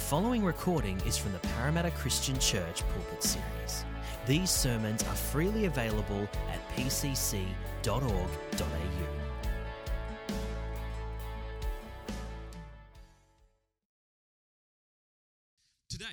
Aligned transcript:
The 0.00 0.06
following 0.06 0.42
recording 0.42 0.98
is 1.06 1.18
from 1.18 1.32
the 1.32 1.38
Parramatta 1.40 1.90
Christian 1.90 2.36
Church 2.38 2.82
Pulpit 2.88 3.22
Series. 3.22 3.84
These 4.26 4.48
sermons 4.48 5.02
are 5.02 5.14
freely 5.14 5.66
available 5.66 6.26
at 6.50 6.68
pcc.org.au. 6.74 7.44
Today, 15.90 16.06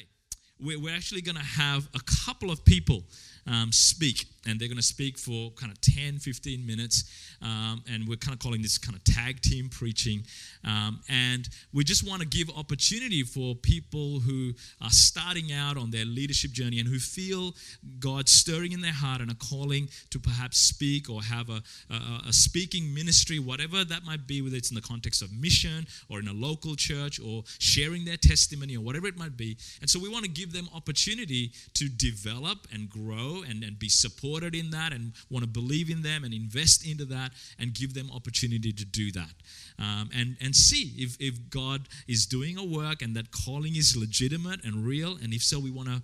we're 0.59 0.93
actually 0.93 1.21
going 1.21 1.37
to 1.37 1.41
have 1.41 1.87
a 1.95 2.01
couple 2.25 2.51
of 2.51 2.65
people 2.65 3.05
um, 3.47 3.71
speak, 3.71 4.25
and 4.47 4.59
they're 4.59 4.67
going 4.67 4.77
to 4.77 4.83
speak 4.83 5.17
for 5.17 5.51
kind 5.51 5.71
of 5.71 5.79
10, 5.81 6.19
15 6.19 6.65
minutes. 6.65 7.03
Um, 7.41 7.83
and 7.91 8.07
we're 8.07 8.15
kind 8.15 8.33
of 8.33 8.39
calling 8.39 8.61
this 8.61 8.77
kind 8.77 8.95
of 8.95 9.03
tag 9.03 9.41
team 9.41 9.69
preaching. 9.69 10.23
Um, 10.65 11.01
and 11.09 11.47
we 11.73 11.83
just 11.83 12.07
want 12.07 12.21
to 12.21 12.27
give 12.27 12.49
opportunity 12.55 13.23
for 13.23 13.55
people 13.55 14.19
who 14.19 14.53
are 14.81 14.89
starting 14.89 15.51
out 15.51 15.77
on 15.77 15.91
their 15.91 16.05
leadership 16.05 16.51
journey 16.51 16.79
and 16.79 16.87
who 16.87 16.99
feel 16.99 17.53
God 17.99 18.29
stirring 18.29 18.71
in 18.71 18.81
their 18.81 18.93
heart 18.93 19.21
and 19.21 19.29
a 19.29 19.35
calling 19.35 19.89
to 20.11 20.19
perhaps 20.19 20.57
speak 20.57 21.09
or 21.09 21.21
have 21.21 21.49
a, 21.49 21.61
a, 21.91 22.29
a 22.29 22.33
speaking 22.33 22.93
ministry, 22.93 23.39
whatever 23.39 23.83
that 23.83 24.03
might 24.05 24.25
be, 24.27 24.41
whether 24.41 24.55
it's 24.55 24.71
in 24.71 24.75
the 24.75 24.81
context 24.81 25.21
of 25.21 25.31
mission 25.31 25.85
or 26.09 26.19
in 26.19 26.27
a 26.27 26.33
local 26.33 26.75
church 26.75 27.19
or 27.19 27.43
sharing 27.59 28.05
their 28.05 28.17
testimony 28.17 28.77
or 28.77 28.81
whatever 28.81 29.07
it 29.07 29.17
might 29.17 29.35
be. 29.35 29.57
And 29.81 29.89
so 29.89 29.99
we 29.99 30.09
want 30.09 30.23
to 30.25 30.31
give 30.31 30.53
them 30.53 30.69
opportunity 30.73 31.51
to 31.73 31.89
develop 31.89 32.67
and 32.73 32.89
grow 32.89 33.43
and, 33.47 33.63
and 33.63 33.77
be 33.77 33.89
supported 33.89 34.36
in 34.43 34.71
that 34.71 34.93
and 34.93 35.13
want 35.29 35.43
to 35.43 35.49
believe 35.49 35.89
in 35.89 36.01
them 36.01 36.23
and 36.23 36.33
invest 36.33 36.85
into 36.85 37.05
that 37.05 37.31
and 37.59 37.73
give 37.73 37.93
them 37.93 38.09
opportunity 38.11 38.71
to 38.71 38.85
do 38.85 39.11
that. 39.11 39.33
Um, 39.79 40.09
and, 40.15 40.37
and 40.41 40.55
see 40.55 40.93
if, 40.97 41.17
if 41.19 41.49
God 41.49 41.87
is 42.07 42.25
doing 42.25 42.57
a 42.57 42.65
work 42.65 43.01
and 43.01 43.15
that 43.15 43.31
calling 43.31 43.75
is 43.75 43.95
legitimate 43.95 44.63
and 44.63 44.85
real. 44.85 45.17
And 45.21 45.33
if 45.33 45.43
so, 45.43 45.59
we 45.59 45.71
want 45.71 45.89
to 45.89 46.01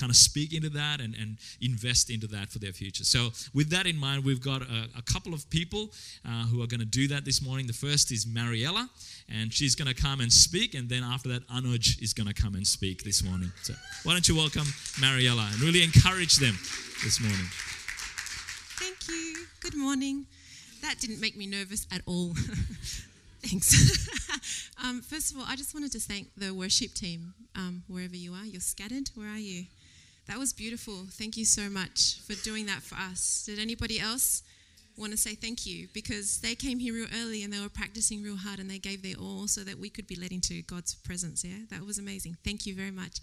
kind 0.00 0.10
of 0.10 0.16
speak 0.16 0.54
into 0.54 0.70
that 0.70 1.00
and, 1.00 1.14
and 1.14 1.36
invest 1.60 2.10
into 2.10 2.26
that 2.28 2.48
for 2.48 2.58
their 2.58 2.72
future. 2.72 3.04
So, 3.04 3.30
with 3.54 3.70
that 3.70 3.86
in 3.86 3.96
mind, 3.96 4.24
we've 4.24 4.40
got 4.40 4.62
a, 4.62 4.88
a 4.96 5.02
couple 5.02 5.34
of 5.34 5.48
people 5.50 5.90
uh, 6.26 6.46
who 6.46 6.62
are 6.62 6.66
going 6.66 6.80
to 6.80 6.86
do 6.86 7.08
that 7.08 7.24
this 7.24 7.42
morning. 7.42 7.66
The 7.66 7.72
first 7.72 8.10
is 8.10 8.26
Mariella, 8.26 8.88
and 9.28 9.52
she's 9.52 9.74
going 9.74 9.94
to 9.94 10.00
come 10.00 10.20
and 10.20 10.32
speak, 10.32 10.74
and 10.74 10.88
then 10.88 11.04
after 11.04 11.28
that, 11.28 11.46
Anuj 11.48 12.02
is 12.02 12.14
going 12.14 12.28
to 12.28 12.34
come 12.34 12.54
and 12.54 12.66
speak 12.66 13.04
this 13.04 13.22
morning. 13.22 13.52
So, 13.62 13.74
why 14.04 14.12
don't 14.12 14.26
you 14.26 14.36
welcome 14.36 14.66
Mariella 15.00 15.48
and 15.52 15.60
really 15.60 15.82
encourage 15.82 16.36
them 16.36 16.56
this 17.04 17.20
morning? 17.20 17.46
Thank 18.80 19.08
you. 19.08 19.44
Good 19.60 19.76
morning. 19.76 20.26
That 20.82 20.98
didn't 20.98 21.20
make 21.20 21.36
me 21.36 21.46
nervous 21.46 21.86
at 21.92 22.00
all. 22.06 22.32
Thanks. 23.42 24.72
um, 24.84 25.00
first 25.02 25.32
of 25.32 25.38
all, 25.38 25.44
I 25.46 25.56
just 25.56 25.74
wanted 25.74 25.92
to 25.92 26.00
thank 26.00 26.28
the 26.36 26.52
worship 26.52 26.92
team, 26.94 27.32
um, 27.54 27.82
wherever 27.88 28.16
you 28.16 28.34
are. 28.34 28.44
You're 28.44 28.60
scattered. 28.60 29.10
Where 29.14 29.28
are 29.28 29.38
you? 29.38 29.64
That 30.30 30.38
was 30.38 30.52
beautiful. 30.52 31.06
Thank 31.10 31.36
you 31.36 31.44
so 31.44 31.68
much 31.68 32.20
for 32.24 32.34
doing 32.44 32.66
that 32.66 32.82
for 32.82 32.94
us. 32.94 33.42
Did 33.46 33.58
anybody 33.58 33.98
else 33.98 34.44
want 34.96 35.10
to 35.10 35.18
say 35.18 35.34
thank 35.34 35.66
you? 35.66 35.88
Because 35.92 36.38
they 36.40 36.54
came 36.54 36.78
here 36.78 36.94
real 36.94 37.08
early 37.20 37.42
and 37.42 37.52
they 37.52 37.58
were 37.58 37.68
practicing 37.68 38.22
real 38.22 38.36
hard 38.36 38.60
and 38.60 38.70
they 38.70 38.78
gave 38.78 39.02
their 39.02 39.16
all 39.16 39.48
so 39.48 39.62
that 39.64 39.76
we 39.76 39.90
could 39.90 40.06
be 40.06 40.14
led 40.14 40.30
into 40.30 40.62
God's 40.62 40.94
presence. 40.94 41.44
Yeah, 41.44 41.64
that 41.70 41.84
was 41.84 41.98
amazing. 41.98 42.36
Thank 42.44 42.64
you 42.64 42.76
very 42.76 42.92
much. 42.92 43.18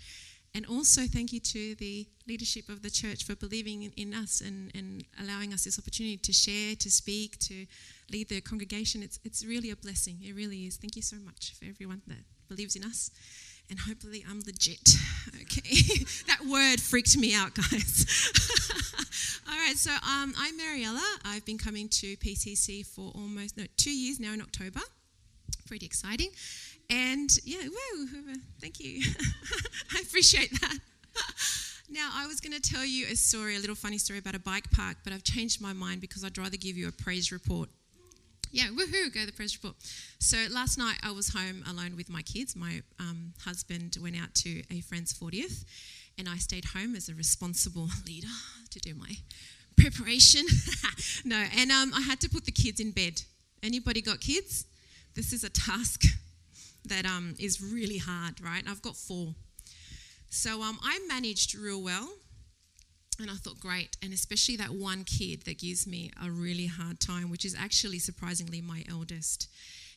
And 0.54 0.66
also, 0.66 1.04
thank 1.04 1.32
you 1.32 1.40
to 1.40 1.76
the 1.76 2.06
leadership 2.28 2.68
of 2.68 2.82
the 2.82 2.90
church 2.90 3.24
for 3.24 3.38
believing 3.38 3.84
in, 3.96 4.14
us 4.14 4.42
and, 4.42 4.70
and 4.76 5.06
allowing 5.18 5.54
us 5.54 5.64
this 5.64 5.80
opportunity 5.80 6.18
to 6.18 6.34
share, 6.34 6.76
to 6.76 6.92
speak, 6.92 7.40
to 7.40 7.66
lead 8.12 8.28
the 8.28 8.42
congregation. 8.42 9.02
It's, 9.02 9.18
it's 9.24 9.46
really 9.46 9.72
a 9.72 9.78
blessing. 9.78 10.18
It 10.22 10.36
really 10.36 10.66
is. 10.66 10.76
Thank 10.76 10.98
you 10.98 11.02
so 11.02 11.16
much 11.24 11.54
for 11.58 11.70
everyone 11.70 12.02
that 12.08 12.26
believes 12.50 12.76
in 12.76 12.84
us. 12.84 13.12
And 13.70 13.80
hopefully, 13.80 14.23
I'm 14.30 14.40
legit. 14.46 14.96
Okay. 15.42 16.06
that 16.28 16.46
word 16.50 16.80
freaked 16.80 17.18
me 17.18 17.36
out, 17.36 17.54
guys. 17.54 18.06
All 19.50 19.58
right. 19.58 19.76
So, 19.76 19.92
um, 19.92 20.33
I'm 20.38 20.55
Mariella. 20.58 21.04
I've 21.26 21.45
been 21.45 21.58
coming 21.58 21.89
to 21.89 22.16
PCC 22.17 22.86
for 22.86 23.11
almost 23.14 23.58
no, 23.58 23.66
two 23.76 23.92
years 23.92 24.20
now 24.20 24.33
in 24.33 24.42
October. 24.42 24.80
Pretty 25.67 25.86
exciting. 25.86 26.30
And 26.89 27.30
yeah, 27.44 27.64
woo, 27.64 28.08
thank 28.61 28.80
you. 28.80 29.02
I 29.95 30.02
appreciate 30.02 30.52
that. 30.61 30.78
Now, 31.89 32.10
I 32.14 32.28
was 32.28 32.39
going 32.39 32.54
to 32.54 32.61
tell 32.61 32.86
you 32.86 33.08
a 33.08 33.16
story, 33.16 33.55
a 33.55 33.60
little 33.60 33.76
funny 33.76 33.98
story 33.98 34.20
about 34.20 34.36
a 34.36 34.39
bike 34.39 34.70
park, 34.72 34.98
but 35.04 35.14
I've 35.14 35.23
changed 35.23 35.61
my 35.61 35.73
mind 35.73 36.02
because 36.02 36.23
I'd 36.23 36.38
rather 36.38 36.58
give 36.58 36.78
you 36.78 36.88
a 36.88 36.92
praise 36.92 37.32
report. 37.32 37.70
Yeah, 38.58 38.70
woohoo, 38.70 39.14
go 39.14 39.23
the 39.23 39.32
press 39.32 39.54
report. 39.54 39.76
So 40.18 40.36
last 40.50 40.80
night 40.80 40.98
I 41.04 41.12
was 41.12 41.30
home 41.30 41.64
alone 41.70 41.95
with 41.95 42.10
my 42.10 42.23
kids. 42.23 42.56
My 42.56 42.82
um, 43.00 43.34
husband 43.45 43.95
went 44.02 44.16
out 44.20 44.34
to 44.34 44.64
a 44.72 44.82
friend's 44.82 45.14
40th, 45.14 45.64
and 46.18 46.28
I 46.28 46.38
stayed 46.38 46.66
home 46.66 46.96
as 46.96 47.08
a 47.08 47.14
responsible 47.14 47.88
leader 48.08 48.34
to 48.72 48.80
do 48.80 48.96
my 48.96 49.12
preparation. 49.76 50.48
no, 51.23 51.44
and 51.56 51.72
um, 51.72 51.94
I 51.94 52.02
had 52.02 52.20
to 52.22 52.30
put 52.30 52.46
the 52.46 52.52
kids 52.52 52.80
in 52.80 52.90
bed. 52.90 53.22
Anybody 53.62 54.02
got 54.02 54.22
kids? 54.22 54.66
This 55.14 55.34
is 55.34 55.44
a 55.44 55.52
task 55.52 56.06
that 56.86 57.06
um, 57.06 57.36
is 57.40 57.62
really 57.62 58.00
hard, 58.00 58.42
right? 58.42 58.64
I've 58.67 58.82
got 58.82 58.96
four. 58.96 59.36
So 60.32 60.64
um, 60.64 60.80
I 60.82 61.00
managed 61.08 61.54
real 61.54 61.84
well. 61.84 62.10
And 63.20 63.32
I 63.32 63.33
thought, 63.33 63.60
great. 63.60 63.98
And 64.04 64.14
especially 64.14 64.58
that 64.58 64.72
one 64.72 65.04
kid 65.04 65.44
that 65.45 65.60
gives 65.60 65.88
me 65.88 66.11
a 66.23 66.30
really 66.30 66.67
hard 66.67 67.00
time, 67.00 67.30
which 67.32 67.45
is 67.45 67.55
actually 67.55 68.00
surprisingly 68.00 68.61
my 68.61 68.83
eldest. 68.89 69.50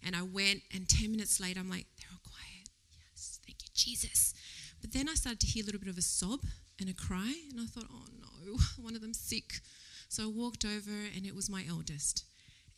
And 0.04 0.16
I 0.16 0.22
went, 0.22 0.62
and 0.74 0.88
10 0.88 1.10
minutes 1.10 1.38
later, 1.38 1.60
I'm 1.60 1.68
like, 1.68 1.86
they're 1.98 2.08
all 2.10 2.20
quiet. 2.24 2.70
Yes, 2.90 3.38
thank 3.46 3.58
you, 3.62 3.68
Jesus. 3.74 4.32
But 4.80 4.92
then 4.92 5.08
I 5.08 5.14
started 5.14 5.40
to 5.40 5.46
hear 5.46 5.62
a 5.62 5.66
little 5.66 5.80
bit 5.80 5.90
of 5.90 5.98
a 5.98 6.02
sob 6.02 6.40
and 6.80 6.88
a 6.88 6.94
cry. 6.94 7.34
And 7.50 7.60
I 7.60 7.66
thought, 7.66 7.88
oh 7.92 8.06
no, 8.18 8.56
one 8.82 8.94
of 8.94 9.02
them's 9.02 9.20
sick. 9.20 9.60
So 10.08 10.24
I 10.24 10.26
walked 10.26 10.64
over, 10.64 10.96
and 11.14 11.26
it 11.26 11.36
was 11.36 11.50
my 11.50 11.64
eldest. 11.68 12.24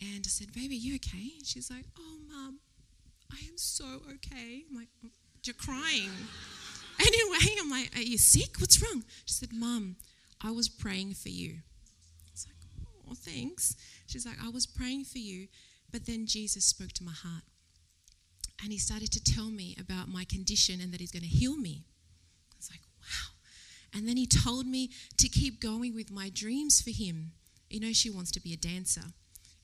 And 0.00 0.24
I 0.26 0.28
said, 0.28 0.52
baby, 0.52 0.76
you 0.76 0.96
okay? 0.96 1.30
And 1.38 1.46
she's 1.46 1.70
like, 1.70 1.84
oh, 1.98 2.18
mum, 2.28 2.58
I 3.30 3.36
am 3.48 3.56
so 3.56 4.02
okay. 4.14 4.64
I'm 4.68 4.76
like, 4.76 4.88
oh, 5.04 5.08
you're 5.44 5.54
crying. 5.54 6.10
Anyway, 7.00 7.56
I'm 7.60 7.70
like, 7.70 7.90
are 7.96 8.02
you 8.02 8.18
sick? 8.18 8.60
What's 8.60 8.80
wrong? 8.80 9.02
She 9.24 9.34
said, 9.34 9.52
Mum, 9.52 9.96
I 10.42 10.50
was 10.50 10.68
praying 10.68 11.14
for 11.14 11.28
you. 11.28 11.58
It's 12.32 12.46
like, 12.46 12.56
oh, 13.08 13.14
thanks. 13.14 13.76
She's 14.06 14.26
like, 14.26 14.36
I 14.42 14.48
was 14.48 14.66
praying 14.66 15.04
for 15.04 15.18
you, 15.18 15.48
but 15.90 16.06
then 16.06 16.26
Jesus 16.26 16.64
spoke 16.64 16.92
to 16.92 17.04
my 17.04 17.12
heart. 17.12 17.44
And 18.62 18.72
he 18.72 18.78
started 18.78 19.10
to 19.12 19.22
tell 19.22 19.50
me 19.50 19.76
about 19.80 20.08
my 20.08 20.24
condition 20.24 20.80
and 20.80 20.92
that 20.92 21.00
he's 21.00 21.10
going 21.12 21.22
to 21.22 21.28
heal 21.28 21.56
me. 21.56 21.84
I 22.52 22.56
was 22.56 22.70
like, 22.70 22.82
wow. 23.00 23.34
And 23.94 24.08
then 24.08 24.16
he 24.16 24.26
told 24.26 24.66
me 24.66 24.90
to 25.18 25.28
keep 25.28 25.60
going 25.60 25.94
with 25.94 26.10
my 26.10 26.30
dreams 26.32 26.80
for 26.80 26.90
him. 26.90 27.32
You 27.68 27.80
know, 27.80 27.92
she 27.92 28.10
wants 28.10 28.30
to 28.32 28.40
be 28.40 28.52
a 28.52 28.56
dancer. 28.56 29.02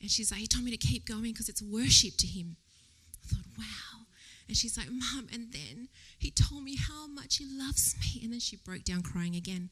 And 0.01 0.09
she's 0.09 0.31
like, 0.31 0.41
he 0.41 0.47
told 0.47 0.65
me 0.65 0.71
to 0.71 0.77
keep 0.77 1.05
going 1.05 1.31
because 1.31 1.49
it's 1.49 1.61
worship 1.61 2.15
to 2.17 2.27
him. 2.27 2.57
I 3.23 3.27
thought, 3.27 3.45
wow. 3.57 4.05
And 4.47 4.57
she's 4.57 4.77
like, 4.77 4.89
Mom, 4.89 5.27
and 5.31 5.51
then 5.51 5.89
he 6.17 6.31
told 6.31 6.63
me 6.63 6.75
how 6.75 7.07
much 7.07 7.37
he 7.37 7.45
loves 7.45 7.95
me. 7.99 8.21
And 8.23 8.33
then 8.33 8.39
she 8.39 8.57
broke 8.57 8.83
down 8.83 9.01
crying 9.01 9.35
again. 9.35 9.69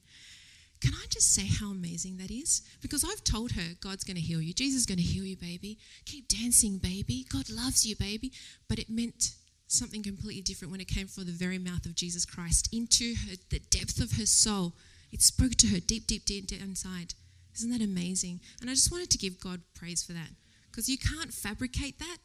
Can 0.80 0.94
I 0.94 1.06
just 1.10 1.34
say 1.34 1.46
how 1.46 1.70
amazing 1.70 2.18
that 2.18 2.30
is? 2.30 2.62
Because 2.80 3.04
I've 3.04 3.24
told 3.24 3.52
her 3.52 3.74
God's 3.80 4.04
going 4.04 4.16
to 4.16 4.22
heal 4.22 4.40
you. 4.40 4.52
Jesus 4.52 4.80
is 4.80 4.86
going 4.86 4.98
to 4.98 5.04
heal 5.04 5.24
you, 5.24 5.36
baby. 5.36 5.78
Keep 6.04 6.28
dancing, 6.28 6.78
baby. 6.78 7.26
God 7.32 7.50
loves 7.50 7.84
you, 7.84 7.96
baby. 7.96 8.32
But 8.68 8.78
it 8.78 8.88
meant 8.88 9.32
something 9.66 10.02
completely 10.02 10.42
different 10.42 10.70
when 10.72 10.80
it 10.80 10.88
came 10.88 11.06
from 11.06 11.26
the 11.26 11.32
very 11.32 11.58
mouth 11.58 11.84
of 11.84 11.94
Jesus 11.94 12.24
Christ 12.24 12.68
into 12.72 13.14
her, 13.26 13.36
the 13.50 13.58
depth 13.70 14.00
of 14.00 14.12
her 14.12 14.26
soul. 14.26 14.74
It 15.12 15.22
spoke 15.22 15.56
to 15.56 15.68
her 15.68 15.80
deep, 15.80 16.06
deep, 16.06 16.24
deep, 16.24 16.46
deep 16.46 16.62
inside. 16.62 17.14
Isn't 17.56 17.70
that 17.70 17.82
amazing? 17.82 18.40
And 18.60 18.70
I 18.70 18.74
just 18.74 18.92
wanted 18.92 19.10
to 19.10 19.18
give 19.18 19.40
God 19.40 19.60
praise 19.74 20.02
for 20.02 20.12
that 20.12 20.30
because 20.70 20.88
you 20.88 20.96
can't 20.96 21.32
fabricate 21.32 21.98
that. 21.98 22.18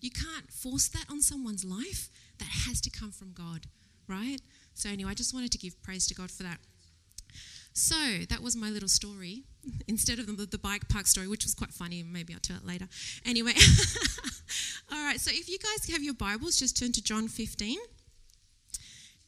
You 0.00 0.10
can't 0.10 0.52
force 0.52 0.88
that 0.88 1.06
on 1.10 1.22
someone's 1.22 1.64
life. 1.64 2.10
That 2.38 2.48
has 2.66 2.82
to 2.82 2.90
come 2.90 3.10
from 3.10 3.32
God, 3.32 3.66
right? 4.06 4.40
So, 4.74 4.90
anyway, 4.90 5.10
I 5.10 5.14
just 5.14 5.32
wanted 5.32 5.52
to 5.52 5.58
give 5.58 5.82
praise 5.82 6.06
to 6.08 6.14
God 6.14 6.30
for 6.30 6.42
that. 6.42 6.58
So, 7.76 8.24
that 8.30 8.40
was 8.40 8.56
my 8.56 8.70
little 8.70 8.88
story 8.88 9.42
instead 9.86 10.18
of 10.18 10.26
the, 10.26 10.46
the 10.46 10.56
bike 10.56 10.88
park 10.88 11.06
story, 11.06 11.28
which 11.28 11.44
was 11.44 11.52
quite 11.52 11.74
funny. 11.74 12.02
Maybe 12.02 12.32
I'll 12.32 12.40
tell 12.40 12.56
it 12.56 12.64
later. 12.64 12.88
Anyway, 13.26 13.52
all 14.90 15.04
right, 15.04 15.20
so 15.20 15.30
if 15.30 15.46
you 15.46 15.58
guys 15.58 15.86
have 15.90 16.02
your 16.02 16.14
Bibles, 16.14 16.58
just 16.58 16.78
turn 16.78 16.92
to 16.92 17.02
John 17.02 17.28
15. 17.28 17.78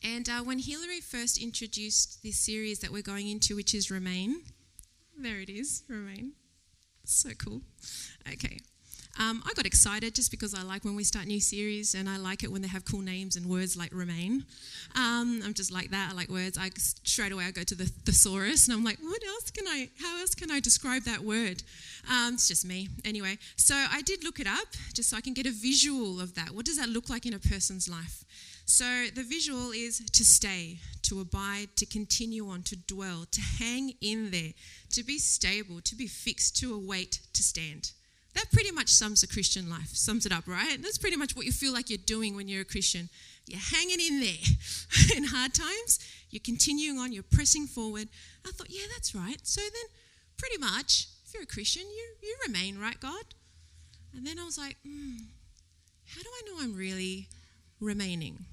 And 0.03 0.31
uh, 0.31 0.41
when 0.41 0.61
Hillary 0.61 1.00
first 1.03 1.37
introduced 1.37 2.23
this 2.23 2.39
series 2.39 2.79
that 2.79 2.91
we're 2.91 3.03
going 3.03 3.29
into, 3.29 3.55
which 3.55 3.75
is 3.75 3.91
Remain, 3.91 4.41
there 5.15 5.41
it 5.41 5.50
is, 5.50 5.83
Remain. 5.87 6.33
So 7.05 7.31
cool. 7.39 7.61
Okay. 8.33 8.61
Um, 9.19 9.43
I 9.44 9.53
got 9.55 9.67
excited 9.67 10.15
just 10.15 10.31
because 10.31 10.55
I 10.55 10.62
like 10.62 10.85
when 10.85 10.94
we 10.94 11.03
start 11.03 11.26
new 11.26 11.41
series 11.41 11.94
and 11.94 12.09
I 12.09 12.17
like 12.19 12.44
it 12.44 12.53
when 12.53 12.62
they 12.62 12.69
have 12.69 12.85
cool 12.85 13.00
names 13.00 13.37
and 13.37 13.47
words 13.47 13.76
like 13.76 13.93
remain. 13.93 14.44
Um, 14.94 15.43
I'm 15.44 15.55
just 15.55 15.73
like 15.73 15.91
that. 15.91 16.11
I 16.12 16.15
like 16.15 16.29
words. 16.29 16.56
I 16.56 16.70
straight 16.76 17.32
away 17.32 17.44
I 17.44 17.50
go 17.50 17.62
to 17.65 17.75
the 17.75 17.87
thesaurus 17.87 18.69
and 18.69 18.76
I'm 18.76 18.85
like, 18.85 18.99
what 19.00 19.23
else 19.26 19.50
can 19.50 19.67
I? 19.67 19.91
How 20.00 20.20
else 20.20 20.35
can 20.35 20.50
I 20.50 20.61
describe 20.61 21.03
that 21.03 21.20
word? 21.20 21.62
Um, 22.11 22.35
it's 22.35 22.47
just 22.47 22.65
me. 22.65 22.88
Anyway, 23.05 23.38
so 23.56 23.75
I 23.75 24.03
did 24.03 24.23
look 24.23 24.38
it 24.38 24.47
up 24.47 24.69
just 24.94 25.11
so 25.11 25.17
I 25.17 25.21
can 25.21 25.35
get 25.35 25.47
a 25.47 25.53
visual 25.53 26.21
of 26.21 26.35
that. 26.35 26.50
What 26.50 26.64
does 26.64 26.76
that 26.79 26.88
look 26.88 27.11
like 27.11 27.26
in 27.26 27.35
a 27.35 27.41
person's 27.41 27.88
life? 27.88 28.25
So 28.67 29.06
the 29.14 29.23
visual 29.23 29.73
is 29.73 30.03
to 30.12 30.25
stay, 30.25 30.79
to 31.03 31.21
abide, 31.21 31.71
to 31.76 31.87
continue 31.87 32.49
on, 32.49 32.62
to 32.64 32.76
dwell, 32.76 33.25
to 33.31 33.41
hang 33.41 33.94
in 34.03 34.31
there, 34.31 34.53
to 34.91 35.03
be 35.03 35.19
stable, 35.19 35.81
to 35.81 35.97
be 35.97 36.06
fixed, 36.06 36.59
to 36.59 36.75
await, 36.75 37.21
to 37.32 37.43
stand. 37.43 37.93
That 38.38 38.52
pretty 38.52 38.70
much 38.70 38.88
sums 38.88 39.25
a 39.25 39.26
Christian 39.26 39.69
life, 39.69 39.88
sums 39.88 40.25
it 40.25 40.31
up, 40.31 40.46
right? 40.46 40.81
That's 40.81 40.96
pretty 40.96 41.17
much 41.17 41.35
what 41.35 41.44
you 41.44 41.50
feel 41.50 41.73
like 41.73 41.90
you're 41.90 41.99
doing 42.06 42.37
when 42.37 42.46
you're 42.46 42.62
a 42.62 42.64
Christian. 42.64 43.08
You're 43.49 43.58
hanging 43.58 43.99
in 43.99 44.20
there 44.20 45.17
in 45.17 45.25
hard 45.25 45.55
times, 45.55 45.99
you're 46.31 46.43
continuing 46.44 46.99
on, 46.99 47.12
you're 47.12 47.25
pressing 47.25 47.67
forward. 47.67 48.08
I 48.46 48.52
thought, 48.52 48.70
yeah, 48.70 48.87
that's 48.94 49.12
right. 49.12 49.40
So 49.43 49.61
then, 49.61 49.90
pretty 50.37 50.56
much, 50.56 51.08
if 51.26 51.35
you're 51.35 51.43
a 51.43 51.46
Christian, 51.46 51.82
you, 51.82 52.05
you 52.23 52.37
remain, 52.46 52.79
right, 52.79 53.00
God? 53.00 53.25
And 54.14 54.25
then 54.25 54.38
I 54.38 54.44
was 54.44 54.56
like, 54.56 54.76
hmm, 54.87 55.17
how 56.06 56.23
do 56.23 56.29
I 56.29 56.43
know 56.46 56.62
I'm 56.62 56.76
really 56.76 57.26
remaining? 57.81 58.44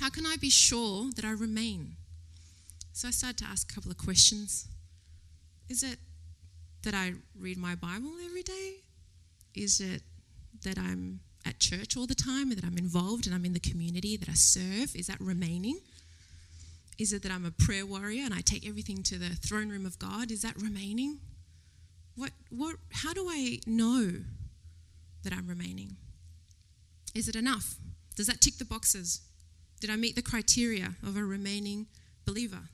How 0.00 0.10
can 0.10 0.26
I 0.26 0.34
be 0.40 0.50
sure 0.50 1.12
that 1.14 1.24
I 1.24 1.30
remain? 1.30 1.94
So 2.92 3.06
I 3.06 3.12
started 3.12 3.38
to 3.38 3.44
ask 3.44 3.70
a 3.70 3.72
couple 3.72 3.92
of 3.92 3.98
questions. 3.98 4.66
Is 5.68 5.84
it 5.84 6.00
that 6.82 6.94
I 6.94 7.14
read 7.38 7.58
my 7.58 7.74
Bible 7.74 8.12
every 8.24 8.42
day? 8.42 8.76
Is 9.54 9.80
it 9.80 10.02
that 10.64 10.78
I'm 10.78 11.20
at 11.44 11.58
church 11.58 11.96
all 11.96 12.06
the 12.06 12.14
time 12.14 12.50
and 12.50 12.58
that 12.58 12.64
I'm 12.64 12.78
involved 12.78 13.26
and 13.26 13.34
I'm 13.34 13.44
in 13.44 13.52
the 13.52 13.60
community, 13.60 14.16
that 14.16 14.28
I 14.28 14.34
serve? 14.34 14.94
Is 14.94 15.06
that 15.06 15.20
remaining? 15.20 15.80
Is 16.98 17.12
it 17.12 17.22
that 17.22 17.32
I'm 17.32 17.46
a 17.46 17.50
prayer 17.50 17.86
warrior 17.86 18.24
and 18.24 18.34
I 18.34 18.40
take 18.40 18.68
everything 18.68 19.02
to 19.04 19.18
the 19.18 19.30
throne 19.30 19.70
room 19.70 19.86
of 19.86 19.98
God? 19.98 20.30
Is 20.30 20.42
that 20.42 20.60
remaining? 20.60 21.18
What, 22.14 22.32
what, 22.50 22.76
how 22.92 23.12
do 23.14 23.26
I 23.28 23.60
know 23.66 24.12
that 25.22 25.32
I'm 25.32 25.46
remaining? 25.46 25.96
Is 27.14 27.28
it 27.28 27.36
enough? 27.36 27.76
Does 28.16 28.26
that 28.26 28.40
tick 28.40 28.58
the 28.58 28.64
boxes? 28.64 29.22
Did 29.80 29.90
I 29.90 29.96
meet 29.96 30.14
the 30.14 30.22
criteria 30.22 30.96
of 31.02 31.16
a 31.16 31.24
remaining 31.24 31.86
believer? 32.26 32.68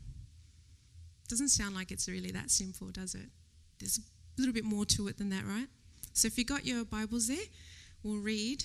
Doesn't 1.29 1.49
sound 1.49 1.75
like 1.75 1.91
it's 1.91 2.09
really 2.09 2.33
that 2.33 2.51
simple, 2.51 2.89
does 2.89 3.15
it? 3.15 3.29
There's 3.79 3.99
a 3.99 4.03
little 4.39 4.55
bit 4.55 4.65
more 4.65 4.85
to 4.87 5.09
it 5.09 5.19
than 5.19 5.31
that, 5.31 5.45
right? 5.47 5.69
So 6.13 6.27
if 6.27 6.39
you 6.39 6.45
got 6.45 6.65
your 6.65 6.85
Bibles 6.85 7.29
there, 7.29 7.45
we'll 8.03 8.21
read. 8.21 8.65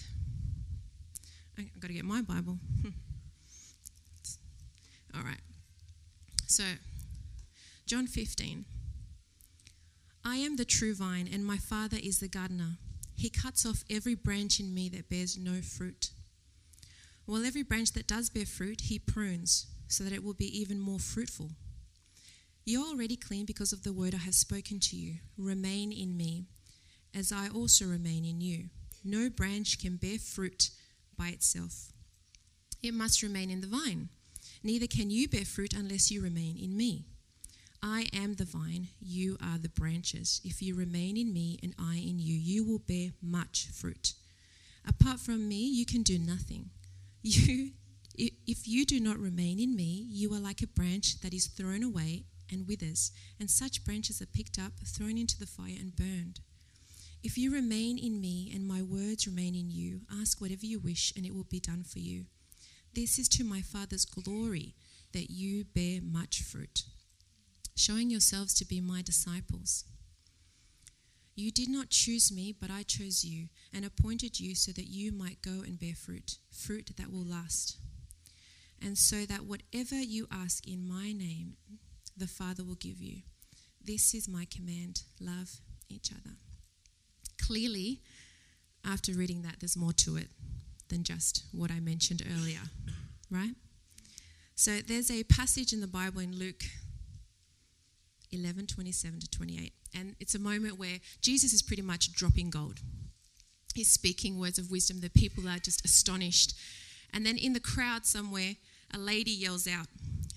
I've 1.58 1.80
got 1.80 1.88
to 1.88 1.94
get 1.94 2.06
my 2.06 2.22
Bible. 2.22 2.58
All 5.16 5.24
right. 5.24 5.42
So, 6.48 6.64
John 7.86 8.08
15. 8.08 8.66
I 10.24 10.38
am 10.38 10.56
the 10.56 10.66
true 10.66 10.94
vine, 10.94 11.28
and 11.32 11.46
my 11.46 11.58
Father 11.58 11.98
is 12.02 12.20
the 12.20 12.28
gardener. 12.28 12.78
He 13.16 13.30
cuts 13.30 13.66
off 13.66 13.84
every 13.90 14.16
branch 14.16 14.60
in 14.60 14.74
me 14.74 14.88
that 14.90 15.10
bears 15.10 15.38
no 15.38 15.62
fruit 15.62 16.12
while 17.32 17.46
every 17.46 17.64
branch 17.64 17.94
that 17.94 18.08
does 18.08 18.30
bear 18.30 18.46
fruit, 18.46 18.82
he 18.82 19.00
prunes, 19.00 19.68
so 19.88 20.04
that 20.04 20.12
it 20.12 20.22
will 20.22 20.34
be 20.34 20.60
even 20.60 20.80
more 20.80 21.00
fruitful. 21.00 21.52
You 22.64 22.84
are 22.84 22.90
already 22.90 23.16
clean 23.16 23.46
because 23.46 23.74
of 23.74 23.84
the 23.84 23.94
word 23.94 24.14
I 24.14 24.20
have 24.20 24.36
spoken 24.36 24.80
to 24.82 24.96
you. 24.96 25.16
Remain 25.38 25.92
in 25.92 26.16
me, 26.16 26.46
as 27.16 27.32
I 27.32 27.48
also 27.50 27.86
remain 27.86 28.24
in 28.24 28.40
you. 28.40 28.66
No 29.04 29.30
branch 29.30 29.80
can 29.80 29.96
bear 29.96 30.20
fruit 30.20 30.70
by 31.18 31.30
itself, 31.30 31.92
it 32.84 32.94
must 32.94 33.22
remain 33.24 33.50
in 33.50 33.62
the 33.62 33.68
vine. 33.68 34.10
Neither 34.64 34.88
can 34.88 35.10
you 35.10 35.28
bear 35.28 35.46
fruit 35.46 35.74
unless 35.74 36.12
you 36.12 36.22
remain 36.22 36.58
in 36.58 36.76
me. 36.78 37.06
I 37.84 38.08
am 38.14 38.36
the 38.36 38.46
vine, 38.46 38.90
you 39.00 39.38
are 39.42 39.58
the 39.58 39.70
branches. 39.70 40.40
If 40.44 40.62
you 40.62 40.76
remain 40.76 41.18
in 41.18 41.34
me 41.34 41.60
and 41.64 41.74
I 41.80 41.96
in 41.96 42.20
you, 42.20 42.36
you 42.36 42.64
will 42.64 42.80
bear 42.80 43.12
much 43.22 43.68
fruit. 43.74 44.14
Apart 44.88 45.20
from 45.20 45.48
me, 45.48 45.68
you 45.68 45.86
can 45.86 46.04
do 46.04 46.20
nothing. 46.20 46.70
You, 47.24 47.72
if 48.16 48.68
you 48.68 48.86
do 48.86 49.00
not 49.00 49.18
remain 49.18 49.60
in 49.60 49.76
me, 49.76 50.06
you 50.10 50.34
are 50.34 50.40
like 50.40 50.62
a 50.62 50.68
branch 50.68 51.22
that 51.22 51.34
is 51.34 51.48
thrown 51.48 51.82
away 51.82 52.26
and 52.52 52.68
withers, 52.68 53.12
and 53.40 53.50
such 53.50 53.84
branches 53.84 54.22
are 54.22 54.28
picked 54.28 54.60
up, 54.60 54.74
thrown 54.86 55.18
into 55.18 55.40
the 55.40 55.48
fire, 55.48 55.76
and 55.80 55.96
burned. 55.96 56.42
If 57.24 57.38
you 57.38 57.54
remain 57.54 57.98
in 57.98 58.20
me 58.20 58.52
and 58.54 58.68
my 58.68 58.82
words 58.82 59.28
remain 59.28 59.56
in 59.56 59.70
you, 59.70 60.02
ask 60.12 60.42
whatever 60.42 60.66
you 60.66 60.80
wish, 60.80 61.14
and 61.16 61.26
it 61.26 61.36
will 61.36 61.44
be 61.44 61.60
done 61.60 61.84
for 61.84 62.00
you. 62.00 62.26
This 62.94 63.20
is 63.20 63.30
to 63.30 63.44
my 63.44 63.62
Father's 63.62 64.06
glory 64.06 64.74
that 65.14 65.30
you 65.30 65.64
bear 65.64 66.02
much 66.02 66.42
fruit, 66.42 66.84
showing 67.76 68.10
yourselves 68.10 68.54
to 68.56 68.66
be 68.66 68.82
my 68.82 69.02
disciples. 69.02 69.86
You 71.36 71.52
did 71.52 71.70
not 71.70 71.90
choose 71.90 72.32
me, 72.32 72.54
but 72.60 72.70
I 72.70 72.84
chose 72.84 73.24
you 73.24 73.48
and 73.74 73.86
appointed 73.86 74.40
you 74.40 74.56
so 74.56 74.72
that 74.74 74.88
you 74.88 75.12
might 75.12 75.42
go 75.42 75.62
and 75.66 75.80
bear 75.80 75.96
fruit, 75.96 76.38
fruit 76.52 76.92
that 76.98 77.12
will 77.12 77.24
last. 77.24 77.78
And 78.82 78.98
so 78.98 79.26
that 79.26 79.46
whatever 79.46 79.96
you 79.96 80.28
ask 80.32 80.68
in 80.68 80.88
my 80.88 81.12
name, 81.12 81.54
the 82.22 82.28
Father 82.28 82.64
will 82.64 82.76
give 82.76 83.02
you. 83.02 83.24
This 83.84 84.14
is 84.14 84.30
my 84.30 84.46
command 84.46 85.02
love 85.20 85.60
each 85.90 86.12
other. 86.12 86.36
Clearly, 87.42 88.02
after 88.86 89.12
reading 89.14 89.42
that, 89.42 89.56
there's 89.60 89.76
more 89.76 89.94
to 89.94 90.18
it 90.18 90.28
than 90.90 91.04
just 91.04 91.46
what 91.52 91.72
I 91.72 91.80
mentioned 91.80 92.22
earlier, 92.38 92.60
right? 93.32 93.56
So 94.54 94.78
there's 94.88 95.10
a 95.10 95.24
passage 95.24 95.74
in 95.74 95.82
the 95.82 95.88
Bible 95.88 96.22
in 96.22 96.38
Luke 96.38 96.64
11 98.32 98.68
27 98.68 99.20
to 99.22 99.30
28. 99.32 99.74
And 99.96 100.16
it's 100.20 100.36
a 100.36 100.40
moment 100.40 100.78
where 100.78 101.00
Jesus 101.22 101.54
is 101.54 101.64
pretty 101.64 101.82
much 101.82 102.14
dropping 102.14 102.52
gold. 102.52 102.82
He's 103.74 103.90
speaking 103.90 104.40
words 104.40 104.60
of 104.60 104.70
wisdom. 104.70 105.00
The 105.00 105.10
people 105.10 105.50
are 105.50 105.58
just 105.58 105.84
astonished. 105.84 106.54
And 107.12 107.26
then 107.26 107.38
in 107.38 107.54
the 107.54 107.60
crowd 107.60 108.06
somewhere, 108.06 108.58
a 108.94 109.00
lady 109.00 109.32
yells 109.32 109.68
out. 109.68 109.88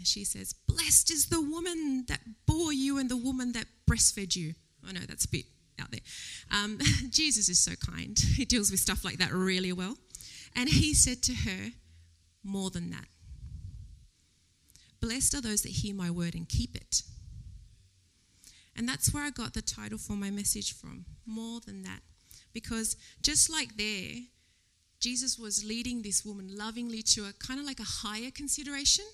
She 0.04 0.24
says, 0.24 0.54
Blessed 0.66 1.10
is 1.10 1.26
the 1.26 1.40
woman 1.40 2.04
that 2.08 2.20
bore 2.46 2.72
you 2.72 2.98
and 2.98 3.10
the 3.10 3.16
woman 3.16 3.52
that 3.52 3.66
breastfed 3.88 4.36
you. 4.36 4.54
I 4.86 4.92
know 4.92 5.00
that's 5.00 5.24
a 5.24 5.30
bit 5.30 5.46
out 5.80 5.90
there. 5.90 6.00
Um, 6.50 6.78
Jesus 7.10 7.48
is 7.48 7.58
so 7.58 7.72
kind. 7.74 8.18
He 8.18 8.44
deals 8.44 8.70
with 8.70 8.80
stuff 8.80 9.04
like 9.04 9.18
that 9.18 9.32
really 9.32 9.72
well. 9.72 9.96
And 10.54 10.68
he 10.68 10.94
said 10.94 11.22
to 11.24 11.34
her, 11.34 11.72
More 12.42 12.70
than 12.70 12.90
that. 12.90 13.06
Blessed 15.00 15.34
are 15.34 15.40
those 15.40 15.62
that 15.62 15.72
hear 15.72 15.94
my 15.94 16.10
word 16.10 16.34
and 16.34 16.48
keep 16.48 16.74
it. 16.74 17.02
And 18.76 18.88
that's 18.88 19.12
where 19.12 19.22
I 19.22 19.30
got 19.30 19.54
the 19.54 19.62
title 19.62 19.98
for 19.98 20.14
my 20.14 20.30
message 20.30 20.74
from. 20.74 21.04
More 21.26 21.60
than 21.60 21.82
that. 21.82 22.00
Because 22.52 22.96
just 23.22 23.50
like 23.50 23.76
there, 23.76 24.12
Jesus 25.00 25.38
was 25.38 25.64
leading 25.64 26.02
this 26.02 26.24
woman 26.24 26.56
lovingly 26.56 27.02
to 27.02 27.26
a 27.26 27.32
kind 27.34 27.60
of 27.60 27.66
like 27.66 27.80
a 27.80 27.84
higher 27.84 28.30
consideration. 28.30 29.04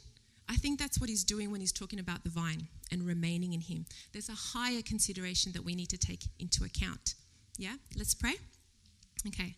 I 0.50 0.56
think 0.56 0.80
that's 0.80 1.00
what 1.00 1.08
he's 1.08 1.22
doing 1.22 1.52
when 1.52 1.60
he's 1.60 1.72
talking 1.72 2.00
about 2.00 2.24
the 2.24 2.30
vine 2.30 2.66
and 2.90 3.06
remaining 3.06 3.52
in 3.52 3.60
him. 3.60 3.86
There's 4.12 4.28
a 4.28 4.32
higher 4.32 4.82
consideration 4.82 5.52
that 5.52 5.64
we 5.64 5.76
need 5.76 5.90
to 5.90 5.96
take 5.96 6.24
into 6.40 6.64
account. 6.64 7.14
Yeah? 7.56 7.76
Let's 7.96 8.14
pray. 8.14 8.34
Okay. 9.28 9.54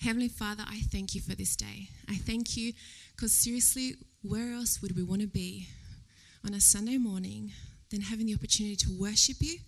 Heavenly 0.00 0.28
Father, 0.28 0.64
I 0.66 0.80
thank 0.90 1.14
you 1.14 1.20
for 1.20 1.34
this 1.34 1.54
day. 1.54 1.90
I 2.08 2.14
thank 2.14 2.56
you 2.56 2.72
because 3.14 3.32
seriously, 3.32 3.96
where 4.22 4.54
else 4.54 4.80
would 4.80 4.96
we 4.96 5.02
want 5.02 5.20
to 5.20 5.26
be 5.26 5.68
on 6.46 6.54
a 6.54 6.60
Sunday 6.60 6.96
morning 6.96 7.52
than 7.90 8.00
having 8.00 8.26
the 8.26 8.34
opportunity 8.34 8.76
to 8.76 8.98
worship 8.98 9.36
you, 9.40 9.58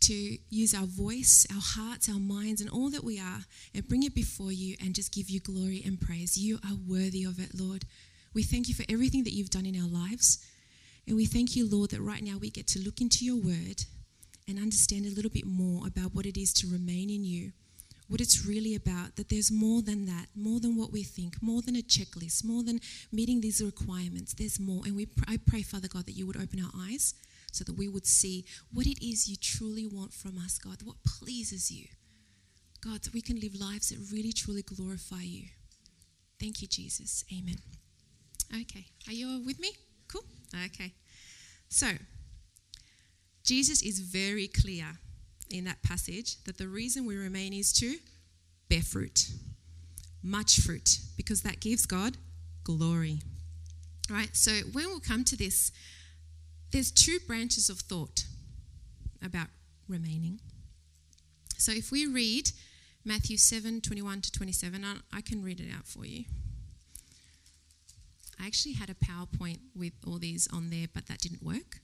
to 0.00 0.38
use 0.50 0.74
our 0.74 0.86
voice, 0.86 1.46
our 1.54 1.60
hearts, 1.62 2.08
our 2.08 2.18
minds, 2.18 2.60
and 2.60 2.68
all 2.68 2.90
that 2.90 3.04
we 3.04 3.20
are, 3.20 3.44
and 3.72 3.88
bring 3.88 4.02
it 4.02 4.16
before 4.16 4.50
you 4.50 4.74
and 4.80 4.96
just 4.96 5.14
give 5.14 5.30
you 5.30 5.38
glory 5.38 5.80
and 5.86 6.00
praise. 6.00 6.36
You 6.36 6.58
are 6.64 6.76
worthy 6.88 7.22
of 7.22 7.38
it, 7.38 7.50
Lord. 7.54 7.84
We 8.34 8.42
thank 8.42 8.68
you 8.68 8.74
for 8.74 8.84
everything 8.88 9.24
that 9.24 9.32
you've 9.32 9.50
done 9.50 9.66
in 9.66 9.80
our 9.80 9.88
lives. 9.88 10.44
And 11.06 11.16
we 11.16 11.26
thank 11.26 11.56
you, 11.56 11.68
Lord, 11.68 11.90
that 11.90 12.00
right 12.00 12.22
now 12.22 12.38
we 12.38 12.50
get 12.50 12.66
to 12.68 12.80
look 12.80 13.00
into 13.00 13.24
your 13.24 13.36
word 13.36 13.84
and 14.48 14.58
understand 14.58 15.06
a 15.06 15.10
little 15.10 15.30
bit 15.30 15.46
more 15.46 15.86
about 15.86 16.14
what 16.14 16.26
it 16.26 16.40
is 16.40 16.52
to 16.54 16.66
remain 16.66 17.10
in 17.10 17.24
you 17.24 17.52
what 18.12 18.20
it's 18.20 18.44
really 18.44 18.74
about, 18.74 19.16
that 19.16 19.30
there's 19.30 19.50
more 19.50 19.80
than 19.80 20.04
that, 20.04 20.26
more 20.36 20.60
than 20.60 20.76
what 20.76 20.92
we 20.92 21.02
think, 21.02 21.42
more 21.42 21.62
than 21.62 21.74
a 21.74 21.80
checklist, 21.80 22.44
more 22.44 22.62
than 22.62 22.78
meeting 23.10 23.40
these 23.40 23.62
requirements. 23.62 24.34
There's 24.34 24.60
more. 24.60 24.82
And 24.84 24.94
we, 24.94 25.08
I 25.26 25.38
pray, 25.38 25.62
Father 25.62 25.88
God, 25.88 26.04
that 26.04 26.12
you 26.12 26.26
would 26.26 26.36
open 26.36 26.62
our 26.62 26.70
eyes 26.76 27.14
so 27.52 27.64
that 27.64 27.78
we 27.78 27.88
would 27.88 28.06
see 28.06 28.44
what 28.70 28.86
it 28.86 29.02
is 29.02 29.28
you 29.28 29.36
truly 29.36 29.86
want 29.86 30.12
from 30.12 30.36
us, 30.36 30.58
God, 30.58 30.82
what 30.84 30.96
pleases 31.06 31.70
you. 31.70 31.86
God, 32.84 33.00
that 33.02 33.14
we 33.14 33.22
can 33.22 33.40
live 33.40 33.54
lives 33.54 33.88
that 33.88 34.12
really, 34.12 34.32
truly 34.32 34.62
glorify 34.62 35.22
you. 35.22 35.46
Thank 36.38 36.60
you, 36.60 36.68
Jesus. 36.68 37.24
Amen. 37.32 37.56
Okay. 38.54 38.86
Are 39.08 39.12
you 39.12 39.28
all 39.28 39.42
with 39.44 39.58
me? 39.58 39.70
Cool. 40.08 40.24
Okay. 40.66 40.92
So, 41.68 41.88
Jesus 43.44 43.82
is 43.82 43.98
very 44.00 44.46
clear 44.46 44.86
in 45.50 45.64
that 45.64 45.82
passage 45.82 46.42
that 46.44 46.58
the 46.58 46.68
reason 46.68 47.06
we 47.06 47.16
remain 47.16 47.52
is 47.52 47.72
to 47.74 47.96
bear 48.68 48.82
fruit, 48.82 49.30
much 50.22 50.60
fruit, 50.60 50.98
because 51.16 51.42
that 51.42 51.60
gives 51.60 51.86
God 51.86 52.16
glory. 52.64 53.20
Right? 54.10 54.30
So 54.32 54.52
when 54.72 54.88
we 54.88 55.00
come 55.00 55.24
to 55.24 55.36
this, 55.36 55.72
there's 56.70 56.90
two 56.90 57.18
branches 57.26 57.68
of 57.68 57.78
thought 57.80 58.24
about 59.24 59.48
remaining. 59.88 60.40
So 61.58 61.72
if 61.72 61.90
we 61.92 62.06
read 62.06 62.50
Matthew 63.04 63.36
7 63.36 63.80
21 63.80 64.20
to 64.22 64.32
27, 64.32 64.84
I 65.12 65.20
can 65.20 65.42
read 65.42 65.60
it 65.60 65.68
out 65.76 65.86
for 65.86 66.04
you. 66.04 66.24
I 68.42 68.46
actually 68.46 68.72
had 68.74 68.90
a 68.90 68.94
PowerPoint 68.94 69.58
with 69.76 69.92
all 70.04 70.18
these 70.18 70.48
on 70.52 70.70
there, 70.70 70.88
but 70.92 71.06
that 71.06 71.18
didn't 71.20 71.44
work. 71.44 71.78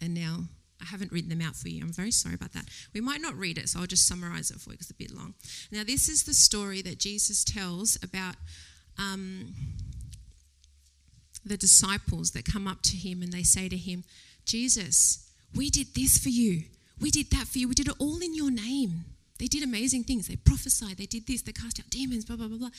And 0.00 0.12
now 0.12 0.44
I 0.82 0.84
haven't 0.84 1.12
written 1.12 1.30
them 1.30 1.40
out 1.40 1.56
for 1.56 1.68
you. 1.68 1.82
I'm 1.82 1.92
very 1.92 2.10
sorry 2.10 2.34
about 2.34 2.52
that. 2.52 2.66
We 2.92 3.00
might 3.00 3.22
not 3.22 3.34
read 3.36 3.56
it, 3.56 3.70
so 3.70 3.80
I'll 3.80 3.86
just 3.86 4.06
summarize 4.06 4.50
it 4.50 4.60
for 4.60 4.70
you 4.70 4.74
because 4.74 4.90
it's 4.90 5.00
a 5.00 5.02
bit 5.02 5.16
long. 5.16 5.32
Now, 5.72 5.82
this 5.82 6.10
is 6.10 6.24
the 6.24 6.34
story 6.34 6.82
that 6.82 6.98
Jesus 6.98 7.42
tells 7.42 7.96
about 8.02 8.34
um, 8.98 9.54
the 11.42 11.56
disciples 11.56 12.32
that 12.32 12.44
come 12.44 12.68
up 12.68 12.82
to 12.82 12.96
him 12.96 13.22
and 13.22 13.32
they 13.32 13.42
say 13.42 13.70
to 13.70 13.76
him, 13.78 14.04
Jesus, 14.44 15.30
we 15.54 15.70
did 15.70 15.94
this 15.94 16.18
for 16.18 16.28
you. 16.28 16.64
We 17.00 17.10
did 17.10 17.30
that 17.30 17.46
for 17.46 17.58
you. 17.58 17.68
We 17.68 17.74
did 17.74 17.88
it 17.88 17.94
all 17.98 18.18
in 18.18 18.34
your 18.34 18.50
name. 18.50 19.06
They 19.38 19.46
did 19.46 19.62
amazing 19.62 20.04
things. 20.04 20.28
They 20.28 20.36
prophesied. 20.36 20.96
They 20.96 21.06
did 21.06 21.26
this. 21.26 21.42
They 21.42 21.52
cast 21.52 21.78
out 21.78 21.90
demons, 21.90 22.24
blah, 22.24 22.36
blah, 22.36 22.48
blah, 22.48 22.58
blah. 22.58 22.70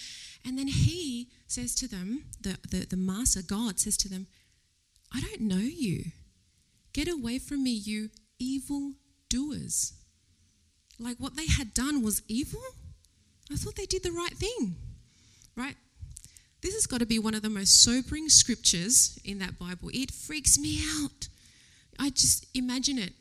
And 0.46 0.58
then 0.58 0.68
he 0.68 1.30
says 1.46 1.76
to 1.76 1.88
them, 1.88 2.26
the, 2.42 2.58
the, 2.70 2.86
the 2.86 2.98
master, 2.98 3.42
God, 3.42 3.80
says 3.80 3.98
to 3.98 4.10
them, 4.10 4.28
I 5.14 5.22
don't 5.22 5.42
know 5.42 5.58
you. 5.58 6.06
Get 6.94 7.08
away 7.08 7.38
from 7.38 7.64
me, 7.64 7.72
you 7.72 8.10
evil 8.40 8.94
doers. 9.30 9.94
Like 11.00 11.18
what 11.18 11.36
they 11.36 11.48
had 11.48 11.74
done 11.74 12.04
was 12.04 12.24
evil? 12.28 12.62
I 13.52 13.56
thought 13.56 13.76
they 13.76 13.86
did 13.86 14.04
the 14.04 14.12
right 14.12 14.34
thing, 14.34 14.76
right? 15.56 15.76
This 16.62 16.74
has 16.74 16.88
got 16.88 17.00
to 17.00 17.06
be 17.06 17.20
one 17.20 17.36
of 17.36 17.44
the 17.44 17.50
most 17.50 17.84
sobering 17.84 18.30
scriptures 18.30 19.20
in 19.24 19.40
that 19.40 19.60
Bible. 19.60 19.90
It 19.94 20.12
freaks 20.12 20.58
me 20.58 20.82
out. 21.02 21.28
I 22.00 22.10
just 22.10 22.46
imagine 22.56 22.98
it. 22.98 23.14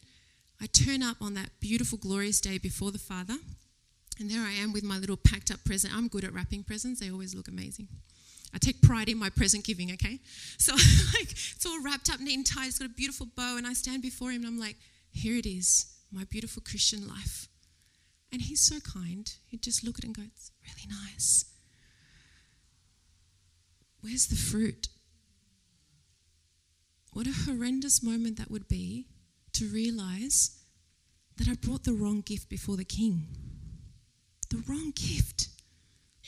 I 0.61 0.67
turn 0.67 1.03
up 1.03 1.19
on 1.21 1.35
that 1.35 1.51
beautiful, 1.61 1.99
glorious 1.99 2.41
day 2.41 2.59
before 2.59 2.91
the 2.91 2.99
Father, 2.99 3.37
and 4.19 4.31
there 4.31 4.43
I 4.43 4.53
am 4.53 4.73
with 4.73 4.83
my 4.83 4.99
little 4.99 5.17
packed 5.17 5.51
up 5.51 5.63
present. 5.65 5.95
I'm 5.95 6.09
good 6.09 6.25
at 6.25 6.33
wrapping 6.33 6.65
presents, 6.65 7.01
they 7.01 7.11
always 7.11 7.35
look 7.35 7.49
amazing. 7.49 7.89
I 8.55 8.59
take 8.59 8.81
pride 8.81 9.09
in 9.09 9.19
my 9.19 9.29
present 9.29 9.65
giving, 9.65 9.93
okay? 9.93 10.21
So 10.59 10.73
like 11.15 11.31
it's 11.31 11.67
all 11.67 11.83
wrapped 11.83 12.11
up 12.11 12.21
neat 12.21 12.37
and 12.37 12.47
tight, 12.47 12.69
it's 12.69 12.79
got 12.79 12.87
a 12.87 12.95
beautiful 12.95 13.27
bow, 13.37 13.57
and 13.57 13.67
I 13.67 13.75
stand 13.75 14.03
before 14.03 14.31
him 14.31 14.43
and 14.43 14.47
I'm 14.47 14.59
like, 14.59 14.77
here 15.11 15.37
it 15.37 15.47
is, 15.47 15.87
my 16.11 16.25
beautiful 16.25 16.63
Christian 16.65 17.07
life. 17.07 17.49
And 18.33 18.43
he's 18.43 18.61
so 18.61 18.81
kind. 18.81 19.33
He'd 19.47 19.63
just 19.63 19.85
look 19.85 19.99
at 19.99 20.05
it 20.05 20.09
and 20.09 20.17
go, 20.17 20.23
it's 20.25 20.51
really 20.63 20.89
nice. 20.89 21.45
Where's 24.01 24.27
the 24.27 24.37
fruit? 24.37 24.89
What 27.13 27.27
a 27.27 27.33
horrendous 27.47 28.03
moment 28.03 28.37
that 28.37 28.51
would 28.51 28.69
be 28.69 29.07
to 29.59 29.69
realize 29.69 30.59
that 31.37 31.49
I 31.49 31.55
brought 31.55 31.85
the 31.85 31.93
wrong 31.93 32.21
gift 32.21 32.49
before 32.49 32.77
the 32.77 32.85
king. 32.85 33.27
The 34.51 34.63
wrong 34.69 34.93
gift. 34.95 35.49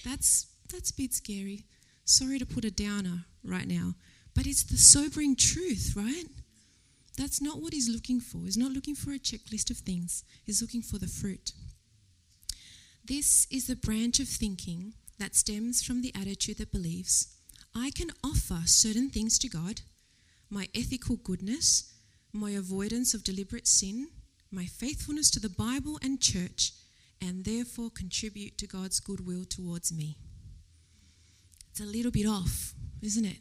That's 0.05 0.47
that's 0.71 0.91
a 0.91 0.97
bit 0.97 1.15
scary. 1.15 1.65
Sorry 2.05 2.39
to 2.39 2.47
put 2.47 2.65
a 2.65 2.71
downer 2.71 3.25
right 3.43 3.67
now, 3.67 3.95
but 4.35 4.47
it's 4.47 4.65
the 4.65 4.77
sobering 4.77 5.37
truth, 5.37 5.95
right? 5.97 6.27
That's 7.17 7.41
not 7.43 7.61
what 7.61 7.73
he's 7.73 7.89
looking 7.89 8.21
for. 8.21 8.45
He's 8.45 8.57
not 8.57 8.73
looking 8.73 8.95
for 8.95 9.13
a 9.13 9.19
checklist 9.19 9.71
of 9.71 9.79
things. 9.79 10.25
He's 10.45 10.63
looking 10.63 10.83
for 10.83 10.99
the 10.99 11.09
fruit. 11.09 11.53
This 13.05 13.47
is 13.51 13.67
the 13.67 13.77
branch 13.77 14.21
of 14.21 14.29
thinking 14.29 14.95
that 15.19 15.35
stems 15.35 15.83
from 15.83 16.01
the 16.01 16.15
attitude 16.15 16.59
that 16.59 16.71
believes 16.73 17.35
I 17.75 17.91
can 17.91 18.11
offer 18.23 18.63
certain 18.67 19.11
things 19.11 19.39
to 19.41 19.49
God, 19.49 19.83
my 20.49 20.69
ethical 20.75 21.17
goodness, 21.17 21.93
my 22.39 22.51
avoidance 22.51 23.15
of 23.15 23.25
deliberate 23.25 23.67
sin, 23.67 24.09
my 24.51 24.65
faithfulness 24.65 25.31
to 25.33 25.41
the 25.41 25.49
Bible 25.49 25.99
and 26.03 26.21
church, 26.21 26.73
and 27.21 27.45
therefore 27.45 27.91
contribute 27.91 28.57
to 28.59 28.67
God's 28.67 29.01
goodwill 29.01 29.45
towards 29.45 29.93
me. 29.93 30.17
It's 31.71 31.81
a 31.81 31.85
little 31.85 32.13
bit 32.13 32.27
off, 32.27 32.75
isn't 33.03 33.25
it? 33.25 33.39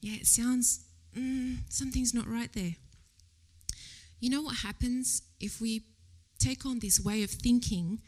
Yeah, 0.00 0.16
it 0.16 0.26
sounds, 0.26 0.84
mm, 1.16 1.58
something's 1.68 2.14
not 2.14 2.28
right 2.28 2.52
there. 2.52 2.76
You 4.20 4.30
know 4.30 4.42
what 4.42 4.58
happens 4.58 5.22
if 5.40 5.60
we 5.60 5.82
take 6.38 6.66
on 6.66 6.80
this 6.80 7.00
way 7.00 7.22
of 7.22 7.30
thinking 7.30 8.00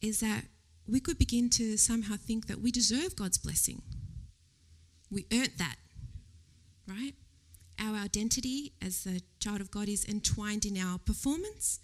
is 0.00 0.20
that 0.20 0.44
we 0.86 1.00
could 1.00 1.18
begin 1.18 1.50
to 1.50 1.76
somehow 1.76 2.16
think 2.16 2.46
that 2.46 2.60
we 2.60 2.70
deserve 2.70 3.16
God's 3.16 3.38
blessing. 3.38 3.82
We 5.10 5.26
earned 5.32 5.52
that, 5.58 5.76
right? 6.86 7.14
Our 7.80 7.96
identity 7.96 8.72
as 8.82 9.06
a 9.06 9.20
child 9.38 9.60
of 9.60 9.70
God 9.70 9.88
is 9.88 10.04
entwined 10.04 10.66
in 10.66 10.76
our 10.76 10.98
performance. 10.98 11.80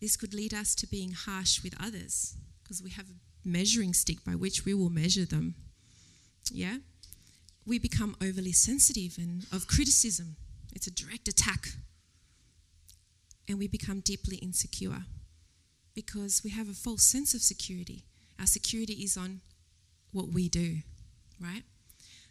This 0.00 0.16
could 0.16 0.34
lead 0.34 0.52
us 0.52 0.74
to 0.76 0.86
being 0.86 1.12
harsh 1.12 1.62
with 1.62 1.74
others 1.80 2.34
because 2.62 2.82
we 2.82 2.90
have 2.90 3.06
a 3.06 3.48
measuring 3.48 3.94
stick 3.94 4.24
by 4.24 4.34
which 4.34 4.64
we 4.64 4.74
will 4.74 4.90
measure 4.90 5.24
them. 5.24 5.54
Yeah? 6.52 6.78
We 7.66 7.78
become 7.78 8.16
overly 8.22 8.52
sensitive 8.52 9.16
and 9.18 9.46
of 9.52 9.66
criticism. 9.66 10.36
It's 10.74 10.86
a 10.86 10.90
direct 10.90 11.26
attack. 11.26 11.68
And 13.48 13.58
we 13.58 13.66
become 13.66 14.00
deeply 14.00 14.36
insecure 14.36 15.04
because 15.94 16.42
we 16.44 16.50
have 16.50 16.68
a 16.68 16.74
false 16.74 17.02
sense 17.02 17.34
of 17.34 17.40
security. 17.40 18.04
Our 18.38 18.46
security 18.46 18.94
is 18.94 19.16
on 19.16 19.40
what 20.12 20.28
we 20.28 20.48
do, 20.48 20.78
right? 21.40 21.62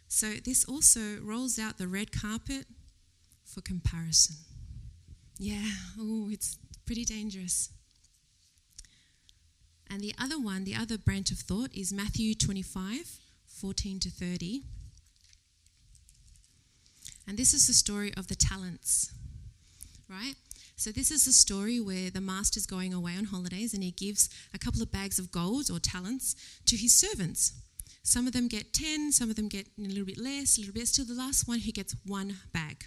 So 0.08 0.34
this 0.44 0.64
also 0.64 1.18
rolls 1.22 1.58
out 1.58 1.78
the 1.78 1.86
red 1.86 2.12
carpet 2.12 2.66
for 3.52 3.60
comparison. 3.60 4.36
Yeah, 5.38 5.70
oh, 5.98 6.28
it's 6.30 6.58
pretty 6.86 7.04
dangerous. 7.04 7.70
And 9.90 10.00
the 10.00 10.14
other 10.18 10.38
one, 10.38 10.64
the 10.64 10.76
other 10.76 10.96
branch 10.96 11.30
of 11.32 11.38
thought 11.38 11.74
is 11.74 11.92
Matthew 11.92 12.34
25, 12.34 13.18
14 13.48 14.00
to 14.00 14.10
30. 14.10 14.62
And 17.26 17.36
this 17.36 17.52
is 17.52 17.66
the 17.66 17.72
story 17.72 18.12
of 18.16 18.28
the 18.28 18.34
talents, 18.34 19.12
right? 20.08 20.34
So, 20.76 20.90
this 20.90 21.10
is 21.10 21.26
a 21.26 21.32
story 21.32 21.78
where 21.78 22.10
the 22.10 22.20
master's 22.20 22.66
going 22.66 22.94
away 22.94 23.12
on 23.16 23.24
holidays 23.24 23.74
and 23.74 23.82
he 23.82 23.90
gives 23.90 24.30
a 24.54 24.58
couple 24.58 24.80
of 24.80 24.90
bags 24.90 25.18
of 25.18 25.30
gold 25.30 25.70
or 25.70 25.78
talents 25.78 26.34
to 26.66 26.76
his 26.76 26.94
servants. 26.94 27.52
Some 28.02 28.26
of 28.26 28.32
them 28.32 28.48
get 28.48 28.72
10, 28.72 29.12
some 29.12 29.28
of 29.28 29.36
them 29.36 29.48
get 29.48 29.66
a 29.78 29.82
little 29.82 30.06
bit 30.06 30.18
less, 30.18 30.56
a 30.56 30.60
little 30.60 30.74
bit. 30.74 30.88
Still, 30.88 31.04
the 31.04 31.14
last 31.14 31.46
one 31.46 31.58
who 31.60 31.72
gets 31.72 31.94
one 32.06 32.36
bag. 32.52 32.86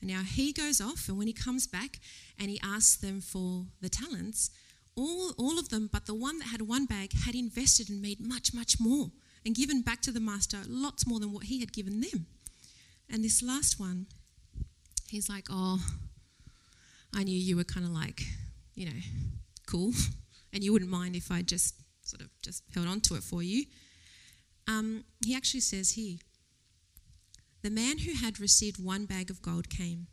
And 0.00 0.10
now 0.10 0.22
he 0.22 0.52
goes 0.52 0.80
off, 0.80 1.08
and 1.08 1.18
when 1.18 1.26
he 1.26 1.32
comes 1.32 1.66
back 1.66 1.98
and 2.38 2.50
he 2.50 2.60
asks 2.62 2.96
them 2.96 3.20
for 3.20 3.66
the 3.80 3.88
talents, 3.88 4.50
all, 4.94 5.32
all 5.38 5.58
of 5.58 5.68
them, 5.68 5.88
but 5.92 6.06
the 6.06 6.14
one 6.14 6.38
that 6.38 6.48
had 6.48 6.62
one 6.62 6.86
bag, 6.86 7.12
had 7.24 7.34
invested 7.34 7.88
and 7.88 8.02
made 8.02 8.20
much, 8.20 8.52
much 8.54 8.80
more 8.80 9.10
and 9.44 9.54
given 9.54 9.80
back 9.80 10.02
to 10.02 10.12
the 10.12 10.20
master 10.20 10.58
lots 10.68 11.06
more 11.06 11.20
than 11.20 11.32
what 11.32 11.44
he 11.44 11.60
had 11.60 11.72
given 11.72 12.00
them. 12.00 12.26
And 13.10 13.24
this 13.24 13.42
last 13.42 13.80
one, 13.80 14.06
he's 15.08 15.28
like, 15.28 15.46
Oh, 15.50 15.78
I 17.14 17.24
knew 17.24 17.38
you 17.38 17.56
were 17.56 17.64
kind 17.64 17.86
of 17.86 17.92
like, 17.92 18.22
you 18.74 18.86
know, 18.86 19.00
cool, 19.66 19.92
and 20.52 20.62
you 20.62 20.72
wouldn't 20.72 20.90
mind 20.90 21.16
if 21.16 21.30
I 21.30 21.42
just 21.42 21.74
sort 22.02 22.20
of 22.20 22.28
just 22.42 22.62
held 22.74 22.86
on 22.86 23.00
to 23.02 23.14
it 23.14 23.22
for 23.22 23.42
you. 23.42 23.64
Um, 24.66 25.04
he 25.24 25.34
actually 25.34 25.60
says 25.60 25.92
here, 25.92 26.18
the 27.62 27.70
man 27.70 27.98
who 27.98 28.14
had 28.14 28.40
received 28.40 28.82
one 28.82 29.04
bag 29.04 29.30
of 29.30 29.42
gold 29.42 29.68
came. 29.68 30.06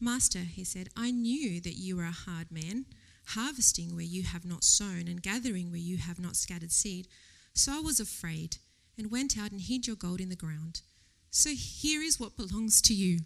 Master, 0.00 0.40
he 0.40 0.64
said, 0.64 0.88
I 0.96 1.12
knew 1.12 1.60
that 1.60 1.76
you 1.76 1.96
were 1.96 2.04
a 2.04 2.10
hard 2.10 2.50
man, 2.50 2.86
harvesting 3.28 3.94
where 3.94 4.04
you 4.04 4.24
have 4.24 4.44
not 4.44 4.64
sown 4.64 5.06
and 5.06 5.22
gathering 5.22 5.70
where 5.70 5.78
you 5.78 5.98
have 5.98 6.18
not 6.18 6.36
scattered 6.36 6.72
seed. 6.72 7.06
So 7.54 7.72
I 7.72 7.80
was 7.80 8.00
afraid 8.00 8.56
and 8.98 9.10
went 9.10 9.38
out 9.38 9.52
and 9.52 9.60
hid 9.60 9.86
your 9.86 9.96
gold 9.96 10.20
in 10.20 10.28
the 10.28 10.36
ground. 10.36 10.82
So 11.30 11.50
here 11.50 12.02
is 12.02 12.18
what 12.18 12.36
belongs 12.36 12.82
to 12.82 12.94
you. 12.94 13.20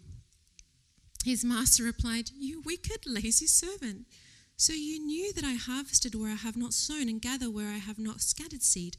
His 1.25 1.43
master 1.43 1.83
replied, 1.83 2.29
You 2.37 2.61
wicked, 2.61 3.05
lazy 3.05 3.47
servant. 3.47 4.05
So 4.55 4.73
you 4.73 4.99
knew 4.99 5.33
that 5.33 5.43
I 5.43 5.53
harvested 5.53 6.15
where 6.15 6.31
I 6.31 6.35
have 6.35 6.55
not 6.55 6.73
sown 6.73 7.09
and 7.09 7.21
gather 7.21 7.49
where 7.49 7.69
I 7.69 7.77
have 7.79 7.99
not 7.99 8.21
scattered 8.21 8.63
seed. 8.63 8.97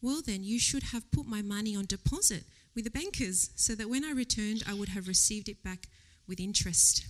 Well, 0.00 0.20
then, 0.20 0.42
you 0.42 0.58
should 0.58 0.84
have 0.84 1.10
put 1.10 1.26
my 1.26 1.42
money 1.42 1.76
on 1.76 1.84
deposit 1.86 2.44
with 2.74 2.84
the 2.84 2.90
bankers 2.90 3.50
so 3.54 3.74
that 3.74 3.88
when 3.88 4.04
I 4.04 4.12
returned, 4.12 4.62
I 4.68 4.74
would 4.74 4.90
have 4.90 5.08
received 5.08 5.48
it 5.48 5.62
back 5.62 5.88
with 6.26 6.40
interest. 6.40 7.06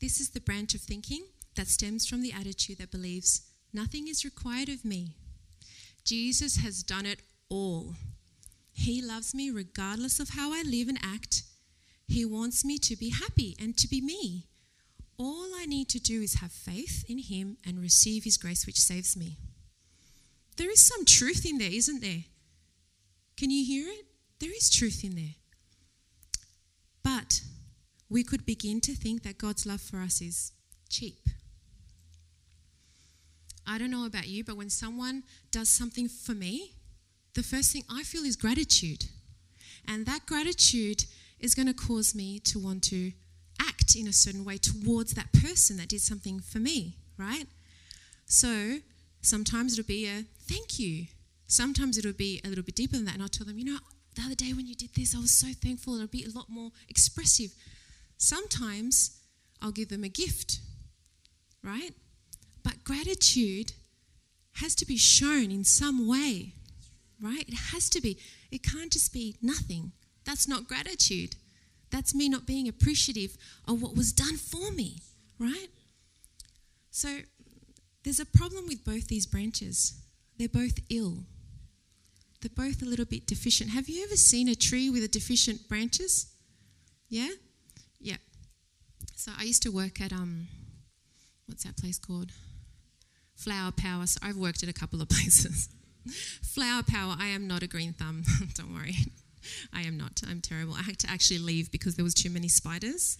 this 0.00 0.20
is 0.20 0.30
the 0.30 0.40
branch 0.40 0.74
of 0.74 0.80
thinking 0.80 1.24
that 1.56 1.68
stems 1.68 2.06
from 2.06 2.22
the 2.22 2.32
attitude 2.32 2.78
that 2.78 2.90
believes 2.90 3.42
nothing 3.72 4.08
is 4.08 4.24
required 4.24 4.68
of 4.68 4.84
me. 4.84 5.14
Jesus 6.04 6.56
has 6.56 6.82
done 6.82 7.04
it 7.04 7.20
all. 7.48 7.94
He 8.72 9.02
loves 9.02 9.34
me 9.34 9.50
regardless 9.50 10.20
of 10.20 10.30
how 10.30 10.52
I 10.52 10.62
live 10.62 10.88
and 10.88 10.98
act. 11.02 11.42
He 12.06 12.24
wants 12.24 12.64
me 12.64 12.78
to 12.78 12.96
be 12.96 13.10
happy 13.10 13.56
and 13.60 13.76
to 13.76 13.88
be 13.88 14.00
me. 14.00 14.46
All 15.18 15.50
I 15.56 15.66
need 15.66 15.88
to 15.90 15.98
do 15.98 16.22
is 16.22 16.34
have 16.34 16.52
faith 16.52 17.04
in 17.08 17.18
Him 17.18 17.56
and 17.66 17.80
receive 17.80 18.22
His 18.24 18.36
grace, 18.36 18.66
which 18.66 18.80
saves 18.80 19.16
me. 19.16 19.36
There 20.58 20.70
is 20.70 20.84
some 20.84 21.04
truth 21.04 21.46
in 21.46 21.58
there, 21.58 21.70
isn't 21.72 22.02
there? 22.02 22.24
Can 23.36 23.50
you 23.50 23.64
hear 23.64 23.88
it? 23.88 24.06
There 24.40 24.50
is 24.50 24.68
truth 24.68 25.04
in 25.04 25.14
there. 25.14 25.36
But 27.04 27.42
we 28.10 28.24
could 28.24 28.44
begin 28.44 28.80
to 28.82 28.94
think 28.94 29.22
that 29.22 29.38
God's 29.38 29.66
love 29.66 29.80
for 29.80 30.00
us 30.00 30.20
is 30.20 30.52
cheap. 30.90 31.28
I 33.64 33.78
don't 33.78 33.92
know 33.92 34.04
about 34.04 34.26
you, 34.26 34.42
but 34.42 34.56
when 34.56 34.68
someone 34.68 35.22
does 35.52 35.68
something 35.68 36.08
for 36.08 36.32
me, 36.32 36.72
the 37.34 37.44
first 37.44 37.72
thing 37.72 37.84
I 37.88 38.02
feel 38.02 38.24
is 38.24 38.34
gratitude. 38.34 39.04
And 39.86 40.06
that 40.06 40.26
gratitude 40.26 41.04
is 41.38 41.54
going 41.54 41.68
to 41.68 41.74
cause 41.74 42.16
me 42.16 42.40
to 42.40 42.58
want 42.58 42.82
to 42.84 43.12
act 43.60 43.94
in 43.94 44.08
a 44.08 44.12
certain 44.12 44.44
way 44.44 44.56
towards 44.56 45.14
that 45.14 45.32
person 45.32 45.76
that 45.76 45.88
did 45.88 46.00
something 46.00 46.40
for 46.40 46.58
me, 46.58 46.96
right? 47.16 47.46
So 48.26 48.78
sometimes 49.28 49.78
it'll 49.78 49.86
be 49.86 50.06
a 50.06 50.24
thank 50.48 50.78
you. 50.78 51.06
Sometimes 51.46 51.98
it'll 51.98 52.12
be 52.12 52.40
a 52.44 52.48
little 52.48 52.64
bit 52.64 52.76
deeper 52.76 52.96
than 52.96 53.04
that. 53.04 53.14
And 53.14 53.22
I'll 53.22 53.28
tell 53.28 53.46
them, 53.46 53.58
you 53.58 53.64
know, 53.64 53.78
the 54.14 54.22
other 54.22 54.34
day 54.34 54.52
when 54.52 54.66
you 54.66 54.74
did 54.74 54.94
this, 54.94 55.14
I 55.14 55.18
was 55.20 55.30
so 55.30 55.48
thankful. 55.48 55.94
It'll 55.94 56.06
be 56.06 56.24
a 56.24 56.36
lot 56.36 56.46
more 56.48 56.70
expressive. 56.88 57.54
Sometimes 58.16 59.20
I'll 59.62 59.70
give 59.70 59.88
them 59.88 60.04
a 60.04 60.08
gift, 60.08 60.60
right? 61.62 61.92
But 62.62 62.84
gratitude 62.84 63.72
has 64.54 64.74
to 64.76 64.86
be 64.86 64.96
shown 64.96 65.50
in 65.50 65.64
some 65.64 66.08
way, 66.08 66.54
right? 67.22 67.48
It 67.48 67.54
has 67.72 67.88
to 67.90 68.00
be. 68.00 68.18
It 68.50 68.62
can't 68.62 68.92
just 68.92 69.12
be 69.12 69.36
nothing. 69.40 69.92
That's 70.24 70.48
not 70.48 70.68
gratitude. 70.68 71.36
That's 71.90 72.14
me 72.14 72.28
not 72.28 72.46
being 72.46 72.68
appreciative 72.68 73.36
of 73.66 73.80
what 73.80 73.96
was 73.96 74.12
done 74.12 74.36
for 74.36 74.70
me, 74.72 75.02
right? 75.38 75.68
So 76.90 77.20
there's 78.08 78.20
a 78.20 78.24
problem 78.24 78.64
with 78.66 78.86
both 78.86 79.06
these 79.08 79.26
branches. 79.26 79.92
They're 80.38 80.48
both 80.48 80.78
ill. 80.88 81.24
They're 82.40 82.66
both 82.66 82.80
a 82.80 82.86
little 82.86 83.04
bit 83.04 83.26
deficient. 83.26 83.68
Have 83.68 83.86
you 83.86 84.02
ever 84.02 84.16
seen 84.16 84.48
a 84.48 84.54
tree 84.54 84.88
with 84.88 85.04
a 85.04 85.08
deficient 85.08 85.68
branches? 85.68 86.32
Yeah? 87.10 87.28
Yeah. 88.00 88.16
So 89.14 89.32
I 89.38 89.42
used 89.42 89.62
to 89.64 89.68
work 89.68 90.00
at 90.00 90.14
um 90.14 90.48
what's 91.44 91.64
that 91.64 91.76
place 91.76 91.98
called? 91.98 92.30
Flower 93.36 93.72
Power. 93.72 94.06
So 94.06 94.20
I've 94.22 94.38
worked 94.38 94.62
at 94.62 94.70
a 94.70 94.72
couple 94.72 95.02
of 95.02 95.08
places. 95.10 95.68
Flower 96.42 96.82
Power, 96.82 97.14
I 97.18 97.26
am 97.26 97.46
not 97.46 97.62
a 97.62 97.66
green 97.66 97.92
thumb. 97.92 98.22
Don't 98.54 98.72
worry. 98.72 98.96
I 99.74 99.82
am 99.82 99.98
not. 99.98 100.22
I'm 100.26 100.40
terrible. 100.40 100.72
I 100.72 100.82
had 100.82 100.98
to 101.00 101.10
actually 101.10 101.40
leave 101.40 101.70
because 101.70 101.96
there 101.96 102.06
was 102.06 102.14
too 102.14 102.30
many 102.30 102.48
spiders. 102.48 103.18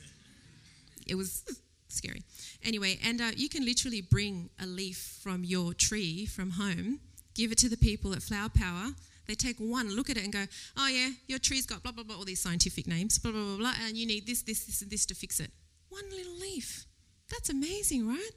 It 1.06 1.16
was 1.16 1.44
scary. 1.88 2.22
Anyway, 2.62 2.98
and 3.04 3.20
uh, 3.20 3.30
you 3.36 3.48
can 3.48 3.64
literally 3.64 4.00
bring 4.00 4.50
a 4.60 4.66
leaf 4.66 5.18
from 5.22 5.44
your 5.44 5.74
tree 5.74 6.26
from 6.26 6.52
home, 6.52 7.00
give 7.34 7.52
it 7.52 7.58
to 7.58 7.68
the 7.68 7.76
people 7.76 8.12
at 8.12 8.22
Flower 8.22 8.48
Power. 8.48 8.90
They 9.26 9.34
take 9.34 9.58
one, 9.58 9.94
look 9.94 10.08
at 10.08 10.16
it, 10.16 10.24
and 10.24 10.32
go, 10.32 10.46
"Oh 10.76 10.88
yeah, 10.88 11.10
your 11.26 11.38
tree's 11.38 11.66
got 11.66 11.82
blah 11.82 11.92
blah 11.92 12.04
blah, 12.04 12.16
all 12.16 12.24
these 12.24 12.40
scientific 12.40 12.86
names, 12.86 13.18
blah 13.18 13.32
blah 13.32 13.44
blah 13.44 13.56
blah, 13.56 13.74
and 13.86 13.96
you 13.96 14.06
need 14.06 14.26
this, 14.26 14.42
this, 14.42 14.64
this, 14.64 14.82
and 14.82 14.90
this 14.90 15.04
to 15.06 15.14
fix 15.14 15.40
it." 15.40 15.50
One 15.90 16.08
little 16.10 16.38
leaf. 16.38 16.86
That's 17.30 17.50
amazing, 17.50 18.08
right? 18.08 18.30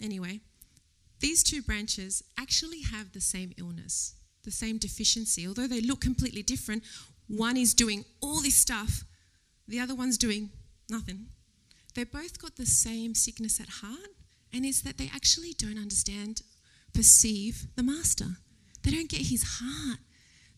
Anyway, 0.00 0.40
these 1.18 1.42
two 1.42 1.62
branches 1.62 2.22
actually 2.38 2.82
have 2.82 3.12
the 3.12 3.20
same 3.20 3.52
illness 3.58 4.14
the 4.48 4.50
same 4.50 4.78
deficiency. 4.78 5.46
Although 5.46 5.66
they 5.66 5.82
look 5.82 6.00
completely 6.00 6.42
different, 6.42 6.82
one 7.26 7.56
is 7.56 7.74
doing 7.74 8.04
all 8.22 8.40
this 8.40 8.56
stuff, 8.56 9.04
the 9.66 9.78
other 9.78 9.94
one's 9.94 10.16
doing 10.16 10.50
nothing. 10.88 11.26
They 11.98 12.04
both 12.04 12.40
got 12.40 12.54
the 12.54 12.64
same 12.64 13.16
sickness 13.16 13.58
at 13.58 13.82
heart, 13.82 14.10
and 14.52 14.64
it's 14.64 14.82
that 14.82 14.98
they 14.98 15.10
actually 15.12 15.52
don't 15.52 15.80
understand, 15.80 16.42
perceive 16.94 17.66
the 17.74 17.82
master. 17.82 18.36
They 18.84 18.92
don't 18.92 19.08
get 19.08 19.22
his 19.22 19.58
heart. 19.58 19.98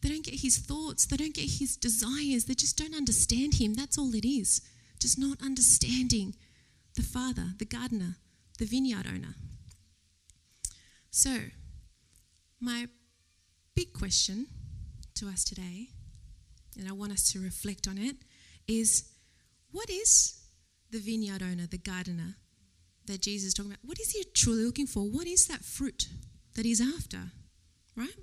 They 0.03 0.11
don't 0.11 0.23
get 0.23 0.43
his 0.43 0.59
thoughts. 0.59 1.07
They 1.07 1.17
don't 1.17 1.33
get 1.33 1.49
his 1.59 1.79
desires. 1.79 2.45
They 2.45 2.53
just 2.53 2.77
don't 2.77 2.95
understand 2.95 3.55
him. 3.55 3.73
That's 3.73 3.97
all 3.97 4.15
it 4.15 4.29
is. 4.29 4.61
Just 4.99 5.19
not 5.19 5.41
understanding 5.43 6.35
the 6.95 7.03
father, 7.03 7.55
the 7.59 7.65
gardener, 7.65 8.17
the 8.59 8.67
vineyard 8.67 9.07
owner. 9.07 9.35
So, 11.11 11.39
my 12.61 12.87
big 13.75 13.95
question 13.95 14.47
to 15.15 15.29
us 15.29 15.43
today, 15.43 15.89
and 16.79 16.87
I 16.87 16.93
want 16.93 17.13
us 17.13 17.33
to 17.33 17.41
reflect 17.41 17.89
on 17.89 17.97
it, 17.97 18.17
is 18.69 19.09
what 19.71 19.89
is 19.89 20.40
the 20.91 20.99
vineyard 20.99 21.43
owner, 21.43 21.67
the 21.67 21.79
gardener 21.79 22.37
that 23.07 23.23
Jesus 23.23 23.49
is 23.49 23.55
talking 23.55 23.73
about? 23.73 23.85
What 23.85 24.01
is 24.01 24.11
he 24.11 24.25
truly 24.35 24.65
looking 24.65 24.87
for? 24.87 25.03
What 25.03 25.27
is 25.27 25.47
that 25.47 25.65
fruit 25.65 26.09
that 26.55 26.65
he's 26.65 26.81
after? 26.81 27.33
Right? 27.97 28.17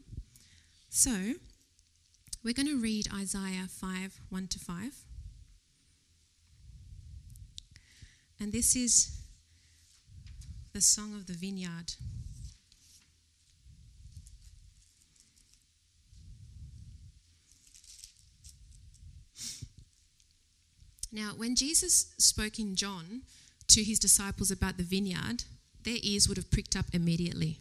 So, 0.89 1.33
we're 2.43 2.53
going 2.53 2.67
to 2.67 2.79
read 2.79 3.07
Isaiah 3.13 3.67
5 3.69 4.21
1 4.29 4.47
to 4.47 4.59
5. 4.59 4.91
And 8.39 8.51
this 8.51 8.75
is 8.75 9.19
the 10.73 10.81
song 10.81 11.15
of 11.15 11.25
the 11.25 11.33
vineyard. 11.33 11.95
Now, 21.17 21.31
when 21.35 21.55
Jesus 21.55 22.13
spoke 22.19 22.59
in 22.59 22.75
John 22.75 23.23
to 23.69 23.83
his 23.83 23.97
disciples 23.97 24.51
about 24.51 24.77
the 24.77 24.83
vineyard, 24.83 25.45
their 25.81 25.97
ears 26.03 26.27
would 26.27 26.37
have 26.37 26.51
pricked 26.51 26.75
up 26.75 26.85
immediately. 26.93 27.57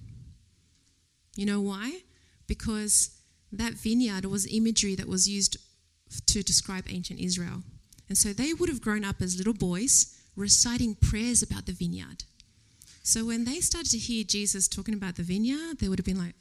You 1.36 1.46
know 1.46 1.62
why? 1.62 2.00
Because 2.46 3.18
that 3.50 3.72
vineyard 3.72 4.26
was 4.26 4.46
imagery 4.46 4.94
that 4.96 5.08
was 5.08 5.26
used 5.26 5.56
to 6.26 6.42
describe 6.42 6.84
ancient 6.90 7.18
Israel. 7.18 7.62
And 8.10 8.18
so 8.18 8.34
they 8.34 8.52
would 8.52 8.68
have 8.68 8.82
grown 8.82 9.06
up 9.06 9.22
as 9.22 9.38
little 9.38 9.54
boys 9.54 10.14
reciting 10.36 10.94
prayers 10.94 11.42
about 11.42 11.64
the 11.64 11.72
vineyard. 11.72 12.24
So 13.02 13.24
when 13.24 13.46
they 13.46 13.60
started 13.60 13.90
to 13.92 13.98
hear 13.98 14.22
Jesus 14.22 14.68
talking 14.68 14.92
about 14.92 15.16
the 15.16 15.22
vineyard, 15.22 15.78
they 15.80 15.88
would 15.88 15.98
have 15.98 16.04
been 16.04 16.18
like, 16.18 16.34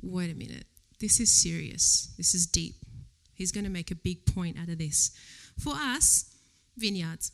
wait 0.00 0.30
a 0.30 0.34
minute, 0.34 0.66
this 1.00 1.18
is 1.18 1.32
serious, 1.32 2.14
this 2.16 2.32
is 2.32 2.46
deep. 2.46 2.76
He's 3.34 3.50
going 3.50 3.64
to 3.64 3.70
make 3.70 3.90
a 3.90 3.96
big 3.96 4.24
point 4.32 4.56
out 4.56 4.68
of 4.68 4.78
this. 4.78 5.10
For 5.58 5.74
us, 5.74 6.34
vineyards. 6.76 7.32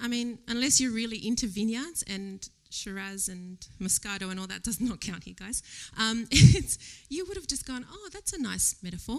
I 0.00 0.08
mean, 0.08 0.38
unless 0.48 0.80
you're 0.80 0.92
really 0.92 1.26
into 1.26 1.46
vineyards 1.46 2.04
and 2.08 2.48
Shiraz 2.70 3.28
and 3.28 3.58
Moscato 3.80 4.30
and 4.30 4.38
all 4.38 4.46
that 4.46 4.62
does 4.62 4.80
not 4.80 5.00
count 5.00 5.24
here, 5.24 5.34
guys. 5.38 5.62
Um, 5.98 6.28
you 7.08 7.24
would 7.26 7.36
have 7.36 7.46
just 7.46 7.66
gone, 7.66 7.84
oh, 7.90 8.08
that's 8.12 8.32
a 8.32 8.40
nice 8.40 8.76
metaphor. 8.82 9.18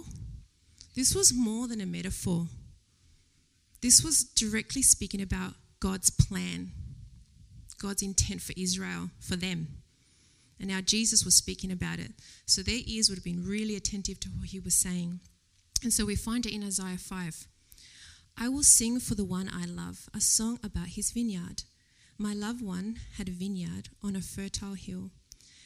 This 0.96 1.14
was 1.14 1.34
more 1.34 1.68
than 1.68 1.82
a 1.82 1.86
metaphor. 1.86 2.48
This 3.82 4.04
was 4.04 4.24
directly 4.24 4.82
speaking 4.82 5.22
about 5.22 5.54
God's 5.80 6.10
plan, 6.10 6.72
God's 7.82 8.04
intent 8.04 8.42
for 8.42 8.54
Israel, 8.56 9.10
for 9.20 9.36
them. 9.36 9.68
And 10.60 10.70
now 10.70 10.82
Jesus 10.82 11.26
was 11.26 11.36
speaking 11.36 11.72
about 11.72 12.00
it. 12.00 12.12
So 12.46 12.62
their 12.62 12.82
ears 12.86 13.10
would 13.10 13.18
have 13.18 13.24
been 13.24 13.48
really 13.48 13.76
attentive 13.76 14.20
to 14.22 14.30
what 14.30 14.50
he 14.50 14.60
was 14.60 14.76
saying. 14.76 15.20
And 15.82 15.92
so 15.92 16.06
we 16.06 16.16
find 16.16 16.46
it 16.46 16.54
in 16.54 16.64
Isaiah 16.64 17.00
5. 17.00 17.48
I 18.38 18.50
will 18.50 18.64
sing 18.64 19.00
for 19.00 19.16
the 19.16 19.26
one 19.26 19.50
I 19.54 19.66
love 19.66 20.10
a 20.14 20.22
song 20.22 20.60
about 20.64 20.90
his 20.90 21.12
vineyard. 21.12 21.64
My 22.18 22.34
loved 22.34 22.62
one 22.62 22.98
had 23.18 23.28
a 23.28 23.32
vineyard 23.32 23.90
on 24.04 24.16
a 24.16 24.22
fertile 24.22 24.74
hill. 24.74 25.12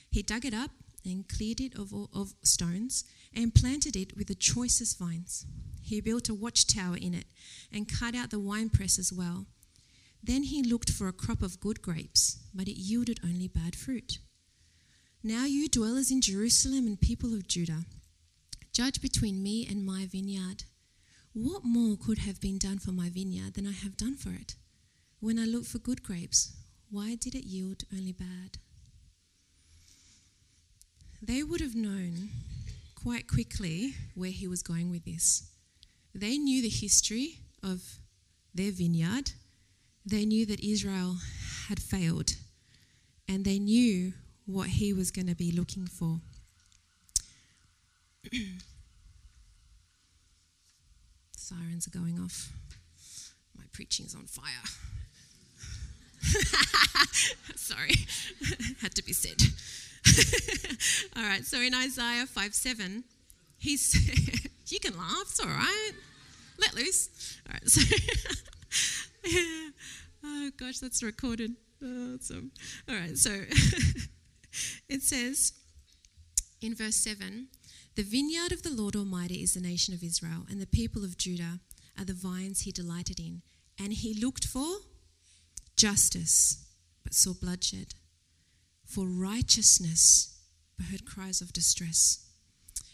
He 0.09 0.21
dug 0.21 0.45
it 0.45 0.53
up 0.53 0.71
and 1.05 1.27
cleared 1.27 1.61
it 1.61 1.75
of, 1.75 1.93
of 2.13 2.33
stones 2.43 3.03
and 3.33 3.53
planted 3.53 3.95
it 3.95 4.15
with 4.17 4.27
the 4.27 4.35
choicest 4.35 4.97
vines. 4.97 5.45
He 5.81 6.01
built 6.01 6.29
a 6.29 6.33
watchtower 6.33 6.97
in 6.97 7.13
it 7.13 7.27
and 7.71 7.87
cut 7.87 8.15
out 8.15 8.31
the 8.31 8.39
winepress 8.39 8.97
as 8.97 9.13
well. 9.13 9.45
Then 10.23 10.43
he 10.43 10.63
looked 10.63 10.89
for 10.89 11.07
a 11.07 11.13
crop 11.13 11.43
of 11.43 11.59
good 11.59 11.81
grapes, 11.81 12.37
but 12.53 12.67
it 12.67 12.79
yielded 12.79 13.19
only 13.23 13.47
bad 13.47 13.75
fruit. 13.75 14.17
Now, 15.21 15.45
you 15.45 15.67
dwellers 15.67 16.11
in 16.11 16.21
Jerusalem 16.21 16.87
and 16.87 16.99
people 16.99 17.33
of 17.33 17.47
Judah, 17.47 17.85
judge 18.71 19.01
between 19.01 19.43
me 19.43 19.67
and 19.69 19.85
my 19.85 20.05
vineyard. 20.05 20.63
What 21.35 21.65
more 21.65 21.97
could 21.97 22.19
have 22.19 22.39
been 22.39 22.57
done 22.57 22.79
for 22.79 22.93
my 22.93 23.09
vineyard 23.09 23.55
than 23.55 23.67
I 23.67 23.73
have 23.73 23.97
done 23.97 24.15
for 24.15 24.29
it? 24.29 24.55
When 25.19 25.37
I 25.37 25.43
looked 25.43 25.67
for 25.67 25.79
good 25.79 26.01
grapes, 26.01 26.53
why 26.89 27.15
did 27.15 27.35
it 27.35 27.43
yield 27.43 27.83
only 27.93 28.13
bad? 28.13 28.57
They 31.21 31.43
would 31.43 31.59
have 31.59 31.75
known 31.75 32.29
quite 32.95 33.27
quickly 33.27 33.95
where 34.13 34.29
he 34.29 34.47
was 34.47 34.63
going 34.63 34.89
with 34.89 35.03
this. 35.03 35.49
They 36.13 36.37
knew 36.37 36.61
the 36.61 36.69
history 36.69 37.39
of 37.61 37.83
their 38.53 38.71
vineyard, 38.71 39.31
they 40.05 40.25
knew 40.25 40.45
that 40.45 40.63
Israel 40.63 41.17
had 41.67 41.81
failed, 41.81 42.31
and 43.27 43.43
they 43.43 43.59
knew 43.59 44.13
what 44.45 44.69
he 44.69 44.93
was 44.93 45.11
going 45.11 45.27
to 45.27 45.35
be 45.35 45.51
looking 45.51 45.85
for. 45.85 46.21
Sirens 51.45 51.85
are 51.85 51.91
going 51.91 52.19
off. 52.19 52.51
My 53.55 53.65
preaching's 53.71 54.15
on 54.15 54.25
fire. 54.25 54.63
Sorry, 57.55 57.93
had 58.81 58.95
to 58.95 59.03
be 59.03 59.13
said. 59.13 59.39
all 61.15 61.21
right, 61.21 61.45
so 61.45 61.61
in 61.61 61.75
Isaiah 61.75 62.25
5 62.25 62.55
7, 62.55 63.03
he 63.59 63.77
said, 63.77 64.49
You 64.69 64.79
can 64.79 64.97
laugh, 64.97 65.27
it's 65.29 65.39
all 65.39 65.45
right. 65.45 65.91
Let 66.57 66.73
loose. 66.73 67.39
All 67.47 67.53
right, 67.53 67.69
so, 67.69 67.95
yeah. 69.23 69.69
oh 70.23 70.49
gosh, 70.57 70.79
that's 70.79 71.03
recorded. 71.03 71.51
Oh, 71.83 72.15
awesome. 72.15 72.37
Um, 72.37 72.51
all 72.89 72.95
right, 72.95 73.15
so 73.15 73.29
it 74.89 75.03
says 75.03 75.53
in 76.59 76.73
verse 76.73 76.95
7 76.95 77.49
The 77.95 78.03
vineyard 78.03 78.51
of 78.51 78.61
the 78.61 78.73
Lord 78.73 78.93
Almighty 78.93 79.41
is 79.41 79.53
the 79.53 79.61
nation 79.61 79.93
of 79.93 80.03
Israel, 80.03 80.45
and 80.49 80.59
the 80.59 80.67
people 80.67 81.05
of 81.05 81.17
Judah 81.17 81.61
are 81.97 82.03
the 82.03 82.13
vines 82.13 82.61
he 82.61 82.71
delighted 82.73 83.21
in. 83.21 83.41
And 83.79 83.93
he 83.93 84.13
looked 84.13 84.45
for 84.45 84.79
justice, 85.77 86.65
but 87.05 87.13
saw 87.13 87.33
bloodshed, 87.33 87.93
for 88.85 89.07
righteousness, 89.07 90.41
but 90.77 90.87
heard 90.87 91.05
cries 91.05 91.39
of 91.39 91.53
distress. 91.53 92.25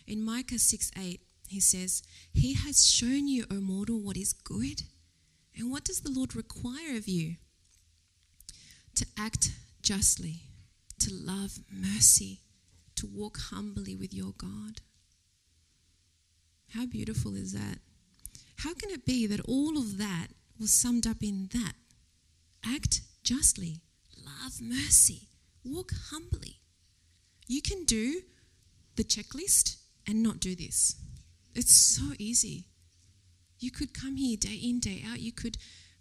In 0.05 0.23
Micah 0.23 0.59
6 0.59 0.91
8, 0.95 1.19
he 1.47 1.59
says, 1.59 2.03
He 2.31 2.53
has 2.53 2.85
shown 2.85 3.27
you, 3.27 3.45
O 3.49 3.55
mortal, 3.55 3.99
what 3.99 4.17
is 4.17 4.33
good. 4.33 4.83
And 5.57 5.71
what 5.71 5.83
does 5.83 6.01
the 6.01 6.11
Lord 6.11 6.35
require 6.35 6.95
of 6.95 7.07
you? 7.07 7.37
To 8.95 9.07
act 9.17 9.49
justly, 9.81 10.43
to 10.99 11.11
love 11.11 11.57
mercy, 11.71 12.41
to 12.97 13.07
walk 13.07 13.39
humbly 13.49 13.95
with 13.95 14.13
your 14.13 14.33
God. 14.37 14.81
How 16.73 16.85
beautiful 16.85 17.35
is 17.35 17.53
that? 17.53 17.79
How 18.57 18.73
can 18.73 18.91
it 18.91 19.05
be 19.05 19.27
that 19.27 19.41
all 19.41 19.77
of 19.77 19.97
that 19.97 20.27
was 20.59 20.71
summed 20.71 21.05
up 21.07 21.21
in 21.21 21.49
that? 21.53 21.73
Act 22.65 23.01
justly, 23.23 23.81
love 24.17 24.61
mercy, 24.61 25.27
walk 25.63 25.91
humbly. 26.11 26.61
You 27.47 27.61
can 27.61 27.83
do 27.85 28.21
the 28.95 29.03
checklist 29.03 29.77
and 30.07 30.23
not 30.23 30.39
do 30.39 30.55
this. 30.55 30.95
It's 31.53 31.75
so 31.75 32.13
easy. 32.17 32.67
You 33.59 33.71
could 33.71 33.93
come 33.93 34.15
here 34.15 34.37
day 34.37 34.59
in, 34.63 34.79
day 34.79 35.03
out. 35.07 35.19
You 35.19 35.31
could 35.31 35.57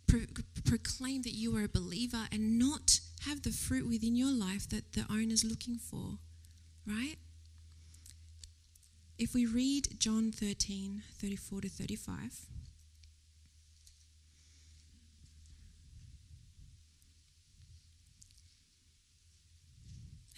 pro- 0.06 0.26
proclaim 0.64 1.22
that 1.22 1.34
you 1.34 1.56
are 1.56 1.64
a 1.64 1.68
believer 1.68 2.26
and 2.30 2.58
not 2.58 3.00
have 3.26 3.42
the 3.42 3.50
fruit 3.50 3.88
within 3.88 4.16
your 4.16 4.32
life 4.32 4.68
that 4.68 4.92
the 4.92 5.04
owner's 5.10 5.44
looking 5.44 5.76
for, 5.78 6.18
right? 6.86 7.16
If 9.20 9.34
we 9.34 9.44
read 9.44 10.00
John 10.00 10.32
13 10.32 11.02
34 11.18 11.60
to 11.60 11.68
35, 11.68 12.46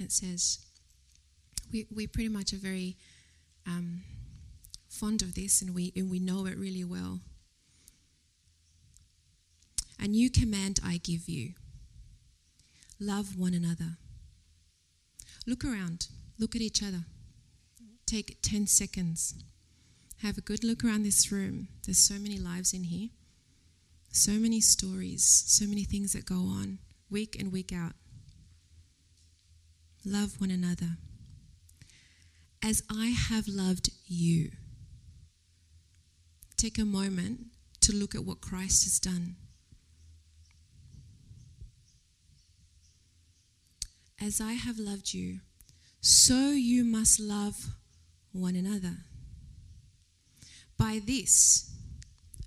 it 0.01 0.11
says, 0.11 0.66
we, 1.73 1.87
we 1.95 2.09
pretty 2.09 2.29
much 2.29 2.53
are 2.53 2.57
very 2.57 2.97
um, 3.68 4.03
fond 4.88 5.23
of 5.23 5.37
this 5.37 5.62
and 5.62 5.77
we, 5.77 5.92
and 5.95 6.11
we 6.11 6.18
know 6.18 6.47
it 6.47 6.59
really 6.59 6.83
well. 6.83 7.21
A 10.01 10.09
new 10.09 10.29
command 10.29 10.81
I 10.85 10.97
give 10.97 11.29
you 11.29 11.53
love 12.99 13.38
one 13.38 13.55
another. 13.55 13.99
Look 15.47 15.64
around, 15.64 16.09
look 16.37 16.57
at 16.57 16.61
each 16.61 16.83
other. 16.83 17.05
Take 18.12 18.37
10 18.42 18.66
seconds. 18.66 19.35
Have 20.20 20.37
a 20.37 20.42
good 20.42 20.62
look 20.62 20.85
around 20.85 21.03
this 21.03 21.33
room. 21.33 21.68
There's 21.87 21.96
so 21.96 22.18
many 22.18 22.37
lives 22.37 22.75
in 22.75 22.85
here, 22.85 23.09
so 24.11 24.33
many 24.33 24.61
stories, 24.61 25.25
so 25.46 25.64
many 25.64 25.85
things 25.85 26.12
that 26.12 26.27
go 26.27 26.35
on 26.35 26.79
week 27.11 27.37
in, 27.37 27.51
week 27.51 27.72
out. 27.72 27.94
Love 30.05 30.38
one 30.42 30.51
another. 30.51 30.98
As 32.62 32.83
I 32.90 33.07
have 33.07 33.48
loved 33.48 33.88
you. 34.07 34.51
Take 36.59 36.79
a 36.79 36.85
moment 36.85 37.46
to 37.81 37.94
look 37.94 38.14
at 38.14 38.27
what 38.27 38.42
Christ 38.42 38.85
has 38.85 38.98
done. 38.98 39.37
As 44.20 44.38
I 44.38 44.53
have 44.53 44.79
loved 44.79 45.14
you, 45.14 45.38
so 46.03 46.51
you 46.51 46.85
must 46.85 47.18
love 47.18 47.68
one 48.33 48.57
another. 48.57 48.97
By 50.79 51.01
this, 51.05 51.71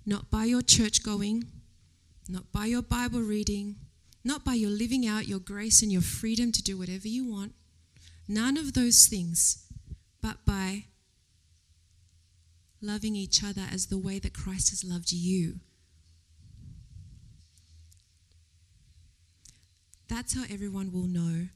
not 0.06 0.30
by 0.30 0.46
your 0.46 0.62
church 0.62 1.04
going, 1.04 1.46
not 2.28 2.52
by 2.52 2.66
your 2.66 2.82
Bible 2.82 3.22
reading, 3.22 3.76
not 4.24 4.44
by 4.44 4.54
your 4.54 4.72
living 4.72 5.06
out 5.06 5.28
your 5.28 5.40
grace 5.40 5.82
and 5.82 5.92
your 5.92 6.02
freedom 6.02 6.52
to 6.52 6.64
do 6.64 6.78
whatever 6.78 7.08
you 7.08 7.30
want, 7.30 7.54
none 8.28 8.58
of 8.58 8.74
those 8.74 9.06
things, 9.06 9.68
but 10.22 10.38
by 10.46 10.86
loving 12.82 13.16
each 13.16 13.44
other 13.44 13.64
as 13.72 13.88
the 13.88 13.98
way 13.98 14.20
that 14.20 14.34
Christ 14.34 14.72
has 14.72 14.84
loved 14.84 15.12
you. 15.12 15.56
That's 20.08 20.36
how 20.36 20.44
everyone 20.52 20.92
will 20.92 21.08
know 21.08 21.48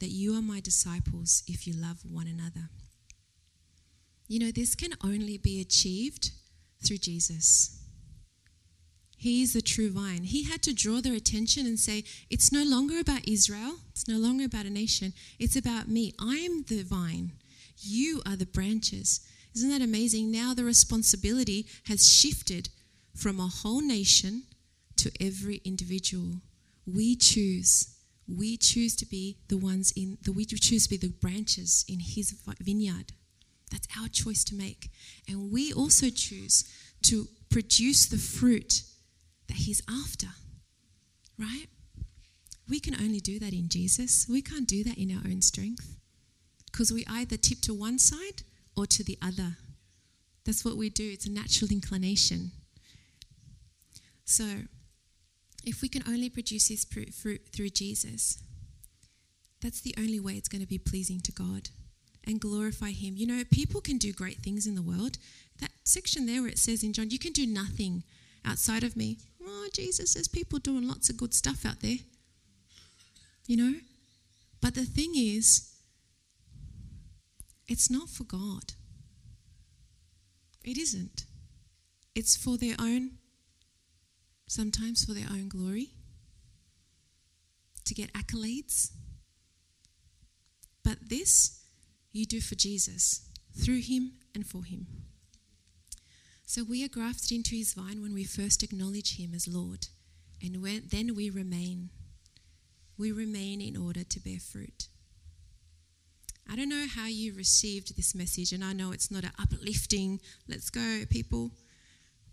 that 0.00 0.08
you 0.08 0.36
are 0.36 0.42
my 0.42 0.60
disciples 0.60 1.42
if 1.46 1.66
you 1.66 1.72
love 1.74 2.00
one 2.10 2.26
another. 2.26 2.68
You 4.34 4.40
know, 4.40 4.50
this 4.50 4.74
can 4.74 4.94
only 5.04 5.38
be 5.38 5.60
achieved 5.60 6.32
through 6.84 6.96
Jesus. 6.96 7.80
He 9.16 9.44
is 9.44 9.52
the 9.52 9.62
true 9.62 9.92
vine. 9.92 10.24
He 10.24 10.42
had 10.42 10.60
to 10.64 10.74
draw 10.74 11.00
their 11.00 11.14
attention 11.14 11.66
and 11.66 11.78
say, 11.78 12.02
It's 12.30 12.50
no 12.50 12.64
longer 12.64 12.98
about 12.98 13.28
Israel, 13.28 13.76
it's 13.90 14.08
no 14.08 14.18
longer 14.18 14.44
about 14.44 14.66
a 14.66 14.70
nation, 14.70 15.12
it's 15.38 15.54
about 15.54 15.86
me. 15.86 16.14
I'm 16.18 16.64
the 16.64 16.82
vine, 16.82 17.30
you 17.78 18.22
are 18.26 18.34
the 18.34 18.44
branches. 18.44 19.20
Isn't 19.54 19.70
that 19.70 19.80
amazing? 19.80 20.32
Now 20.32 20.52
the 20.52 20.64
responsibility 20.64 21.68
has 21.86 22.04
shifted 22.04 22.70
from 23.14 23.38
a 23.38 23.46
whole 23.46 23.82
nation 23.82 24.42
to 24.96 25.12
every 25.20 25.60
individual. 25.64 26.40
We 26.92 27.14
choose. 27.14 27.94
We 28.26 28.56
choose 28.56 28.96
to 28.96 29.06
be 29.06 29.38
the 29.46 29.58
ones 29.58 29.92
in 29.94 30.18
the 30.22 30.32
we 30.32 30.44
choose 30.44 30.88
to 30.88 30.90
be 30.90 30.96
the 30.96 31.14
branches 31.20 31.84
in 31.88 32.00
his 32.00 32.34
vineyard. 32.60 33.12
That's 33.74 33.88
our 34.00 34.06
choice 34.06 34.44
to 34.44 34.54
make. 34.54 34.88
And 35.28 35.50
we 35.50 35.72
also 35.72 36.06
choose 36.08 36.62
to 37.02 37.26
produce 37.50 38.06
the 38.06 38.18
fruit 38.18 38.82
that 39.48 39.56
he's 39.56 39.82
after. 39.90 40.28
Right? 41.36 41.66
We 42.68 42.78
can 42.78 42.94
only 42.94 43.18
do 43.18 43.40
that 43.40 43.52
in 43.52 43.68
Jesus. 43.68 44.28
We 44.30 44.42
can't 44.42 44.68
do 44.68 44.84
that 44.84 44.96
in 44.96 45.10
our 45.10 45.22
own 45.28 45.42
strength. 45.42 45.96
Because 46.70 46.92
we 46.92 47.04
either 47.10 47.36
tip 47.36 47.62
to 47.62 47.74
one 47.74 47.98
side 47.98 48.42
or 48.76 48.86
to 48.86 49.02
the 49.02 49.18
other. 49.20 49.56
That's 50.44 50.64
what 50.64 50.76
we 50.76 50.88
do, 50.88 51.10
it's 51.12 51.26
a 51.26 51.30
natural 51.30 51.72
inclination. 51.72 52.52
So, 54.24 54.44
if 55.64 55.82
we 55.82 55.88
can 55.88 56.04
only 56.06 56.28
produce 56.28 56.68
this 56.68 56.84
fruit 56.84 57.48
through 57.52 57.70
Jesus, 57.70 58.38
that's 59.60 59.80
the 59.80 59.94
only 59.98 60.20
way 60.20 60.34
it's 60.34 60.48
going 60.48 60.60
to 60.62 60.68
be 60.68 60.78
pleasing 60.78 61.20
to 61.22 61.32
God 61.32 61.70
and 62.26 62.40
glorify 62.40 62.90
Him. 62.90 63.14
You 63.16 63.26
know, 63.26 63.42
people 63.50 63.80
can 63.80 63.98
do 63.98 64.12
great 64.12 64.38
things 64.38 64.66
in 64.66 64.74
the 64.74 64.82
world. 64.82 65.18
That 65.60 65.70
section 65.84 66.26
there 66.26 66.42
where 66.42 66.50
it 66.50 66.58
says 66.58 66.82
in 66.82 66.92
John, 66.92 67.10
you 67.10 67.18
can 67.18 67.32
do 67.32 67.46
nothing 67.46 68.02
outside 68.44 68.84
of 68.84 68.96
me. 68.96 69.18
Oh, 69.42 69.68
Jesus 69.72 70.14
there's 70.14 70.28
people 70.28 70.58
doing 70.58 70.86
lots 70.86 71.10
of 71.10 71.16
good 71.16 71.34
stuff 71.34 71.64
out 71.64 71.80
there. 71.80 71.98
You 73.46 73.56
know? 73.56 73.74
But 74.60 74.74
the 74.74 74.84
thing 74.84 75.12
is, 75.14 75.74
it's 77.68 77.90
not 77.90 78.08
for 78.08 78.24
God. 78.24 78.72
It 80.64 80.78
isn't. 80.78 81.24
It's 82.14 82.36
for 82.36 82.56
their 82.56 82.76
own, 82.80 83.12
sometimes 84.46 85.04
for 85.04 85.12
their 85.12 85.28
own 85.30 85.48
glory, 85.48 85.90
to 87.84 87.94
get 87.94 88.12
accolades. 88.14 88.92
But 90.82 91.08
this 91.08 91.63
you 92.14 92.24
do 92.24 92.40
for 92.40 92.54
Jesus, 92.54 93.28
through 93.52 93.80
Him 93.80 94.12
and 94.34 94.46
for 94.46 94.64
Him. 94.64 94.86
So 96.46 96.62
we 96.62 96.84
are 96.84 96.88
grafted 96.88 97.32
into 97.32 97.56
His 97.56 97.74
vine 97.74 98.00
when 98.00 98.14
we 98.14 98.24
first 98.24 98.62
acknowledge 98.62 99.18
Him 99.18 99.34
as 99.34 99.48
Lord, 99.48 99.88
and 100.42 100.62
when, 100.62 100.84
then 100.90 101.14
we 101.14 101.28
remain. 101.28 101.90
We 102.96 103.10
remain 103.10 103.60
in 103.60 103.76
order 103.76 104.04
to 104.04 104.20
bear 104.20 104.38
fruit. 104.38 104.88
I 106.48 106.56
don't 106.56 106.68
know 106.68 106.86
how 106.88 107.06
you 107.06 107.34
received 107.34 107.96
this 107.96 108.14
message, 108.14 108.52
and 108.52 108.62
I 108.62 108.72
know 108.72 108.92
it's 108.92 109.10
not 109.10 109.24
an 109.24 109.32
uplifting, 109.40 110.20
let's 110.48 110.70
go, 110.70 111.00
people, 111.10 111.50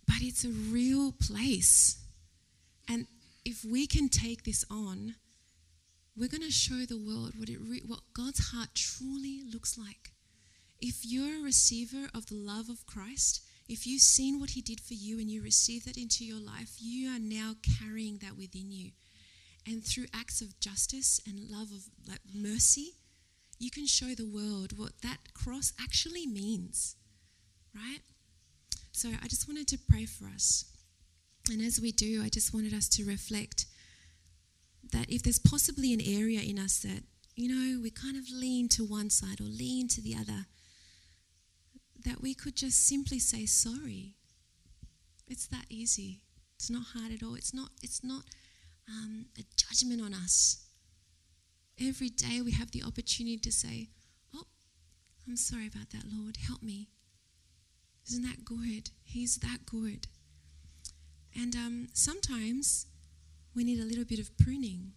but 0.06 0.18
it's 0.22 0.46
a 0.46 0.50
real 0.50 1.14
place. 1.14 1.98
And 2.88 3.08
if 3.46 3.66
we 3.66 3.88
can 3.88 4.10
take 4.10 4.44
this 4.44 4.64
on, 4.70 5.16
we're 6.16 6.30
going 6.30 6.42
to 6.44 6.52
show 6.52 6.86
the 6.86 6.98
world 6.98 7.34
what, 7.38 7.50
it 7.50 7.60
re- 7.60 7.84
what 7.86 8.02
God's 8.14 8.52
heart 8.52 8.70
truly 8.76 9.42
looks 9.52 9.78
like. 9.78 10.12
If 10.80 11.06
you're 11.06 11.40
a 11.40 11.44
receiver 11.44 12.10
of 12.14 12.28
the 12.28 12.36
love 12.36 12.70
of 12.70 12.86
Christ 12.86 13.42
if 13.72 13.88
you've 13.88 14.02
seen 14.02 14.38
what 14.38 14.50
He 14.50 14.62
did 14.62 14.82
for 14.82 14.96
you 14.96 15.18
and 15.18 15.32
you 15.32 15.42
receive 15.42 15.86
that 15.86 15.96
into 15.96 16.26
your 16.26 16.42
life, 16.42 16.76
you 16.78 17.10
are 17.10 17.20
now 17.20 17.56
carrying 17.80 18.18
that 18.18 18.38
within 18.38 18.70
you. 18.70 18.92
And 19.66 19.82
through 19.82 20.08
acts 20.14 20.42
of 20.42 20.60
justice 20.60 21.22
and 21.26 21.50
love 21.50 21.72
of 21.72 21.86
like 22.06 22.20
mercy, 22.34 22.96
you 23.60 23.72
can 23.72 23.88
show 23.88 24.14
the 24.14 24.26
world 24.26 24.78
what 24.78 25.02
that 25.04 25.34
cross 25.34 25.72
actually 25.82 26.28
means, 26.28 26.98
right? 27.74 28.02
So 28.92 29.10
I 29.24 29.30
just 29.30 29.48
wanted 29.48 29.70
to 29.70 29.80
pray 29.90 30.06
for 30.06 30.26
us. 30.26 30.66
And 31.50 31.62
as 31.62 31.80
we 31.80 31.94
do, 31.94 32.22
I 32.22 32.28
just 32.28 32.54
wanted 32.54 32.74
us 32.74 32.90
to 32.90 33.06
reflect 33.06 33.68
that 34.92 35.10
if 35.10 35.24
there's 35.24 35.40
possibly 35.40 35.94
an 35.94 36.02
area 36.02 36.42
in 36.42 36.60
us 36.60 36.80
that, 36.80 37.04
you 37.36 37.48
know, 37.48 37.82
we 37.82 37.90
kind 37.90 38.18
of 38.18 38.30
lean 38.32 38.68
to 38.70 38.84
one 38.84 39.10
side 39.10 39.40
or 39.40 39.46
lean 39.46 39.88
to 39.90 40.02
the 40.02 40.16
other, 40.16 40.46
that 42.04 42.22
we 42.22 42.34
could 42.34 42.56
just 42.56 42.86
simply 42.86 43.20
say 43.20 43.46
sorry. 43.46 44.16
It's 45.28 45.48
that 45.48 45.66
easy. 45.70 46.22
It's 46.56 46.70
not 46.70 46.84
hard 46.94 47.12
at 47.12 47.24
all. 47.24 47.36
It's 47.36 47.54
not, 47.54 47.70
it's 47.82 48.04
not 48.04 48.24
um, 48.88 49.26
a 49.38 49.44
judgment 49.56 50.02
on 50.02 50.14
us. 50.14 50.66
Every 51.80 52.10
day 52.10 52.42
we 52.42 52.52
have 52.52 52.72
the 52.72 52.84
opportunity 52.84 53.38
to 53.38 53.52
say, 53.52 53.90
Oh, 54.36 54.46
I'm 55.28 55.38
sorry 55.38 55.68
about 55.68 55.90
that, 55.92 56.04
Lord. 56.12 56.38
Help 56.38 56.62
me. 56.62 56.90
Isn't 58.08 58.24
that 58.24 58.44
good? 58.44 58.90
He's 59.04 59.38
that 59.38 59.66
good. 59.66 60.08
And 61.36 61.56
um, 61.56 61.88
sometimes 61.94 62.88
we 63.56 63.64
need 63.64 63.80
a 63.80 63.86
little 63.86 64.06
bit 64.06 64.20
of 64.20 64.36
pruning. 64.38 64.94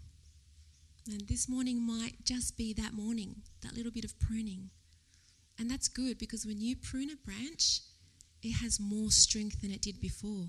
And 1.06 1.22
this 1.28 1.48
morning 1.48 1.84
might 1.84 2.24
just 2.24 2.56
be 2.56 2.72
that 2.74 2.94
morning, 2.94 3.42
that 3.62 3.76
little 3.76 3.92
bit 3.92 4.04
of 4.04 4.18
pruning. 4.18 4.70
And 5.58 5.70
that's 5.70 5.88
good 5.88 6.18
because 6.18 6.46
when 6.46 6.60
you 6.60 6.76
prune 6.76 7.10
a 7.10 7.16
branch, 7.16 7.80
it 8.42 8.56
has 8.62 8.80
more 8.80 9.10
strength 9.10 9.60
than 9.60 9.70
it 9.70 9.82
did 9.82 10.00
before 10.00 10.48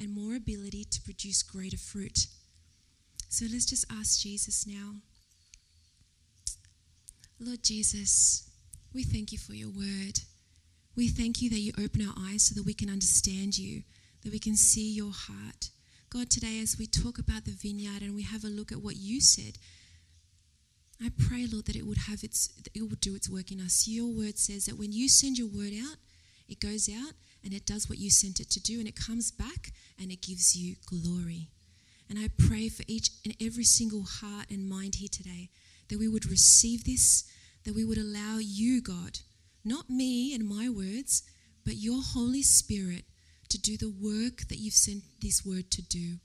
and 0.00 0.14
more 0.14 0.36
ability 0.36 0.84
to 0.84 1.02
produce 1.02 1.42
greater 1.42 1.76
fruit. 1.76 2.26
So 3.28 3.46
let's 3.50 3.66
just 3.66 3.84
ask 3.90 4.20
Jesus 4.20 4.66
now. 4.66 4.94
Lord 7.40 7.62
Jesus, 7.62 8.48
we 8.92 9.04
thank 9.04 9.32
you 9.32 9.38
for 9.38 9.54
your 9.54 9.70
word. 9.70 10.20
We 10.96 11.08
thank 11.08 11.40
you 11.40 11.50
that 11.50 11.60
you 11.60 11.72
open 11.78 12.02
our 12.02 12.14
eyes 12.18 12.44
so 12.48 12.54
that 12.54 12.66
we 12.66 12.74
can 12.74 12.90
understand 12.90 13.56
you, 13.56 13.82
that 14.24 14.32
we 14.32 14.38
can 14.38 14.56
see 14.56 14.92
your 14.92 15.12
heart. 15.12 15.70
God, 16.10 16.30
today 16.30 16.58
as 16.62 16.78
we 16.78 16.86
talk 16.86 17.18
about 17.18 17.44
the 17.44 17.50
vineyard 17.50 18.00
and 18.00 18.14
we 18.14 18.22
have 18.22 18.42
a 18.42 18.48
look 18.48 18.72
at 18.72 18.80
what 18.80 18.96
you 18.96 19.20
said, 19.20 19.58
I 21.04 21.10
pray, 21.10 21.46
Lord, 21.46 21.66
that 21.66 21.76
it 21.76 21.86
would 21.86 21.98
have 22.08 22.24
its 22.24 22.48
it 22.74 22.88
would 22.88 23.00
do 23.00 23.14
its 23.14 23.28
work 23.28 23.52
in 23.52 23.60
us. 23.60 23.86
Your 23.86 24.06
word 24.06 24.38
says 24.38 24.64
that 24.64 24.78
when 24.78 24.90
you 24.90 25.08
send 25.08 25.36
your 25.36 25.48
word 25.48 25.74
out, 25.74 25.96
it 26.48 26.60
goes 26.60 26.88
out 26.88 27.12
and 27.44 27.52
it 27.52 27.66
does 27.66 27.90
what 27.90 27.98
you 27.98 28.10
sent 28.10 28.40
it 28.40 28.48
to 28.50 28.60
do, 28.60 28.78
and 28.78 28.88
it 28.88 28.96
comes 28.96 29.30
back 29.30 29.72
and 30.00 30.10
it 30.10 30.22
gives 30.22 30.56
you 30.56 30.76
glory. 30.86 31.50
And 32.08 32.18
I 32.18 32.30
pray 32.38 32.70
for 32.70 32.84
each 32.86 33.10
and 33.26 33.36
every 33.38 33.64
single 33.64 34.04
heart 34.04 34.46
and 34.50 34.66
mind 34.66 34.94
here 34.94 35.10
today 35.12 35.50
that 35.90 35.98
we 35.98 36.08
would 36.08 36.24
receive 36.24 36.84
this, 36.84 37.24
that 37.64 37.74
we 37.74 37.84
would 37.84 37.98
allow 37.98 38.38
you, 38.38 38.80
God, 38.80 39.20
not 39.62 39.90
me 39.90 40.34
and 40.34 40.48
my 40.48 40.70
words, 40.70 41.22
but 41.66 41.76
your 41.76 42.00
Holy 42.02 42.42
Spirit 42.42 43.04
to 43.50 43.58
do 43.58 43.76
the 43.76 43.90
work 43.90 44.48
that 44.48 44.58
you've 44.58 44.74
sent 44.74 45.02
this 45.20 45.44
word 45.44 45.70
to 45.72 45.82
do. 45.82 46.18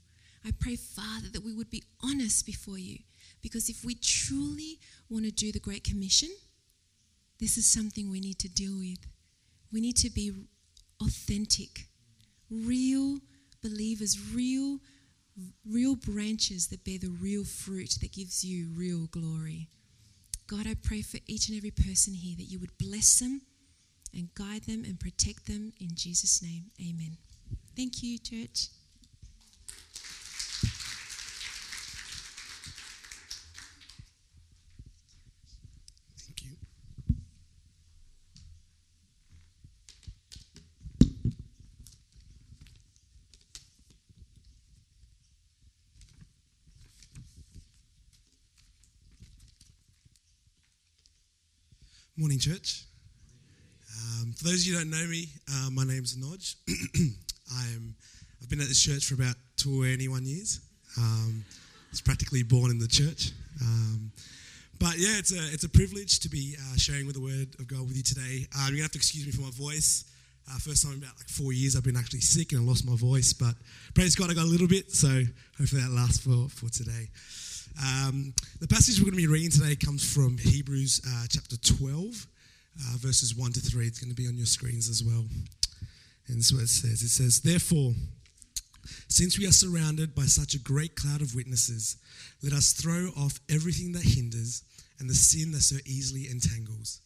I 0.44 0.50
pray, 0.58 0.76
Father, 0.76 1.28
that 1.32 1.44
we 1.44 1.54
would 1.54 1.70
be 1.70 1.84
honest 2.02 2.44
before 2.44 2.78
you. 2.78 2.98
Because 3.42 3.68
if 3.68 3.84
we 3.84 3.94
truly 3.94 4.78
want 5.08 5.24
to 5.24 5.30
do 5.30 5.52
the 5.52 5.60
Great 5.60 5.84
Commission, 5.84 6.30
this 7.40 7.58
is 7.58 7.66
something 7.66 8.10
we 8.10 8.20
need 8.20 8.38
to 8.40 8.48
deal 8.48 8.76
with. 8.78 8.98
We 9.72 9.80
need 9.80 9.96
to 9.96 10.10
be 10.10 10.32
authentic, 11.00 11.86
real 12.50 13.18
believers, 13.62 14.18
real 14.34 14.78
real 15.68 15.96
branches 15.96 16.68
that 16.68 16.84
bear 16.84 16.98
the 16.98 17.10
real 17.20 17.44
fruit 17.44 17.96
that 18.00 18.12
gives 18.12 18.44
you 18.44 18.68
real 18.76 19.08
glory. 19.10 19.68
God, 20.46 20.66
I 20.66 20.74
pray 20.74 21.02
for 21.02 21.18
each 21.26 21.48
and 21.48 21.56
every 21.56 21.72
person 21.72 22.14
here 22.14 22.36
that 22.36 22.44
you 22.44 22.60
would 22.60 22.78
bless 22.78 23.18
them 23.18 23.42
and 24.14 24.32
guide 24.34 24.62
them 24.64 24.84
and 24.84 24.98
protect 24.98 25.46
them 25.46 25.72
in 25.80 25.90
Jesus' 25.94 26.42
name. 26.42 26.70
Amen. 26.80 27.16
Thank 27.76 28.02
you, 28.02 28.18
church. 28.18 28.68
Thank 36.18 36.44
you. 36.44 36.56
Morning, 52.16 52.38
church. 52.38 52.84
Um, 53.94 54.32
for 54.32 54.44
those 54.44 54.62
of 54.62 54.66
you 54.66 54.74
who 54.74 54.80
don't 54.80 54.90
know 54.90 55.06
me, 55.06 55.28
uh, 55.52 55.70
my 55.70 55.84
name's 55.84 56.16
Nodge. 56.16 56.56
I'm, 56.68 57.94
I've 58.42 58.48
been 58.48 58.60
at 58.60 58.68
this 58.68 58.82
church 58.82 59.04
for 59.06 59.14
about 59.14 59.36
21 59.58 60.24
years. 60.24 60.60
Um, 60.98 61.44
I 61.46 61.90
was 61.90 62.00
practically 62.00 62.42
born 62.42 62.70
in 62.70 62.78
the 62.78 62.88
church. 62.88 63.32
Um, 63.60 64.10
but 64.80 64.98
yeah, 64.98 65.18
it's 65.18 65.32
a, 65.32 65.52
it's 65.52 65.64
a 65.64 65.68
privilege 65.68 66.20
to 66.20 66.28
be 66.28 66.56
uh, 66.58 66.76
sharing 66.76 67.06
with 67.06 67.14
the 67.14 67.22
Word 67.22 67.54
of 67.58 67.68
God 67.68 67.82
with 67.86 67.96
you 67.96 68.02
today. 68.02 68.46
Um, 68.54 68.68
you're 68.68 68.68
going 68.68 68.76
to 68.76 68.82
have 68.82 68.92
to 68.92 68.98
excuse 68.98 69.26
me 69.26 69.32
for 69.32 69.42
my 69.42 69.50
voice. 69.50 70.04
Uh, 70.50 70.58
first 70.58 70.82
time 70.82 70.92
in 70.92 70.98
about 70.98 71.16
like 71.16 71.28
four 71.28 71.52
years, 71.52 71.76
I've 71.76 71.84
been 71.84 71.96
actually 71.96 72.20
sick 72.20 72.52
and 72.52 72.60
I 72.60 72.64
lost 72.64 72.86
my 72.86 72.96
voice. 72.96 73.32
But 73.32 73.54
praise 73.94 74.14
God, 74.14 74.30
I 74.30 74.34
got 74.34 74.44
a 74.44 74.50
little 74.50 74.68
bit. 74.68 74.90
So 74.90 75.22
hopefully 75.58 75.82
that 75.82 75.90
lasts 75.90 76.18
for, 76.18 76.48
for 76.48 76.68
today. 76.68 77.08
Um, 77.82 78.34
the 78.60 78.68
passage 78.68 78.98
we're 78.98 79.10
going 79.10 79.22
to 79.22 79.26
be 79.26 79.26
reading 79.26 79.50
today 79.50 79.74
comes 79.74 80.04
from 80.04 80.38
Hebrews 80.38 81.00
uh, 81.06 81.26
chapter 81.28 81.56
12, 81.56 82.26
uh, 82.80 82.96
verses 82.98 83.34
1 83.34 83.52
to 83.52 83.60
3. 83.60 83.86
It's 83.86 83.98
going 83.98 84.14
to 84.14 84.20
be 84.20 84.28
on 84.28 84.36
your 84.36 84.46
screens 84.46 84.88
as 84.88 85.02
well. 85.02 85.24
And 86.26 86.38
this 86.38 86.46
is 86.46 86.54
what 86.54 86.62
it 86.62 86.68
says 86.68 87.02
It 87.02 87.08
says, 87.08 87.40
Therefore, 87.40 87.92
since 89.08 89.38
we 89.38 89.46
are 89.46 89.52
surrounded 89.52 90.14
by 90.14 90.24
such 90.24 90.54
a 90.54 90.58
great 90.58 90.96
cloud 90.96 91.22
of 91.22 91.34
witnesses, 91.34 91.96
let 92.42 92.52
us 92.52 92.72
throw 92.72 93.08
off 93.16 93.40
everything 93.48 93.92
that 93.92 94.02
hinders 94.02 94.62
and 94.98 95.08
the 95.08 95.14
sin 95.14 95.52
that 95.52 95.62
so 95.62 95.76
easily 95.86 96.28
entangles. 96.30 97.00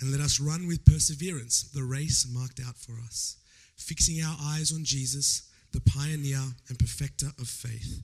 And 0.00 0.10
let 0.10 0.20
us 0.20 0.40
run 0.40 0.66
with 0.66 0.84
perseverance 0.84 1.62
the 1.62 1.84
race 1.84 2.26
marked 2.32 2.60
out 2.60 2.76
for 2.76 2.94
us, 3.04 3.36
fixing 3.76 4.22
our 4.22 4.36
eyes 4.40 4.72
on 4.72 4.84
Jesus, 4.84 5.48
the 5.72 5.80
pioneer 5.80 6.42
and 6.68 6.78
perfecter 6.78 7.28
of 7.38 7.48
faith. 7.48 8.02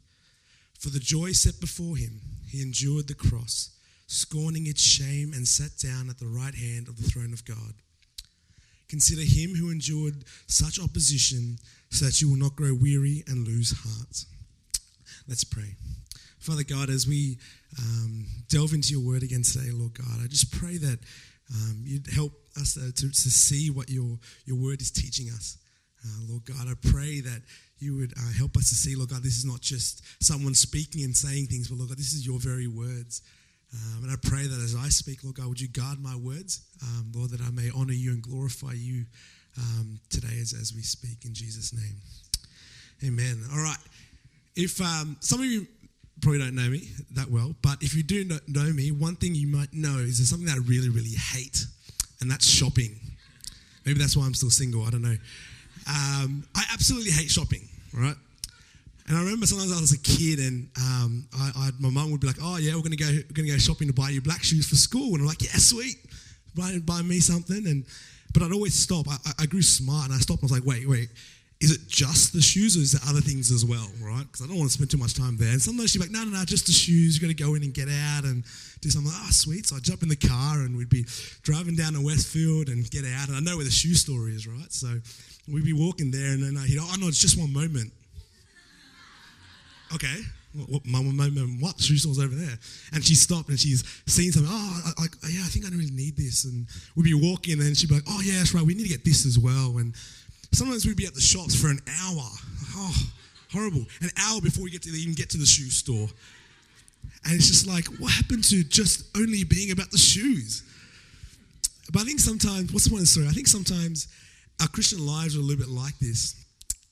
For 0.79 0.91
the 0.91 1.01
joy 1.01 1.33
set 1.33 1.61
before 1.61 1.97
him, 1.97 2.21
he 2.47 2.63
endured 2.63 3.09
the 3.09 3.15
cross, 3.15 3.71
scorning 4.09 4.67
its 4.67 4.83
shame, 4.83 5.33
and 5.33 5.47
sat 5.47 5.79
down 5.79 6.11
at 6.11 6.19
the 6.19 6.27
right 6.27 6.55
hand 6.55 6.89
of 6.89 6.97
the 6.97 7.09
throne 7.09 7.33
of 7.33 7.45
God. 7.45 7.75
Consider 8.89 9.21
him 9.23 9.55
who 9.55 9.71
endured 9.71 10.25
such 10.49 10.81
opposition, 10.81 11.59
so 11.91 12.07
that 12.07 12.21
you 12.21 12.29
will 12.29 12.39
not 12.39 12.57
grow 12.57 12.75
weary 12.75 13.23
and 13.29 13.47
lose 13.47 13.73
heart. 13.85 14.25
Let's 15.29 15.45
pray. 15.45 15.77
Father 16.39 16.65
God, 16.65 16.89
as 16.89 17.07
we 17.07 17.39
um, 17.79 18.27
delve 18.49 18.73
into 18.73 18.93
your 18.93 19.07
word 19.07 19.23
again 19.23 19.43
today, 19.43 19.71
Lord 19.73 19.95
God, 19.95 20.21
I 20.23 20.27
just 20.27 20.51
pray 20.53 20.79
that 20.79 20.99
um, 21.55 21.83
you'd 21.85 22.07
help 22.07 22.33
us 22.57 22.77
uh, 22.77 22.91
to, 22.95 23.09
to 23.09 23.31
see 23.31 23.71
what 23.71 23.91
your, 23.91 24.19
your 24.47 24.57
word 24.57 24.81
is 24.81 24.91
teaching 24.91 25.29
us. 25.29 25.59
Uh, 26.05 26.21
Lord 26.29 26.45
God, 26.45 26.67
I 26.69 26.75
pray 26.91 27.21
that 27.21 27.43
you 27.79 27.97
would 27.97 28.13
uh, 28.17 28.33
help 28.37 28.57
us 28.57 28.69
to 28.71 28.75
see, 28.75 28.97
Lord 28.97 29.11
God, 29.11 29.23
this 29.23 29.37
is 29.37 29.45
not 29.45 29.61
just 29.61 30.03
someone 30.23 30.55
speaking 30.55 31.05
and 31.05 31.17
saying 31.17 31.47
things, 31.47 31.69
but 31.69 31.77
Lord 31.77 31.91
God, 31.91 31.99
this 31.99 32.13
is 32.13 32.27
your 32.27 32.39
very 32.39 32.67
words. 32.67 33.23
Um, 33.75 34.05
and 34.05 34.13
I 34.13 34.17
pray 34.23 34.47
that 34.47 34.61
as 34.61 34.75
I 34.75 34.89
speak, 34.89 35.23
Lord 35.25 35.37
God, 35.37 35.49
would 35.49 35.61
you 35.61 35.69
guard 35.69 36.01
my 36.01 36.17
words, 36.17 36.63
um, 36.83 37.13
Lord, 37.15 37.31
that 37.31 37.41
I 37.41 37.51
may 37.51 37.71
honor 37.75 37.93
you 37.93 38.13
and 38.13 38.23
glorify 38.23 38.73
you 38.73 39.05
um, 39.59 40.01
today 40.09 40.39
as, 40.41 40.55
as 40.55 40.73
we 40.75 40.83
speak 40.83 41.25
in 41.25 41.35
Jesus' 41.35 41.73
name. 41.75 41.97
Amen. 43.05 43.43
All 43.53 43.63
right. 43.63 43.77
If 44.57 44.81
um, 44.81 45.17
some 45.21 45.41
of 45.41 45.47
you 45.47 45.67
probably 46.21 46.39
don't 46.41 46.55
know 46.55 46.69
me 46.69 46.89
that 47.15 47.31
well, 47.31 47.55
but 47.63 47.83
if 47.83 47.95
you 47.95 48.03
do 48.03 48.25
know- 48.25 48.73
me, 48.73 48.91
one 48.91 49.17
thing 49.17 49.35
you 49.35 49.49
might 49.49 49.73
know 49.73 49.99
is 49.99 50.19
there's 50.19 50.31
something 50.31 50.47
that 50.47 50.57
I 50.57 50.61
really, 50.67 50.89
really 50.89 51.15
hate, 51.33 51.65
and 52.21 52.31
that's 52.31 52.47
shopping. 52.47 52.99
Maybe 53.85 53.99
that's 53.99 54.17
why 54.17 54.25
I'm 54.25 54.35
still 54.35 54.51
single. 54.51 54.83
I 54.85 54.91
don't 54.91 55.03
know. 55.03 55.17
Um, 55.87 56.45
I 56.55 56.65
absolutely 56.73 57.13
hate 57.13 57.31
shopping, 57.31 57.69
right? 57.95 58.17
And 59.09 59.17
I 59.17 59.21
remember 59.23 59.47
sometimes 59.47 59.73
I 59.73 59.81
was 59.81 59.93
a 59.93 59.99
kid, 59.99 60.39
and 60.39 60.69
um, 60.77 61.27
I, 61.35 61.51
I, 61.57 61.71
my 61.81 61.89
mum 61.89 62.11
would 62.11 62.21
be 62.21 62.27
like, 62.27 62.37
"Oh 62.43 62.59
yeah, 62.59 62.75
we're 62.75 62.83
gonna 62.83 62.97
go, 62.97 63.07
we're 63.09 63.33
gonna 63.35 63.49
go 63.49 63.57
shopping 63.57 63.89
to 63.89 63.95
buy 63.95 64.11
you 64.11 64.21
black 64.21 64.43
shoes 64.45 64.69
for 64.69 64.77
school," 64.77 65.13
and 65.15 65.21
I'm 65.23 65.27
like, 65.27 65.43
"Yeah, 65.43 65.57
sweet, 65.57 65.97
buy, 66.55 66.79
buy 66.85 67.01
me 67.03 67.19
something." 67.21 67.67
And 67.67 67.85
but 68.35 68.43
I'd 68.43 68.53
always 68.53 68.75
stop. 68.75 69.07
I, 69.09 69.17
I- 69.39 69.47
grew 69.47 69.63
smart, 69.63 70.07
and 70.07 70.15
I 70.15 70.19
stopped. 70.19 70.43
and 70.43 70.51
I 70.51 70.55
was 70.55 70.61
like, 70.61 70.69
"Wait, 70.69 70.87
wait, 70.87 71.09
is 71.61 71.71
it 71.73 71.89
just 71.89 72.35
the 72.35 72.43
shoes, 72.43 72.77
or 72.77 72.81
is 72.81 72.93
there 72.93 73.01
other 73.09 73.23
things 73.23 73.51
as 73.51 73.65
well, 73.65 73.89
right? 74.03 74.25
Because 74.31 74.43
I 74.45 74.47
don't 74.47 74.59
want 74.59 74.69
to 74.71 74.75
spend 74.75 74.91
too 74.91 74.99
much 74.99 75.15
time 75.15 75.39
there." 75.39 75.53
And 75.53 75.63
sometimes 75.63 75.91
she'd 75.91 76.01
be 76.01 76.05
like, 76.05 76.13
"No, 76.13 76.25
no, 76.25 76.37
no, 76.39 76.45
just 76.45 76.67
the 76.67 76.73
shoes. 76.73 77.15
You 77.17 77.23
got 77.27 77.35
to 77.35 77.43
go 77.45 77.55
in 77.55 77.63
and 77.63 77.73
get 77.73 77.89
out 77.89 78.25
and 78.25 78.45
do 78.83 78.91
something." 78.91 79.11
Ah, 79.15 79.29
sweet. 79.31 79.67
So 79.69 79.77
I 79.77 79.79
would 79.79 79.85
jump 79.85 80.03
in 80.03 80.11
the 80.11 80.17
car, 80.17 80.61
and 80.61 80.77
we'd 80.77 80.91
be 80.91 81.07
driving 81.43 81.77
down 81.77 81.95
to 81.95 82.03
Westfield 82.05 82.69
and 82.69 82.85
get 82.91 83.07
out, 83.07 83.29
and 83.29 83.37
I 83.39 83.41
know 83.41 83.57
where 83.57 83.65
the 83.65 83.71
shoe 83.71 83.95
store 83.95 84.29
is, 84.29 84.47
right? 84.47 84.71
So 84.71 85.01
we'd 85.51 85.65
be 85.65 85.73
walking 85.73 86.11
there, 86.11 86.33
and 86.33 86.43
then 86.43 86.59
I 86.59 86.67
hear, 86.67 86.81
oh 86.83 86.95
no, 87.01 87.09
it's 87.09 87.23
just 87.23 87.39
one 87.41 87.55
moment. 87.55 87.91
Okay, 89.95 90.17
what, 90.67 90.83
one 90.87 91.17
moment? 91.17 91.61
What 91.63 91.81
shoe 91.81 91.97
store's 91.97 92.19
over 92.19 92.35
there? 92.35 92.59
And 92.93 93.05
she 93.05 93.15
stopped 93.15 93.49
and 93.49 93.59
she's 93.59 93.85
seen 94.07 94.33
something. 94.33 94.51
Oh, 94.53 94.93
I, 94.99 95.07
yeah, 95.29 95.43
I 95.45 95.49
think 95.49 95.67
I 95.67 95.69
don't 95.69 95.79
really 95.79 95.91
need 95.91 96.17
this. 96.17 96.45
And 96.45 96.67
we'd 96.97 97.05
be 97.05 97.15
walking, 97.15 97.61
and 97.61 97.77
she'd 97.77 97.89
be 97.89 97.97
like, 97.97 98.05
oh 98.09 98.21
yeah, 98.23 98.39
that's 98.39 98.55
right. 98.55 98.65
We 98.65 98.75
need 98.75 98.85
to 98.85 98.89
get 98.89 99.05
this 99.05 99.27
as 99.27 99.39
well. 99.39 99.79
And 99.79 99.95
sometimes 100.53 100.87
we'd 100.87 100.97
be 100.97 101.07
at 101.07 101.15
the 101.15 101.21
shops 101.21 101.55
for 101.55 101.69
an 101.69 101.81
hour. 102.03 102.29
Oh, 102.77 102.97
horrible! 103.53 103.85
An 104.01 104.11
hour 104.19 104.41
before 104.41 104.65
we 104.65 104.71
get 104.71 104.83
to 104.83 104.91
even 104.91 105.15
get 105.15 105.31
to 105.31 105.39
the 105.39 105.47
shoe 105.47 105.71
store. 105.71 106.09
And 107.25 107.35
it's 107.35 107.49
just 107.49 107.67
like, 107.67 107.87
what 107.99 108.13
happened 108.13 108.45
to 108.45 108.63
just 108.65 109.17
only 109.17 109.45
being 109.45 109.71
about 109.71 109.91
the 109.91 109.99
shoes? 109.99 110.63
But 111.93 112.03
I 112.03 112.05
think 112.05 112.21
sometimes, 112.21 112.73
what's 112.73 112.85
the 112.85 112.91
point 112.91 113.01
of 113.01 113.07
the 113.07 113.13
story? 113.13 113.27
I 113.29 113.33
think 113.33 113.47
sometimes 113.47 114.09
our 114.61 114.69
Christian 114.69 115.05
lives 115.07 115.37
are 115.37 115.41
a 115.41 115.43
little 115.43 115.65
bit 115.65 115.73
like 115.73 115.99
this 115.99 116.45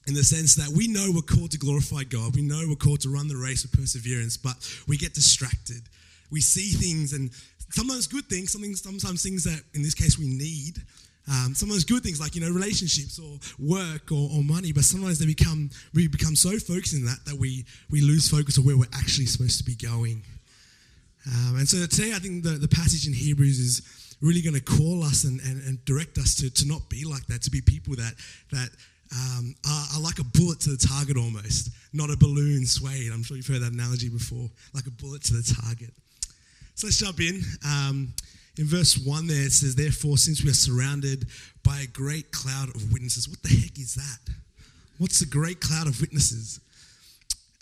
in 0.07 0.15
the 0.15 0.25
sense 0.25 0.55
that 0.55 0.69
we 0.69 0.87
know 0.87 1.11
we're 1.13 1.23
called 1.23 1.51
to 1.51 1.59
glorify 1.59 2.05
God. 2.05 2.35
We 2.37 2.43
know 2.43 2.63
we're 2.69 2.77
called 2.77 3.01
to 3.01 3.09
run 3.09 3.29
the 3.29 3.37
race 3.37 3.63
with 3.63 3.73
perseverance, 3.73 4.37
but 4.37 4.55
we 4.87 4.97
get 4.97 5.15
distracted. 5.15 5.83
We 6.31 6.41
see 6.41 6.71
things 6.71 7.13
and 7.13 7.31
sometimes 7.71 8.07
good 8.07 8.27
things, 8.27 8.53
sometimes 8.53 9.23
things 9.23 9.45
that 9.45 9.63
in 9.75 9.83
this 9.83 9.95
case 9.95 10.19
we 10.19 10.27
need. 10.27 10.83
Um, 11.29 11.55
sometimes 11.57 11.83
good 11.83 12.05
things 12.05 12.21
like 12.21 12.37
you 12.37 12.41
know 12.41 12.53
relationships 12.53 13.19
or 13.19 13.41
work 13.59 14.13
or, 14.13 14.31
or, 14.33 14.45
money, 14.45 14.71
but 14.71 14.85
sometimes 14.85 15.19
they 15.19 15.27
become 15.27 15.71
we 15.93 16.07
become 16.07 16.37
so 16.37 16.51
focused 16.51 16.95
in 16.95 17.05
that 17.05 17.19
that 17.27 17.35
we 17.35 17.65
we 17.91 18.01
lose 18.01 18.31
focus 18.31 18.59
of 18.59 18.65
where 18.65 18.77
we're 18.77 18.95
actually 18.95 19.27
supposed 19.27 19.59
to 19.59 19.65
be 19.65 19.75
going. 19.75 20.23
Um, 21.27 21.57
and 21.59 21.69
so 21.69 21.85
today, 21.87 22.13
I 22.15 22.21
think 22.21 22.45
the, 22.45 22.51
the 22.51 22.69
passage 22.69 23.09
in 23.09 23.13
Hebrews 23.13 23.59
is 23.59 24.17
really 24.21 24.41
going 24.41 24.55
to 24.55 24.61
call 24.61 25.03
us 25.03 25.25
and, 25.25 25.41
and, 25.41 25.61
and 25.67 25.85
direct 25.85 26.19
us 26.19 26.37
to, 26.37 26.51
to 26.51 26.67
not 26.67 26.89
be 26.89 27.05
like 27.05 27.27
that, 27.27 27.43
to 27.43 27.51
be 27.51 27.61
people 27.61 27.97
that, 27.97 28.15
that 28.53 28.71
um, 29.13 29.55
are, 29.69 29.87
are, 29.95 30.01
like 30.01 30.19
a 30.19 30.25
bullet 30.25 30.61
to 30.61 30.71
the 30.71 30.77
target 30.77 31.17
almost, 31.17 31.71
not 31.93 32.11
a 32.11 32.17
balloon 32.17 32.67
swayed. 32.67 33.13
I'm 33.13 33.23
sure 33.23 33.37
you've 33.37 33.47
heard 33.47 33.63
that 33.63 33.73
analogy 33.73 34.09
before, 34.09 34.49
like 34.75 34.87
a 34.87 34.91
bullet 34.91 35.23
to 35.25 35.35
the 35.35 35.55
target. 35.63 35.91
So 36.75 36.87
let's 36.87 36.99
jump 36.99 37.21
in. 37.21 37.41
Um, 37.65 38.13
in 38.59 38.67
verse 38.67 38.99
1 38.99 39.27
there, 39.27 39.47
it 39.47 39.53
says, 39.53 39.75
Therefore, 39.75 40.19
since 40.19 40.43
we 40.43 40.51
are 40.51 40.55
surrounded 40.55 41.27
by 41.63 41.81
a 41.81 41.87
great 41.87 42.33
cloud 42.33 42.75
of 42.75 42.93
witnesses, 42.93 43.29
what 43.29 43.43
the 43.43 43.49
heck 43.49 43.79
is 43.79 43.95
that? 43.95 44.33
What's 44.99 45.21
a 45.21 45.27
great 45.27 45.61
cloud 45.61 45.87
of 45.87 46.01
witnesses? 46.01 46.61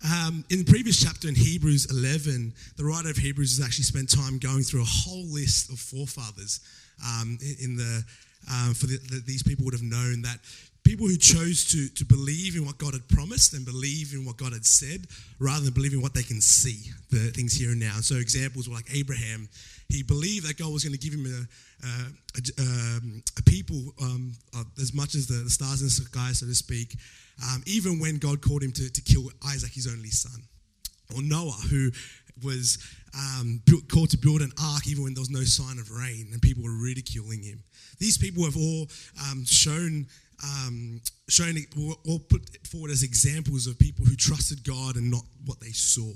Um, 0.04 0.44
in 0.50 0.58
the 0.58 0.64
previous 0.64 1.02
chapter 1.02 1.28
in 1.28 1.34
Hebrews 1.34 1.90
11, 1.90 2.52
the 2.76 2.84
writer 2.84 3.08
of 3.08 3.16
Hebrews 3.16 3.56
has 3.56 3.66
actually 3.66 3.84
spent 3.84 4.10
time 4.10 4.38
going 4.38 4.62
through 4.62 4.82
a 4.82 4.86
whole 4.86 5.24
list 5.26 5.70
of 5.70 5.78
forefathers 5.78 6.60
um, 7.02 7.38
in 7.60 7.76
the 7.76 8.04
um, 8.50 8.74
for 8.74 8.86
the, 8.86 8.98
the, 8.98 9.22
these 9.24 9.42
people 9.42 9.64
would 9.64 9.74
have 9.74 9.82
known 9.82 10.22
that 10.22 10.38
people 10.84 11.06
who 11.06 11.16
chose 11.16 11.64
to, 11.64 11.88
to 11.94 12.04
believe 12.04 12.56
in 12.56 12.64
what 12.64 12.78
God 12.78 12.92
had 12.92 13.08
promised 13.08 13.54
and 13.54 13.64
believe 13.64 14.12
in 14.12 14.24
what 14.24 14.36
God 14.36 14.52
had 14.52 14.66
said 14.66 15.06
rather 15.38 15.64
than 15.64 15.72
believing 15.72 16.02
what 16.02 16.14
they 16.14 16.22
can 16.22 16.40
see, 16.40 16.92
the 17.10 17.30
things 17.30 17.54
here 17.54 17.70
and 17.70 17.80
now. 17.80 17.94
so 18.00 18.16
examples 18.16 18.68
were 18.68 18.74
like 18.74 18.86
Abraham. 18.94 19.48
He 19.88 20.02
believed 20.02 20.46
that 20.46 20.58
God 20.58 20.72
was 20.72 20.84
going 20.84 20.96
to 20.96 20.98
give 20.98 21.14
him 21.14 21.26
a, 21.26 21.86
a, 21.86 21.90
a, 22.36 22.62
um, 22.62 23.22
a 23.38 23.42
people 23.42 23.94
um, 24.02 24.32
as 24.80 24.94
much 24.94 25.14
as 25.14 25.26
the, 25.26 25.44
the 25.44 25.50
stars 25.50 25.80
in 25.80 25.86
the 25.86 25.90
sky, 25.90 26.30
so 26.32 26.46
to 26.46 26.54
speak 26.54 26.96
um, 27.42 27.62
even 27.66 27.98
when 27.98 28.18
God 28.18 28.40
called 28.40 28.62
him 28.62 28.72
to, 28.72 28.90
to 28.90 29.02
kill 29.02 29.30
Isaac, 29.46 29.72
his 29.72 29.86
only 29.86 30.10
son. 30.10 30.42
Or 31.14 31.22
Noah, 31.22 31.52
who 31.70 31.90
was 32.42 32.78
um, 33.14 33.62
built, 33.64 33.88
called 33.88 34.10
to 34.10 34.18
build 34.18 34.40
an 34.40 34.52
ark 34.62 34.86
even 34.86 35.04
when 35.04 35.14
there 35.14 35.22
was 35.22 35.30
no 35.30 35.42
sign 35.42 35.78
of 35.78 35.90
rain 35.90 36.28
and 36.32 36.42
people 36.42 36.64
were 36.64 36.76
ridiculing 36.76 37.42
him. 37.42 37.62
These 37.98 38.18
people 38.18 38.44
have 38.44 38.56
all 38.56 38.88
um, 39.30 39.44
shown, 39.44 40.06
um, 40.42 41.00
shown, 41.28 41.56
all 42.06 42.18
put 42.18 42.42
forward 42.66 42.90
as 42.90 43.02
examples 43.02 43.66
of 43.66 43.78
people 43.78 44.04
who 44.04 44.16
trusted 44.16 44.64
God 44.64 44.96
and 44.96 45.10
not 45.10 45.22
what 45.46 45.60
they 45.60 45.70
saw. 45.70 46.10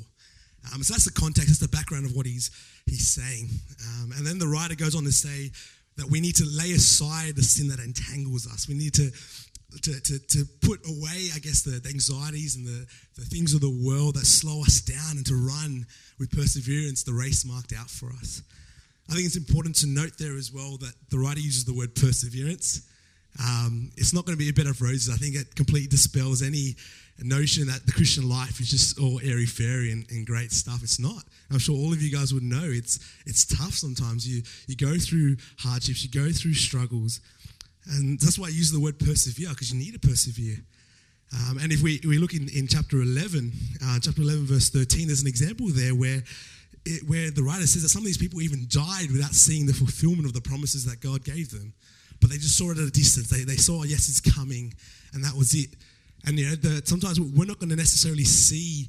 Um, 0.75 0.83
so 0.83 0.93
that's 0.93 1.05
the 1.05 1.13
context, 1.13 1.49
that's 1.49 1.61
the 1.61 1.77
background 1.77 2.07
of 2.07 2.17
what 2.17 2.27
he's, 2.27 2.51
he's 2.87 3.09
saying. 3.09 3.49
Um, 3.87 4.13
and 4.17 4.27
then 4.27 4.39
the 4.39 4.49
writer 4.49 4.75
goes 4.75 4.95
on 4.95 5.05
to 5.05 5.13
say 5.13 5.51
that 5.97 6.11
we 6.11 6.21
need 6.21 6.37
to 6.37 6.45
lay 6.45 6.73
aside 6.73 7.37
the 7.37 7.43
sin 7.43 7.69
that 7.69 7.81
entangles 7.81 8.47
us. 8.47 8.69
We 8.69 8.75
need 8.75 8.95
to 8.95 9.11
to, 9.83 10.01
to, 10.01 10.19
to 10.19 10.45
put 10.63 10.81
away, 10.89 11.29
I 11.35 11.39
guess, 11.41 11.63
the, 11.63 11.79
the 11.79 11.91
anxieties 11.91 12.57
and 12.57 12.67
the, 12.67 12.87
the 13.17 13.25
things 13.25 13.53
of 13.53 13.61
the 13.61 13.85
world 13.85 14.15
that 14.15 14.25
slow 14.25 14.63
us 14.63 14.81
down 14.81 15.19
and 15.19 15.27
to 15.27 15.35
run 15.35 15.85
with 16.19 16.31
perseverance 16.31 17.03
the 17.03 17.13
race 17.13 17.45
marked 17.45 17.75
out 17.79 17.91
for 17.91 18.11
us. 18.13 18.43
I 19.11 19.15
think 19.15 19.27
it's 19.27 19.37
important 19.37 19.77
to 19.77 19.87
note 19.87 20.13
there 20.19 20.37
as 20.37 20.53
well 20.53 20.77
that 20.79 20.95
the 21.11 21.19
writer 21.19 21.41
uses 21.41 21.65
the 21.65 21.75
word 21.75 21.95
perseverance. 21.95 22.88
Um, 23.41 23.91
it's 23.97 24.13
not 24.13 24.25
going 24.25 24.37
to 24.37 24.43
be 24.43 24.51
a 24.51 24.53
bed 24.53 24.67
of 24.67 24.81
roses. 24.83 25.11
I 25.13 25.17
think 25.17 25.37
it 25.37 25.55
completely 25.55 25.89
dispels 25.89 26.43
any 26.43 26.75
notion 27.23 27.67
that 27.67 27.85
the 27.87 27.93
Christian 27.93 28.29
life 28.29 28.61
is 28.61 28.71
just 28.71 28.99
all 28.99 29.21
airy 29.23 29.47
fairy 29.47 29.93
and, 29.93 30.07
and, 30.11 30.27
great 30.27 30.53
stuff. 30.53 30.83
It's 30.83 31.01
not. 31.01 31.25
I'm 31.51 31.59
sure 31.59 31.77
all 31.77 31.93
of 31.93 32.01
you 32.01 32.17
guys 32.17 32.33
would 32.33 32.43
know 32.45 32.63
it's 32.65 32.99
it's 33.27 33.45
tough 33.45 33.75
sometimes. 33.75 34.29
You 34.29 34.43
you 34.67 34.77
go 34.77 34.99
through 34.99 35.37
hardships, 35.59 36.05
you 36.05 36.11
go 36.11 36.31
through 36.31 36.55
struggles, 36.55 37.21
and 37.97 38.21
that's 38.21 38.39
why 38.39 38.47
I 38.47 38.51
use 38.51 38.71
the 38.71 38.81
word 38.81 38.99
persevere, 38.99 39.51
because 39.51 39.73
you 39.73 39.79
need 39.79 40.01
to 40.01 40.09
persevere. 40.09 40.59
Um, 41.35 41.59
and 41.59 41.73
if 41.73 41.83
we, 41.83 42.01
we 42.07 42.19
look 42.19 42.33
in, 42.33 42.49
in 42.55 42.67
chapter 42.67 43.03
11, 43.03 43.53
uh, 43.85 43.99
chapter 44.01 44.23
11, 44.23 44.47
verse 44.47 44.71
13, 44.71 45.09
there's 45.09 45.21
an 45.21 45.27
example 45.27 45.67
there 45.69 45.95
where, 45.95 46.23
it, 46.87 47.07
where 47.07 47.31
the 47.31 47.43
writer 47.43 47.67
says 47.67 47.83
that 47.83 47.91
some 47.91 48.01
of 48.01 48.07
these 48.07 48.17
people 48.17 48.41
even 48.41 48.67
died 48.71 49.11
without 49.13 49.33
seeing 49.33 49.67
the 49.67 49.75
fulfillment 49.75 50.25
of 50.25 50.33
the 50.33 50.41
promises 50.41 50.87
that 50.87 51.01
God 51.01 51.25
gave 51.25 51.51
them. 51.51 51.75
But 52.21 52.31
they 52.31 52.37
just 52.37 52.57
saw 52.59 52.71
it 52.71 52.79
at 52.79 52.85
a 52.85 52.91
distance. 52.91 53.29
They, 53.31 53.45
they 53.45 53.57
saw, 53.57 53.85
yes, 53.85 54.09
it's 54.09 54.21
coming, 54.21 54.75
and 55.13 55.25
that 55.25 55.35
was 55.35 55.55
it. 55.55 55.71
And 56.27 56.39
you 56.39 56.47
know, 56.47 56.57
the, 56.57 56.83
sometimes 56.85 57.21
we're 57.21 57.47
not 57.47 57.59
going 57.59 57.71
to 57.71 57.77
necessarily 57.77 58.25
see 58.25 58.89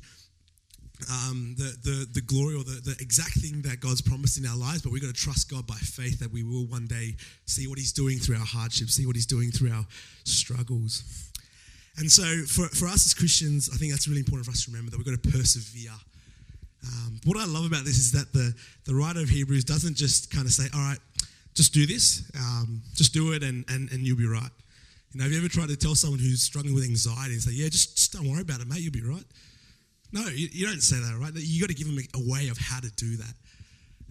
um, 1.10 1.56
the, 1.58 1.78
the, 1.84 2.08
the 2.14 2.22
glory 2.22 2.56
or 2.56 2.64
the, 2.64 2.82
the 2.84 2.96
exact 3.00 3.36
thing 3.40 3.62
that 3.62 3.80
God's 3.80 4.02
promised 4.02 4.38
in 4.38 4.46
our 4.46 4.58
lives, 4.58 4.82
but 4.82 4.92
we've 4.92 5.02
got 5.02 5.14
to 5.14 5.22
trust 5.22 5.50
God 5.50 5.66
by 5.66 5.76
faith 5.76 6.20
that 6.20 6.32
we 6.32 6.44
will 6.44 6.66
one 6.66 6.88
day 6.88 7.16
see 7.46 7.68
what 7.68 7.78
He's 7.78 7.94
doing 7.94 8.18
through 8.18 8.36
our 8.36 8.46
hardships, 8.46 8.96
see 8.96 9.06
what 9.06 9.16
He's 9.16 9.26
doing 9.26 9.52
through 9.52 9.72
our 9.72 9.86
struggles. 10.26 11.32
And 11.98 12.12
so, 12.12 12.24
for, 12.48 12.68
for 12.70 12.88
us 12.88 13.06
as 13.06 13.14
Christians, 13.14 13.70
I 13.74 13.78
think 13.78 13.92
that's 13.92 14.08
really 14.08 14.20
important 14.20 14.46
for 14.46 14.52
us 14.52 14.66
to 14.66 14.72
remember 14.72 14.92
that 14.92 14.98
we've 14.98 15.06
got 15.06 15.22
to 15.22 15.30
persevere. 15.38 15.92
Um, 16.86 17.20
what 17.26 17.38
I 17.38 17.46
love 17.46 17.66
about 17.66 17.84
this 17.84 17.98
is 17.98 18.12
that 18.14 18.32
the, 18.32 18.54
the 18.86 18.96
writer 18.96 19.20
of 19.20 19.28
Hebrews 19.28 19.66
doesn't 19.66 19.96
just 19.96 20.32
kind 20.32 20.46
of 20.46 20.52
say, 20.52 20.68
all 20.74 20.80
right, 20.80 21.00
just 21.60 21.74
do 21.74 21.86
this, 21.86 22.24
um, 22.38 22.82
just 22.94 23.14
do 23.14 23.34
it, 23.34 23.44
and, 23.44 23.66
and, 23.68 23.92
and 23.92 24.08
you'll 24.08 24.18
be 24.18 24.26
right. 24.26 24.50
You 25.12 25.18
know, 25.18 25.26
have 25.26 25.34
you 25.34 25.40
ever 25.40 25.50
tried 25.50 25.68
to 25.68 25.76
tell 25.76 25.94
someone 25.94 26.18
who's 26.18 26.42
struggling 26.42 26.74
with 26.74 26.86
anxiety 26.86 27.34
and 27.34 27.42
say, 27.42 27.52
yeah, 27.52 27.68
just, 27.68 27.98
just 27.98 28.14
don't 28.14 28.32
worry 28.32 28.44
about 28.44 28.62
it, 28.62 28.68
mate, 28.70 28.80
you'll 28.80 28.94
be 28.94 29.04
right? 29.04 29.26
No, 30.14 30.22
you, 30.30 30.48
you 30.54 30.66
don't 30.66 30.82
say 30.82 30.96
that, 30.96 31.20
right? 31.20 31.34
You 31.36 31.60
got 31.60 31.68
to 31.68 31.76
give 31.76 31.88
them 31.88 32.00
a, 32.16 32.32
way 32.32 32.48
of 32.48 32.58
how 32.58 32.80
to 32.80 32.90
do 32.92 33.18
that. 33.18 33.34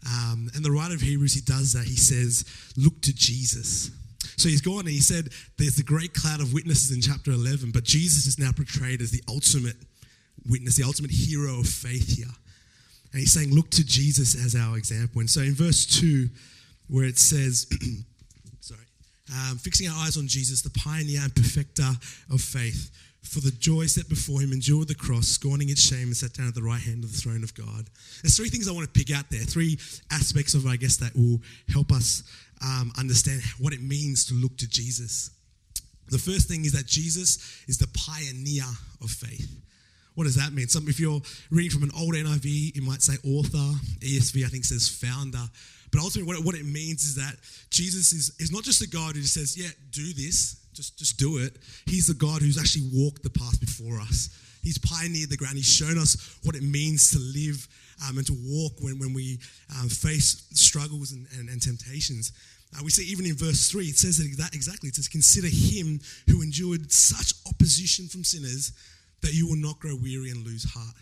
Um, 0.07 0.51
and 0.55 0.63
the 0.63 0.71
writer 0.71 0.93
of 0.93 1.01
Hebrews, 1.01 1.33
he 1.33 1.41
does 1.41 1.73
that. 1.73 1.85
He 1.85 1.97
says, 1.97 2.45
look 2.77 3.01
to 3.01 3.15
Jesus. 3.15 3.91
So 4.37 4.51
he's 4.51 4.61
gone 4.61 4.81
and 4.81 4.91
he 4.91 5.01
said, 5.01 5.31
there's 5.57 5.77
the 5.77 5.83
great 5.83 6.13
cloud 6.13 6.43
of 6.43 6.53
witnesses 6.53 6.93
in 6.93 7.01
chapter 7.01 7.31
11, 7.31 7.71
but 7.71 7.83
Jesus 7.83 8.27
is 8.27 8.39
now 8.39 8.53
portrayed 8.53 9.01
as 9.01 9.11
the 9.11 9.23
ultimate 9.27 9.77
witness, 10.47 10.77
the 10.77 10.85
ultimate 10.85 11.13
hero 11.13 11.61
of 11.61 11.67
faith 11.67 12.19
here. 12.19 12.35
And 13.13 13.21
he's 13.21 13.33
saying, 13.33 13.55
look 13.55 13.71
to 13.71 13.85
Jesus 13.87 14.35
as 14.35 14.55
our 14.55 14.77
example. 14.77 15.21
And 15.21 15.31
so 15.31 15.41
in 15.41 15.55
verse 15.55 15.87
2, 15.87 16.29
where 16.89 17.05
it 17.05 17.19
says, 17.19 17.67
sorry, 18.61 18.81
um, 19.33 19.59
fixing 19.59 19.89
our 19.89 19.97
eyes 20.05 20.17
on 20.17 20.27
Jesus, 20.27 20.63
the 20.63 20.71
pioneer 20.71 21.21
and 21.23 21.35
perfecter 21.35 21.89
of 22.31 22.41
faith 22.41 22.91
for 23.23 23.41
the 23.41 23.51
joy 23.51 23.87
set 23.87 24.09
before 24.09 24.41
him, 24.41 24.53
endured 24.53 24.89
the 24.89 24.95
cross, 24.95 25.27
scorning 25.29 25.69
its 25.69 25.83
shame, 25.83 26.09
and 26.09 26.17
sat 26.17 26.33
down 26.33 26.49
at 26.49 26.55
the 26.55 26.63
right 26.63 26.81
hand 26.81 27.05
of 27.05 27.13
the 27.13 27.19
throne 27.19 27.43
of 27.45 27.55
God. 27.55 27.91
There's 28.23 28.37
three 28.37 28.49
things 28.49 28.69
I 28.69 28.73
want 28.73 28.93
to 28.93 28.99
pick 28.99 29.15
out 29.15 29.29
there, 29.31 29.41
three 29.41 29.79
aspects 30.11 30.55
of, 30.55 30.67
I 30.67 30.77
guess, 30.77 30.97
that 30.99 31.15
will 31.15 31.41
help 31.73 31.93
us 31.93 32.23
um, 32.65 32.93
understand 32.99 33.43
what 33.59 33.73
it 33.73 33.83
means 33.83 34.25
to 34.27 34.35
look 34.35 34.57
to 34.59 34.69
Jesus. 34.69 35.31
The 36.11 36.19
first 36.19 36.49
thing 36.49 36.65
is 36.65 36.73
that 36.73 36.87
Jesus 36.87 37.65
is 37.69 37.79
the 37.79 37.89
pioneer 37.89 38.65
of 39.03 39.11
faith. 39.11 39.51
What 40.15 40.25
does 40.25 40.37
that 40.37 40.53
mean? 40.53 40.69
Some, 40.69 40.89
if 40.89 40.99
you're 40.99 41.21
reading 41.51 41.71
from 41.71 41.83
an 41.83 41.93
old 41.97 42.15
NIV, 42.15 42.77
it 42.77 42.83
might 42.83 43.03
say 43.03 43.15
author. 43.25 43.79
ESV, 44.01 44.45
I 44.45 44.49
think, 44.49 44.65
says 44.65 44.89
founder. 44.89 45.45
But 45.91 46.01
ultimately, 46.01 46.27
what 46.27 46.39
it, 46.39 46.45
what 46.45 46.55
it 46.55 46.67
means 46.67 47.05
is 47.05 47.15
that 47.17 47.37
Jesus 47.71 48.13
is, 48.13 48.33
is 48.39 48.53
not 48.53 48.65
just 48.65 48.83
a 48.83 48.89
God 48.89 49.15
who 49.15 49.23
just 49.23 49.35
says, 49.35 49.57
yeah, 49.57 49.71
do 49.91 50.13
this, 50.13 50.57
just, 50.75 50.99
just 50.99 51.19
do 51.19 51.39
it. 51.39 51.57
He's 51.87 52.07
the 52.07 52.15
God 52.15 52.41
who's 52.41 52.59
actually 52.59 52.91
walked 52.93 53.23
the 53.23 53.31
path 53.31 53.61
before 53.61 54.01
us. 54.01 54.31
He's 54.63 54.79
pioneered 54.79 55.31
the 55.31 55.37
ground. 55.37 55.57
He's 55.57 55.73
shown 55.73 55.99
us 55.99 56.39
what 56.43 56.55
it 56.55 56.63
means 56.63 57.11
to 57.13 57.19
live 57.19 57.67
um, 58.09 58.19
and 58.19 58.27
to 58.27 58.37
walk 58.47 58.73
when, 58.81 58.99
when 58.99 59.15
we 59.15 59.39
um, 59.81 59.89
face 59.89 60.47
struggles 60.53 61.13
and, 61.13 61.27
and, 61.39 61.49
and 61.49 61.63
temptations. 61.63 62.33
Uh, 62.77 62.83
we 62.85 62.91
see 62.91 63.11
even 63.11 63.25
in 63.25 63.35
verse 63.35 63.71
3, 63.71 63.87
it 63.87 63.97
says 63.97 64.19
that 64.19 64.55
exactly. 64.55 64.89
It 64.89 64.95
says, 64.95 65.09
Consider 65.09 65.49
him 65.49 66.01
who 66.29 66.43
endured 66.43 66.93
such 66.93 67.33
opposition 67.47 68.09
from 68.09 68.25
sinners 68.25 68.73
that 69.23 69.35
you 69.35 69.49
will 69.49 69.57
not 69.57 69.79
grow 69.81 69.97
weary 69.97 70.31
and 70.31 70.45
lose 70.47 70.65
heart. 70.65 70.95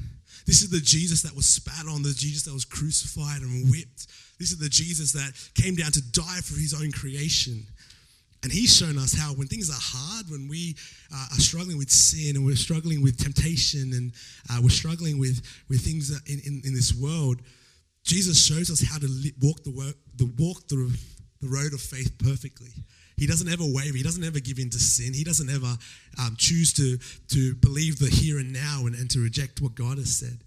This 0.47 0.63
is 0.63 0.71
the 0.71 0.81
Jesus 0.81 1.23
that 1.23 1.35
was 1.35 1.47
spat 1.47 1.87
on, 1.89 2.03
the 2.03 2.15
Jesus 2.17 2.45
that 2.45 2.55
was 2.55 2.65
crucified 2.65 3.43
and 3.43 3.71
whipped. 3.71 4.07
This 4.39 4.53
is 4.53 4.59
the 4.59 4.69
Jesus 4.69 5.13
that 5.13 5.33
came 5.55 5.75
down 5.75 5.93
to 5.93 6.03
die 6.13 6.41
for 6.43 6.59
his 6.59 6.75
own 6.75 6.93
creation. 6.93 7.67
And 8.43 8.53
He's 8.53 8.77
shown 8.77 8.99
us 8.99 9.13
how 9.13 9.33
when 9.35 9.49
things 9.49 9.71
are 9.71 9.81
hard, 9.81 10.31
when 10.31 10.47
we 10.47 10.77
uh, 11.13 11.27
are 11.33 11.41
struggling 11.41 11.79
with 11.79 11.91
sin 11.91 12.37
and 12.37 12.45
we're 12.45 12.55
struggling 12.55 13.03
with 13.03 13.19
temptation 13.19 13.93
and 13.93 14.13
uh, 14.49 14.61
we're 14.63 14.69
struggling 14.69 15.19
with, 15.19 15.43
with 15.69 15.81
things 15.81 16.11
in, 16.27 16.41
in, 16.47 16.63
in, 16.65 16.75
this 16.75 16.95
world, 16.95 17.41
Jesus 18.05 18.41
shows 18.41 18.71
us 18.71 18.85
how 18.89 18.99
to 18.99 19.09
walk, 19.43 19.65
the, 19.65 19.73
work, 19.73 19.97
the, 20.15 20.31
walk 20.39 20.69
the, 20.69 20.77
the 21.41 21.49
road 21.49 21.73
of 21.73 21.81
faith 21.81 22.17
perfectly. 22.19 22.71
He 23.17 23.27
doesn't 23.27 23.49
ever 23.49 23.65
waver. 23.65 23.97
He 23.97 24.03
doesn't 24.03 24.25
ever 24.25 24.41
give 24.41 24.59
in 24.59 24.71
to 24.71 24.79
sin. 24.79 25.15
He 25.15 25.25
doesn't 25.25 25.49
ever 25.49 25.77
um, 26.21 26.37
choose 26.37 26.73
to, 26.75 26.99
to 27.35 27.55
believe 27.57 27.99
the 27.99 28.11
here 28.11 28.39
and 28.39 28.53
now 28.53 28.85
and, 28.87 28.95
and 28.95 29.11
to 29.11 29.21
reject 29.21 29.61
what 29.61 29.75
God 29.75 29.97
has 29.99 30.15
said. 30.15 30.39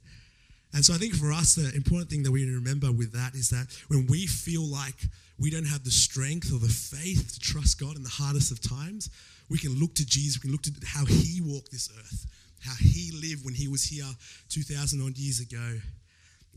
And 0.74 0.86
so 0.86 0.94
I 0.94 0.98
think 0.98 1.16
for 1.16 1.32
us, 1.32 1.56
the 1.56 1.74
important 1.76 2.12
thing 2.12 2.22
that 2.24 2.32
we 2.32 2.46
remember 2.46 2.92
with 2.92 3.12
that 3.14 3.34
is 3.34 3.50
that 3.50 3.68
when 3.88 4.06
we 4.06 4.28
feel 4.28 4.64
like 4.64 5.02
we 5.40 5.50
don't 5.50 5.66
have 5.66 5.84
the 5.84 5.90
strength 5.90 6.54
or 6.54 6.60
the 6.60 6.68
faith 6.68 7.34
to 7.34 7.40
trust 7.40 7.80
God 7.80 7.96
in 7.96 8.04
the 8.04 8.10
hardest 8.10 8.52
of 8.52 8.62
times, 8.62 9.10
we 9.50 9.58
can 9.58 9.74
look 9.80 9.96
to 9.96 10.06
Jesus. 10.06 10.38
We 10.38 10.50
can 10.50 10.52
look 10.52 10.62
to 10.64 10.74
how 10.86 11.06
he 11.06 11.42
walked 11.42 11.72
this 11.72 11.90
earth, 11.98 12.28
how 12.62 12.76
he 12.80 13.12
lived 13.14 13.46
when 13.46 13.56
he 13.56 13.68
was 13.68 13.84
here 13.84 14.06
2,000 14.50 15.02
odd 15.02 15.18
years 15.18 15.40
ago, 15.40 15.80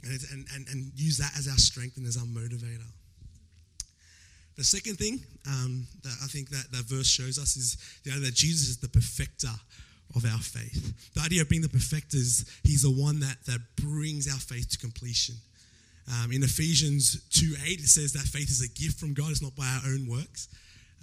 and, 0.02 0.46
and, 0.54 0.68
and 0.68 0.92
use 0.94 1.16
that 1.18 1.32
as 1.38 1.48
our 1.48 1.56
strength 1.56 1.96
and 1.96 2.06
as 2.06 2.18
our 2.18 2.24
motivator. 2.24 2.90
The 4.62 4.66
second 4.78 4.94
thing 4.94 5.18
um, 5.48 5.88
that 6.04 6.14
I 6.22 6.28
think 6.28 6.50
that 6.50 6.70
that 6.70 6.84
verse 6.84 7.08
shows 7.08 7.36
us 7.36 7.56
is 7.56 7.76
you 8.04 8.12
know, 8.12 8.20
that 8.20 8.32
Jesus 8.32 8.68
is 8.68 8.76
the 8.76 8.86
perfecter 8.86 9.50
of 10.14 10.24
our 10.24 10.38
faith. 10.38 10.94
The 11.14 11.20
idea 11.20 11.42
of 11.42 11.48
being 11.48 11.62
the 11.62 11.68
perfecter 11.68 12.16
is 12.16 12.46
he's 12.62 12.82
the 12.82 12.92
one 12.92 13.18
that, 13.18 13.38
that 13.46 13.58
brings 13.74 14.32
our 14.32 14.38
faith 14.38 14.70
to 14.70 14.78
completion. 14.78 15.34
Um, 16.06 16.30
in 16.30 16.44
Ephesians 16.44 17.26
2 17.30 17.56
8, 17.66 17.80
it 17.80 17.88
says 17.88 18.12
that 18.12 18.22
faith 18.22 18.50
is 18.50 18.62
a 18.62 18.68
gift 18.68 19.00
from 19.00 19.14
God, 19.14 19.32
it's 19.32 19.42
not 19.42 19.56
by 19.56 19.66
our 19.66 19.90
own 19.90 20.06
works. 20.06 20.46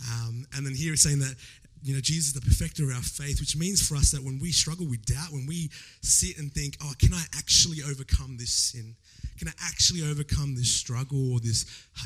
Um, 0.08 0.48
and 0.56 0.66
then 0.66 0.74
here 0.74 0.94
it's 0.94 1.04
saying 1.04 1.20
that 1.20 1.36
you 1.84 1.94
know 1.94 2.00
Jesus 2.00 2.28
is 2.28 2.40
the 2.40 2.48
perfecter 2.48 2.84
of 2.86 2.96
our 2.96 3.04
faith, 3.04 3.42
which 3.42 3.58
means 3.58 3.86
for 3.86 3.96
us 3.96 4.12
that 4.12 4.24
when 4.24 4.40
we 4.40 4.54
struggle 4.54 4.88
with 4.88 5.04
doubt, 5.04 5.34
when 5.34 5.48
we 5.48 5.70
sit 6.00 6.38
and 6.38 6.50
think, 6.54 6.78
oh, 6.82 6.94
can 6.98 7.14
I 7.14 7.26
actually 7.36 7.84
overcome 7.84 8.38
this 8.40 8.54
sin? 8.72 8.96
Can 9.38 9.50
I 9.50 9.54
actually 9.68 10.04
overcome 10.10 10.56
this 10.56 10.72
struggle 10.72 11.34
or 11.34 11.42
this 11.42 11.66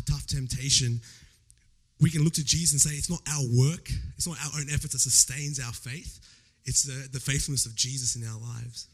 tough 0.09 0.25
temptation? 0.25 0.99
We 2.01 2.09
can 2.09 2.23
look 2.23 2.33
to 2.33 2.43
Jesus 2.43 2.73
and 2.73 2.81
say 2.81 2.97
it's 2.97 3.09
not 3.09 3.21
our 3.29 3.43
work, 3.55 3.89
it's 4.17 4.27
not 4.27 4.37
our 4.45 4.59
own 4.59 4.67
efforts 4.69 4.93
that 4.93 4.99
sustains 4.99 5.59
our 5.59 5.73
faith, 5.73 6.19
it's 6.65 6.83
the, 6.83 7.07
the 7.11 7.19
faithfulness 7.19 7.65
of 7.65 7.75
Jesus 7.75 8.15
in 8.15 8.27
our 8.27 8.39
lives. 8.39 8.87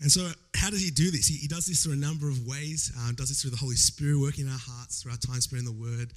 And 0.00 0.10
so, 0.10 0.28
how 0.54 0.70
does 0.70 0.82
he 0.82 0.90
do 0.90 1.10
this? 1.10 1.28
He, 1.28 1.36
he 1.36 1.48
does 1.48 1.66
this 1.66 1.84
through 1.84 1.92
a 1.92 1.96
number 1.96 2.28
of 2.28 2.46
ways. 2.46 2.92
Uh, 2.98 3.12
does 3.12 3.28
this 3.28 3.42
through 3.42 3.52
the 3.52 3.56
Holy 3.56 3.76
Spirit 3.76 4.18
working 4.18 4.46
in 4.46 4.52
our 4.52 4.58
hearts, 4.58 5.02
through 5.02 5.12
our 5.12 5.18
time 5.18 5.40
spent 5.40 5.60
in 5.60 5.64
the 5.64 5.72
Word. 5.72 6.12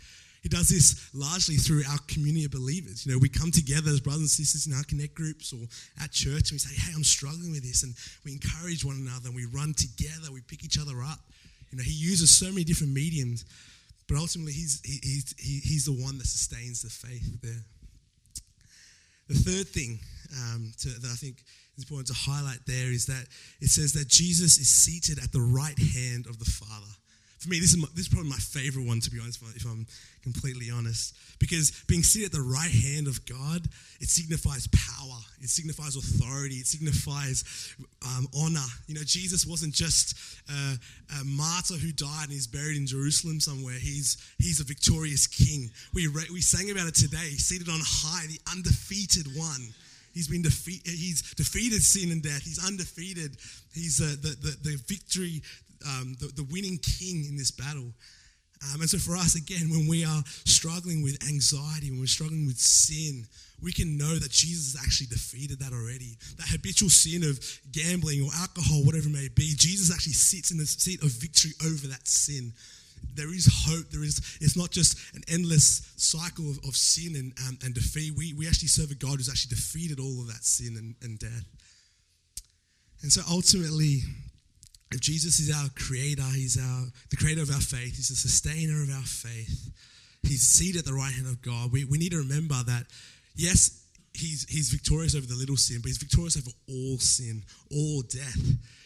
He 0.46 0.50
does 0.50 0.70
this 0.70 1.10
largely 1.14 1.56
through 1.56 1.82
our 1.90 1.98
community 2.08 2.46
of 2.46 2.52
believers. 2.52 3.04
You 3.04 3.14
know, 3.14 3.18
we 3.18 3.30
come 3.30 3.50
together 3.50 3.90
as 3.90 4.00
brothers 4.00 4.22
and 4.22 4.30
sisters 4.30 4.68
in 4.68 4.74
our 4.74 4.84
connect 4.84 5.16
groups 5.16 5.52
or 5.52 5.66
at 6.04 6.12
church 6.12 6.50
and 6.50 6.52
we 6.54 6.60
say, 6.60 6.70
hey, 6.78 6.94
I'm 6.96 7.04
struggling 7.04 7.52
with 7.52 7.64
this. 7.64 7.82
And 7.82 7.96
we 8.24 8.34
encourage 8.34 8.86
one 8.86 8.98
another 8.98 9.30
and 9.30 9.36
we 9.36 9.46
run 9.46 9.74
together, 9.74 10.32
we 10.32 10.42
pick 10.42 10.64
each 10.64 10.78
other 10.78 11.02
up. 11.02 11.18
You 11.72 11.80
know, 11.80 11.84
he 11.84 11.98
uses 11.98 12.30
so 12.30 12.46
many 12.54 12.64
different 12.64 12.94
mediums 12.94 13.44
but 14.08 14.18
ultimately, 14.18 14.54
he's, 14.54 14.82
he, 14.84 15.00
he, 15.38 15.60
he's 15.60 15.86
the 15.86 16.04
one 16.04 16.18
that 16.18 16.28
sustains 16.28 16.82
the 16.82 16.90
faith 16.90 17.42
there. 17.42 17.64
The 19.28 19.36
third 19.36 19.68
thing 19.68 20.00
um, 20.34 20.72
to, 20.82 20.90
that 20.90 21.10
I 21.10 21.16
think 21.16 21.44
is 21.78 21.84
important 21.84 22.08
to 22.08 22.14
highlight 22.14 22.60
there 22.68 22.92
is 22.92 23.08
that 23.08 23.26
it 23.60 23.70
says 23.70 23.94
that 23.94 24.08
Jesus 24.08 24.58
is 24.58 24.70
seated 24.70 25.24
at 25.24 25.32
the 25.32 25.42
right 25.42 25.78
hand 25.78 26.28
of 26.28 26.38
the 26.38 26.46
Father 26.46 26.94
for 27.46 27.52
me, 27.52 27.60
this 27.60 27.72
is, 27.72 27.78
my, 27.78 27.88
this 27.94 28.08
is 28.08 28.10
probably 28.10 28.30
my 28.30 28.42
favorite 28.42 28.86
one, 28.86 29.00
to 29.00 29.12
be 29.12 29.20
honest, 29.20 29.40
if 29.56 29.66
I'm 29.66 29.86
completely 30.24 30.72
honest. 30.74 31.16
Because 31.40 31.72
being 31.88 32.02
seated 32.02 32.28
at 32.28 32.32
the 32.32 32.42
right 32.42 32.72
hand 32.72 33.08
of 33.08 33.24
God, 33.26 33.62
it 34.02 34.10
signifies 34.10 34.68
power, 34.68 35.20
it 35.42 35.50
signifies 35.50 35.96
authority, 35.96 36.56
it 36.56 36.66
signifies 36.66 37.76
um, 38.04 38.28
honor. 38.36 38.66
You 38.88 38.96
know, 38.96 39.06
Jesus 39.06 39.46
wasn't 39.46 39.74
just 39.74 40.18
a, 40.50 40.80
a, 41.22 41.24
martyr 41.24 41.76
who 41.76 41.92
died 41.92 42.30
and 42.30 42.34
is 42.34 42.48
buried 42.48 42.78
in 42.78 42.88
Jerusalem 42.88 43.40
somewhere. 43.40 43.78
He's, 43.78 44.18
he's 44.40 44.60
a 44.60 44.64
victorious 44.64 45.28
king. 45.28 45.70
We, 45.94 46.08
re- 46.08 46.32
we 46.34 46.42
sang 46.42 46.72
about 46.72 46.88
it 46.88 46.96
today, 46.96 47.38
seated 47.38 47.70
on 47.70 47.80
high, 47.82 48.26
the 48.28 48.40
undefeated 48.52 49.28
one. 49.38 49.74
He's 50.16 50.30
been 50.30 50.42
defeated. 50.42 50.88
He's 50.88 51.22
defeated 51.36 51.84
sin 51.84 52.10
and 52.10 52.24
death. 52.24 52.42
He's 52.42 52.66
undefeated. 52.66 53.36
He's 53.74 54.00
uh, 54.00 54.16
the, 54.22 54.30
the, 54.40 54.70
the 54.70 54.76
victory 54.88 55.42
um, 55.86 56.16
the, 56.20 56.28
the 56.28 56.48
winning 56.52 56.80
king 56.80 57.26
in 57.28 57.38
this 57.38 57.52
battle. 57.52 57.94
Um, 58.74 58.82
and 58.82 58.90
so, 58.90 58.98
for 58.98 59.16
us, 59.16 59.36
again, 59.36 59.70
when 59.70 59.88
we 59.88 60.06
are 60.06 60.24
struggling 60.46 61.04
with 61.04 61.22
anxiety, 61.28 61.92
when 61.92 62.00
we're 62.00 62.08
struggling 62.08 62.48
with 62.48 62.58
sin, 62.58 63.26
we 63.62 63.72
can 63.72 63.98
know 63.98 64.16
that 64.16 64.32
Jesus 64.32 64.74
has 64.74 64.82
actually 64.82 65.08
defeated 65.08 65.60
that 65.60 65.74
already. 65.74 66.18
That 66.38 66.48
habitual 66.48 66.90
sin 66.90 67.24
of 67.24 67.40
gambling 67.72 68.24
or 68.24 68.32
alcohol, 68.36 68.84
whatever 68.84 69.08
it 69.08 69.14
may 69.14 69.30
be, 69.34 69.54
Jesus 69.56 69.94
actually 69.94 70.14
sits 70.14 70.52
in 70.52 70.58
the 70.58 70.66
seat 70.66 71.02
of 71.04 71.10
victory 71.10 71.52
over 71.66 71.88
that 71.88 72.08
sin. 72.08 72.54
There 73.14 73.34
is 73.34 73.48
hope. 73.68 73.90
There 73.92 74.04
is. 74.04 74.38
It's 74.42 74.58
not 74.58 74.72
just 74.72 74.98
an 75.16 75.24
endless 75.28 75.94
cycle 75.96 76.50
of, 76.50 76.60
of 76.68 76.76
sin 76.76 77.16
and, 77.16 77.34
um, 77.48 77.58
and 77.64 77.74
defeat. 77.74 78.14
We, 78.18 78.34
we 78.34 78.48
actually 78.48 78.70
serve 78.70 78.92
a 78.92 78.96
God 78.96 79.18
who's 79.18 79.30
actually 79.30 79.56
defeated 79.56 80.00
all 80.00 80.22
of 80.22 80.28
that 80.28 80.44
sin 80.44 80.76
and, 80.78 80.96
and 81.02 81.20
death. 81.20 81.46
And 83.02 83.12
so 83.12 83.22
ultimately, 83.30 84.02
if 84.96 85.02
Jesus 85.02 85.40
is 85.40 85.54
our 85.54 85.68
creator, 85.76 86.24
he's 86.34 86.58
our, 86.58 86.86
the 87.10 87.18
creator 87.18 87.42
of 87.42 87.52
our 87.52 87.60
faith, 87.60 87.98
he's 87.98 88.08
the 88.08 88.16
sustainer 88.16 88.82
of 88.82 88.90
our 88.90 89.04
faith, 89.04 89.70
he's 90.24 90.42
seated 90.42 90.80
at 90.80 90.86
the 90.86 90.94
right 90.94 91.12
hand 91.12 91.28
of 91.28 91.42
God, 91.42 91.70
we, 91.74 91.84
we 91.84 91.98
need 91.98 92.12
to 92.12 92.20
remember 92.20 92.56
that, 92.64 92.86
yes, 93.36 93.84
he's, 94.14 94.46
he's 94.48 94.70
victorious 94.70 95.14
over 95.14 95.28
the 95.28 95.36
little 95.36 95.58
sin, 95.58 95.80
but 95.82 95.88
he's 95.88 95.98
victorious 95.98 96.38
over 96.38 96.50
all 96.70 96.98
sin, 96.98 97.44
all 97.76 98.04
death. 98.04 98.40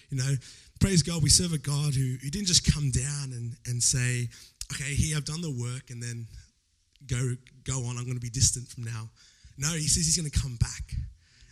You 0.10 0.18
know, 0.18 0.34
praise 0.82 1.04
God, 1.04 1.22
we 1.22 1.30
serve 1.30 1.54
a 1.54 1.60
God 1.60 1.94
who, 1.94 2.18
who 2.18 2.30
didn't 2.32 2.48
just 2.48 2.74
come 2.74 2.90
down 2.90 3.30
and, 3.32 3.54
and 3.68 3.84
say, 3.84 4.30
okay, 4.74 4.96
here, 4.96 5.16
I've 5.16 5.26
done 5.26 5.42
the 5.42 5.54
work, 5.54 5.92
and 5.92 6.02
then 6.02 6.26
go, 7.06 7.36
go 7.64 7.86
on, 7.86 7.98
I'm 7.98 8.06
going 8.06 8.18
to 8.18 8.20
be 8.20 8.32
distant 8.32 8.68
from 8.68 8.84
now. 8.84 9.12
No, 9.60 9.70
he 9.74 9.88
says 9.88 10.10
he's 10.10 10.18
going 10.18 10.30
to 10.30 10.40
come 10.40 10.56
back. 10.56 10.90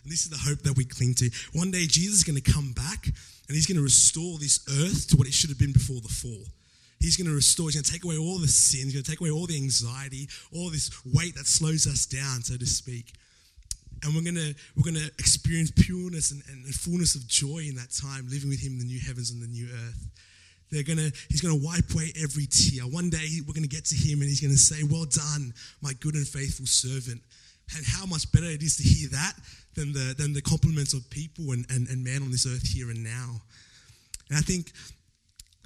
And 0.02 0.10
this 0.10 0.26
is 0.26 0.30
the 0.30 0.50
hope 0.50 0.62
that 0.62 0.76
we 0.76 0.84
cling 0.84 1.14
to. 1.14 1.30
One 1.52 1.70
day, 1.70 1.86
Jesus 1.86 2.18
is 2.18 2.24
going 2.24 2.42
to 2.42 2.52
come 2.52 2.72
back 2.72 3.06
and 3.48 3.54
he's 3.54 3.66
going 3.66 3.76
to 3.76 3.82
restore 3.82 4.38
this 4.38 4.60
earth 4.84 5.08
to 5.08 5.16
what 5.16 5.26
it 5.26 5.32
should 5.32 5.50
have 5.50 5.58
been 5.58 5.72
before 5.72 6.00
the 6.00 6.08
fall. 6.08 6.44
He's 7.00 7.16
going 7.16 7.28
to 7.28 7.34
restore, 7.34 7.66
he's 7.68 7.76
going 7.76 7.84
to 7.84 7.92
take 7.92 8.04
away 8.04 8.18
all 8.18 8.38
the 8.38 8.48
sin, 8.48 8.84
he's 8.84 8.92
going 8.92 9.04
to 9.04 9.10
take 9.10 9.20
away 9.20 9.30
all 9.30 9.46
the 9.46 9.56
anxiety, 9.56 10.28
all 10.52 10.68
this 10.68 10.90
weight 11.04 11.34
that 11.36 11.46
slows 11.46 11.86
us 11.86 12.06
down, 12.06 12.42
so 12.42 12.56
to 12.56 12.66
speak. 12.66 13.14
And 14.02 14.14
we're 14.14 14.22
going 14.22 14.36
to, 14.36 14.54
we're 14.76 14.84
going 14.84 15.02
to 15.02 15.10
experience 15.18 15.70
pureness 15.70 16.30
and, 16.30 16.42
and 16.46 16.74
fullness 16.74 17.14
of 17.14 17.26
joy 17.26 17.66
in 17.68 17.74
that 17.76 17.90
time, 17.90 18.26
living 18.28 18.48
with 18.48 18.60
him 18.60 18.72
in 18.72 18.78
the 18.78 18.84
new 18.84 19.00
heavens 19.00 19.30
and 19.30 19.42
the 19.42 19.46
new 19.46 19.66
earth. 19.66 20.06
They're 20.70 20.82
gonna, 20.82 21.10
he's 21.28 21.40
going 21.40 21.58
to 21.58 21.64
wipe 21.64 21.90
away 21.94 22.12
every 22.22 22.46
tear. 22.46 22.84
One 22.84 23.10
day 23.10 23.40
we're 23.46 23.54
going 23.54 23.66
to 23.66 23.74
get 23.74 23.86
to 23.86 23.96
him 23.96 24.20
and 24.20 24.28
he's 24.28 24.40
going 24.40 24.52
to 24.52 24.58
say, 24.58 24.82
Well 24.84 25.06
done, 25.06 25.54
my 25.80 25.94
good 25.94 26.14
and 26.14 26.26
faithful 26.28 26.66
servant. 26.66 27.22
And 27.76 27.84
how 27.86 28.06
much 28.06 28.30
better 28.32 28.46
it 28.46 28.62
is 28.62 28.76
to 28.78 28.82
hear 28.82 29.08
that 29.10 29.34
than 29.74 29.92
the, 29.92 30.14
than 30.16 30.32
the 30.32 30.42
compliments 30.42 30.94
of 30.94 31.08
people 31.10 31.52
and, 31.52 31.66
and, 31.70 31.88
and 31.88 32.02
man 32.02 32.22
on 32.22 32.30
this 32.30 32.46
earth 32.46 32.66
here 32.66 32.90
and 32.90 33.04
now. 33.04 33.42
And 34.30 34.38
I 34.38 34.42
think 34.42 34.72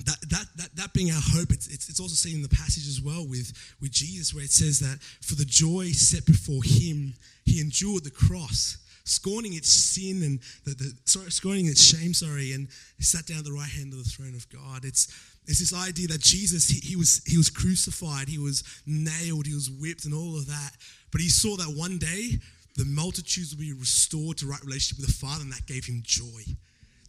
that, 0.05 0.19
that, 0.31 0.47
that, 0.57 0.77
that 0.77 0.93
being 0.93 1.11
our 1.11 1.21
hope, 1.23 1.51
it's, 1.51 1.69
it's, 1.69 1.89
it's 1.89 2.01
also 2.01 2.15
seen 2.15 2.37
in 2.37 2.43
the 2.43 2.49
passage 2.49 2.89
as 2.89 3.01
well 3.01 3.27
with, 3.29 3.53
with 3.81 3.93
Jesus, 3.93 4.35
where 4.35 4.45
it 4.45 4.51
says 4.51 4.81
that 4.81 5.01
for 5.21 5.35
the 5.35 5.45
joy 5.45 5.87
set 5.93 6.27
before 6.27 6.63
him, 6.65 7.15
he 7.45 7.61
endured 7.61 8.05
the 8.05 8.11
cross, 8.11 8.79
scorning 9.05 9.55
its 9.55 9.69
sin 9.69 10.23
and 10.23 10.41
the, 10.65 10.75
the 10.75 10.93
sorry, 11.05 11.31
scorning 11.31 11.67
its 11.67 11.83
shame, 11.83 12.15
sorry, 12.15 12.53
and 12.53 12.69
sat 13.01 13.27
down 13.27 13.39
at 13.39 13.45
the 13.45 13.53
right 13.53 13.71
hand 13.71 13.93
of 13.93 13.99
the 13.99 14.11
throne 14.11 14.35
of 14.35 14.49
God. 14.49 14.85
It's, 14.85 15.09
it's 15.47 15.59
this 15.59 15.75
idea 15.75 16.09
that 16.09 16.21
Jesus, 16.21 16.69
he, 16.69 16.81
he, 16.81 16.97
was, 16.97 17.23
he 17.27 17.37
was 17.37 17.51
crucified, 17.51 18.29
he 18.29 18.39
was 18.39 18.63
nailed, 18.87 19.47
he 19.47 19.55
was 19.55 19.71
whipped, 19.71 20.05
and 20.05 20.15
all 20.15 20.37
of 20.37 20.47
that. 20.47 20.71
But 21.13 21.21
he 21.21 21.29
saw 21.29 21.57
that 21.57 21.75
one 21.77 21.99
day 21.99 22.41
the 22.77 22.87
multitudes 22.87 23.55
will 23.55 23.61
be 23.61 23.73
restored 23.73 24.39
to 24.39 24.47
right 24.47 24.63
relationship 24.65 24.99
with 24.99 25.07
the 25.07 25.27
Father, 25.27 25.43
and 25.43 25.53
that 25.53 25.67
gave 25.67 25.85
him 25.85 26.03
joy. 26.03 26.43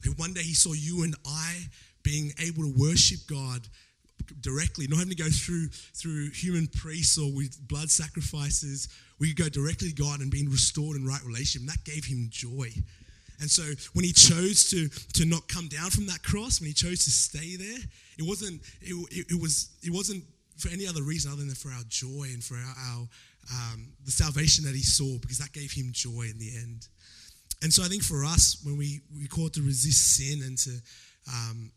And 0.04 0.18
one 0.20 0.34
day 0.34 0.44
he 0.44 0.54
saw 0.54 0.74
you 0.74 1.04
and 1.04 1.16
I 1.26 1.68
being 2.04 2.34
able 2.40 2.64
to 2.64 2.74
worship 2.78 3.20
God 3.28 3.68
directly, 4.42 4.88
not 4.88 5.00
having 5.00 5.16
to 5.16 5.24
go 5.24 5.30
through 5.30 5.70
through 5.70 6.30
human 6.32 6.68
priests 6.68 7.18
or 7.18 7.34
with 7.34 7.58
blood 7.68 7.90
sacrifices. 7.90 8.90
We 9.20 9.34
could 9.34 9.44
go 9.44 9.50
directly 9.50 9.90
to 9.90 9.96
God 9.96 10.20
and 10.20 10.30
being 10.30 10.50
restored 10.50 10.98
in 10.98 11.06
right 11.06 11.24
relationship. 11.26 11.62
And 11.62 11.70
that 11.70 11.84
gave 11.86 12.06
him 12.06 12.28
joy. 12.30 12.70
And 13.40 13.50
so 13.50 13.64
when 13.94 14.06
he 14.06 14.14
chose 14.14 14.70
to, 14.70 14.88
to 15.20 15.26
not 15.26 15.48
come 15.48 15.68
down 15.68 15.90
from 15.90 16.06
that 16.08 16.24
cross, 16.24 16.60
when 16.60 16.68
he 16.68 16.74
chose 16.74 17.04
to 17.06 17.12
stay 17.12 17.56
there, 17.56 17.80
it 18.18 18.24
wasn't, 18.24 18.62
it, 18.82 18.94
it, 19.12 19.32
it 19.32 19.42
was, 19.42 19.70
it 19.82 19.92
wasn't 19.92 20.24
for 20.58 20.70
any 20.70 20.88
other 20.88 21.04
reason 21.04 21.32
other 21.32 21.44
than 21.44 21.56
for 21.56 21.70
our 21.70 21.84
joy 21.90 22.28
and 22.32 22.44
for 22.44 22.56
our, 22.56 22.76
our 22.92 23.08
um, 23.52 23.94
the 24.06 24.12
salvation 24.12 24.66
that 24.66 24.76
he 24.76 24.84
saw 24.84 25.18
because 25.20 25.38
that 25.40 25.52
gave 25.52 25.72
him 25.72 25.90
joy 25.92 26.28
in 26.30 26.38
the 26.38 26.52
end. 26.58 26.88
And 27.62 27.72
so 27.72 27.84
I 27.84 27.88
think 27.88 28.04
for 28.04 28.26
us, 28.26 28.62
when 28.64 28.78
we, 28.78 29.02
we 29.16 29.28
call 29.28 29.50
to 29.50 29.62
resist 29.62 30.18
sin 30.18 30.42
and 30.44 30.58
to, 30.60 30.72
um, 31.30 31.72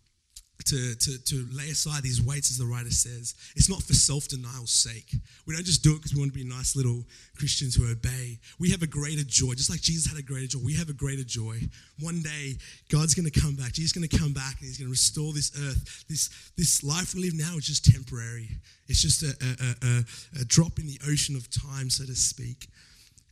to, 0.64 0.94
to, 0.94 1.18
to 1.18 1.46
lay 1.52 1.68
aside 1.70 2.02
these 2.02 2.20
weights, 2.20 2.50
as 2.50 2.58
the 2.58 2.66
writer 2.66 2.90
says. 2.90 3.34
It's 3.54 3.68
not 3.68 3.82
for 3.82 3.92
self 3.92 4.28
denial's 4.28 4.70
sake. 4.70 5.14
We 5.46 5.54
don't 5.54 5.64
just 5.64 5.82
do 5.82 5.92
it 5.92 5.96
because 5.96 6.14
we 6.14 6.20
want 6.20 6.32
to 6.32 6.38
be 6.38 6.44
nice 6.44 6.74
little 6.74 7.04
Christians 7.36 7.74
who 7.74 7.90
obey. 7.90 8.38
We 8.58 8.70
have 8.70 8.82
a 8.82 8.86
greater 8.86 9.22
joy, 9.22 9.54
just 9.54 9.70
like 9.70 9.80
Jesus 9.80 10.10
had 10.10 10.18
a 10.18 10.22
greater 10.22 10.46
joy. 10.46 10.60
We 10.64 10.74
have 10.74 10.88
a 10.88 10.94
greater 10.94 11.24
joy. 11.24 11.60
One 12.00 12.22
day, 12.22 12.56
God's 12.90 13.14
going 13.14 13.30
to 13.30 13.40
come 13.40 13.54
back. 13.54 13.72
Jesus 13.72 13.90
is 13.90 13.92
going 13.92 14.08
to 14.08 14.18
come 14.18 14.32
back 14.32 14.58
and 14.58 14.66
He's 14.66 14.78
going 14.78 14.88
to 14.88 14.96
restore 14.96 15.32
this 15.32 15.52
earth. 15.60 16.04
This, 16.08 16.30
this 16.56 16.82
life 16.82 17.14
we 17.14 17.22
live 17.22 17.34
now 17.34 17.56
is 17.56 17.66
just 17.66 17.84
temporary, 17.84 18.48
it's 18.88 19.02
just 19.02 19.22
a, 19.22 19.34
a, 19.42 19.86
a, 19.86 20.42
a 20.42 20.44
drop 20.44 20.78
in 20.78 20.86
the 20.86 20.98
ocean 21.08 21.36
of 21.36 21.50
time, 21.50 21.90
so 21.90 22.04
to 22.04 22.14
speak. 22.14 22.68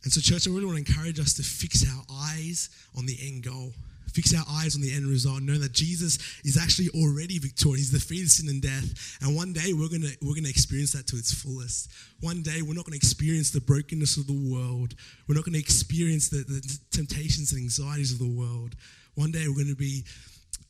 And 0.03 0.13
so, 0.13 0.21
church, 0.21 0.47
I 0.47 0.51
really 0.51 0.65
want 0.65 0.85
to 0.85 0.91
encourage 0.91 1.19
us 1.19 1.33
to 1.33 1.43
fix 1.43 1.83
our 1.89 2.03
eyes 2.11 2.69
on 2.95 3.07
the 3.07 3.17
end 3.21 3.43
goal 3.43 3.73
fix 4.15 4.33
our 4.33 4.45
eyes 4.49 4.75
on 4.75 4.81
the 4.81 4.93
end 4.93 5.05
result, 5.05 5.43
knowing 5.43 5.59
that 5.59 5.73
Jesus 5.73 6.17
is 6.45 6.57
actually 6.57 6.87
already 6.95 7.37
victorious. 7.37 7.91
He's 7.91 7.99
defeated 7.99 8.31
sin 8.31 8.47
and 8.47 8.61
death. 8.61 9.19
And 9.21 9.35
one 9.35 9.51
day 9.51 9.73
we're 9.73 9.89
gonna 9.89 10.15
we're 10.21 10.35
gonna 10.35 10.47
experience 10.47 10.93
that 10.93 11.05
to 11.07 11.17
its 11.17 11.33
fullest. 11.33 11.91
One 12.21 12.41
day 12.41 12.61
we're 12.61 12.73
not 12.73 12.85
gonna 12.85 12.95
experience 12.95 13.51
the 13.51 13.59
brokenness 13.59 14.15
of 14.15 14.27
the 14.27 14.39
world. 14.49 14.95
We're 15.27 15.35
not 15.35 15.43
gonna 15.43 15.57
experience 15.57 16.29
the, 16.29 16.47
the 16.47 16.63
temptations 16.91 17.51
and 17.51 17.61
anxieties 17.61 18.13
of 18.13 18.19
the 18.19 18.31
world. 18.31 18.75
One 19.15 19.31
day 19.31 19.47
we're 19.47 19.61
gonna 19.61 19.75
be 19.75 20.05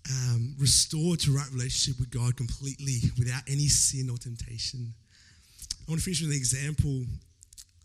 um, 0.09 0.55
restored 0.57 1.19
to 1.21 1.31
right 1.31 1.49
relationship 1.51 1.99
with 1.99 2.09
God 2.09 2.35
completely 2.35 2.97
without 3.17 3.43
any 3.47 3.67
sin 3.67 4.09
or 4.09 4.17
temptation. 4.17 4.93
I 5.87 5.91
want 5.91 6.01
to 6.01 6.05
finish 6.05 6.21
with 6.21 6.31
an 6.31 6.37
example. 6.37 7.05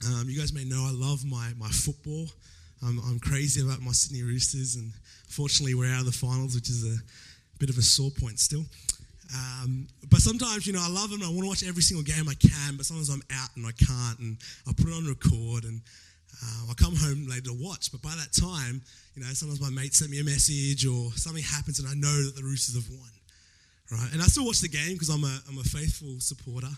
Um, 0.09 0.25
you 0.29 0.39
guys 0.39 0.53
may 0.53 0.65
know 0.65 0.87
I 0.89 0.93
love 0.93 1.25
my, 1.25 1.53
my 1.59 1.69
football. 1.69 2.27
I'm, 2.83 2.99
I'm 3.01 3.21
crazy 3.21 3.61
about 3.61 3.83
my 3.83 3.93
Sydney 3.93 4.23
Roosters, 4.23 4.77
and 4.77 4.93
fortunately, 5.31 5.75
we're 5.75 5.93
out 5.93 6.01
of 6.01 6.07
the 6.07 6.13
finals, 6.13 6.55
which 6.55 6.69
is 6.69 6.85
a 6.85 6.99
bit 7.59 7.71
of 7.71 7.79
a 7.79 7.83
sore 7.83 8.11
point 8.11 8.39
still. 8.39 8.65
Um, 9.33 9.87
but 10.11 10.21
sometimes, 10.21 10.67
you 10.67 10.73
know, 10.73 10.83
I 10.83 10.91
love 10.91 11.11
them. 11.11 11.23
I 11.23 11.29
want 11.29 11.43
to 11.43 11.47
watch 11.47 11.63
every 11.63 11.83
single 11.83 12.03
game 12.03 12.29
I 12.29 12.35
can, 12.35 12.77
but 12.77 12.85
sometimes 12.85 13.11
I'm 13.11 13.23
out 13.31 13.51
and 13.55 13.65
I 13.65 13.73
can't, 13.73 14.19
and 14.19 14.37
I 14.67 14.73
put 14.73 14.89
it 14.89 14.95
on 14.95 15.07
record, 15.07 15.65
and 15.65 15.81
uh, 16.43 16.71
I 16.71 16.75
come 16.75 16.97
home 16.97 17.27
later 17.29 17.55
to 17.55 17.55
watch. 17.55 17.93
But 17.93 18.03
by 18.03 18.15
that 18.19 18.35
time, 18.35 18.83
you 19.15 19.23
know, 19.23 19.29
sometimes 19.33 19.61
my 19.61 19.71
mate 19.71 19.95
sent 19.95 20.11
me 20.11 20.21
a 20.21 20.25
message 20.25 20.85
or 20.85 21.13
something 21.15 21.45
happens, 21.45 21.79
and 21.79 21.87
I 21.87 21.95
know 21.95 22.25
that 22.27 22.35
the 22.35 22.43
Roosters 22.43 22.75
have 22.75 22.91
won, 22.91 23.11
right? 23.93 24.11
And 24.13 24.21
I 24.21 24.27
still 24.27 24.47
watch 24.47 24.61
the 24.61 24.69
game 24.69 24.95
because 24.95 25.11
I'm 25.11 25.23
a 25.23 25.39
I'm 25.49 25.59
a 25.59 25.65
faithful 25.65 26.19
supporter. 26.19 26.75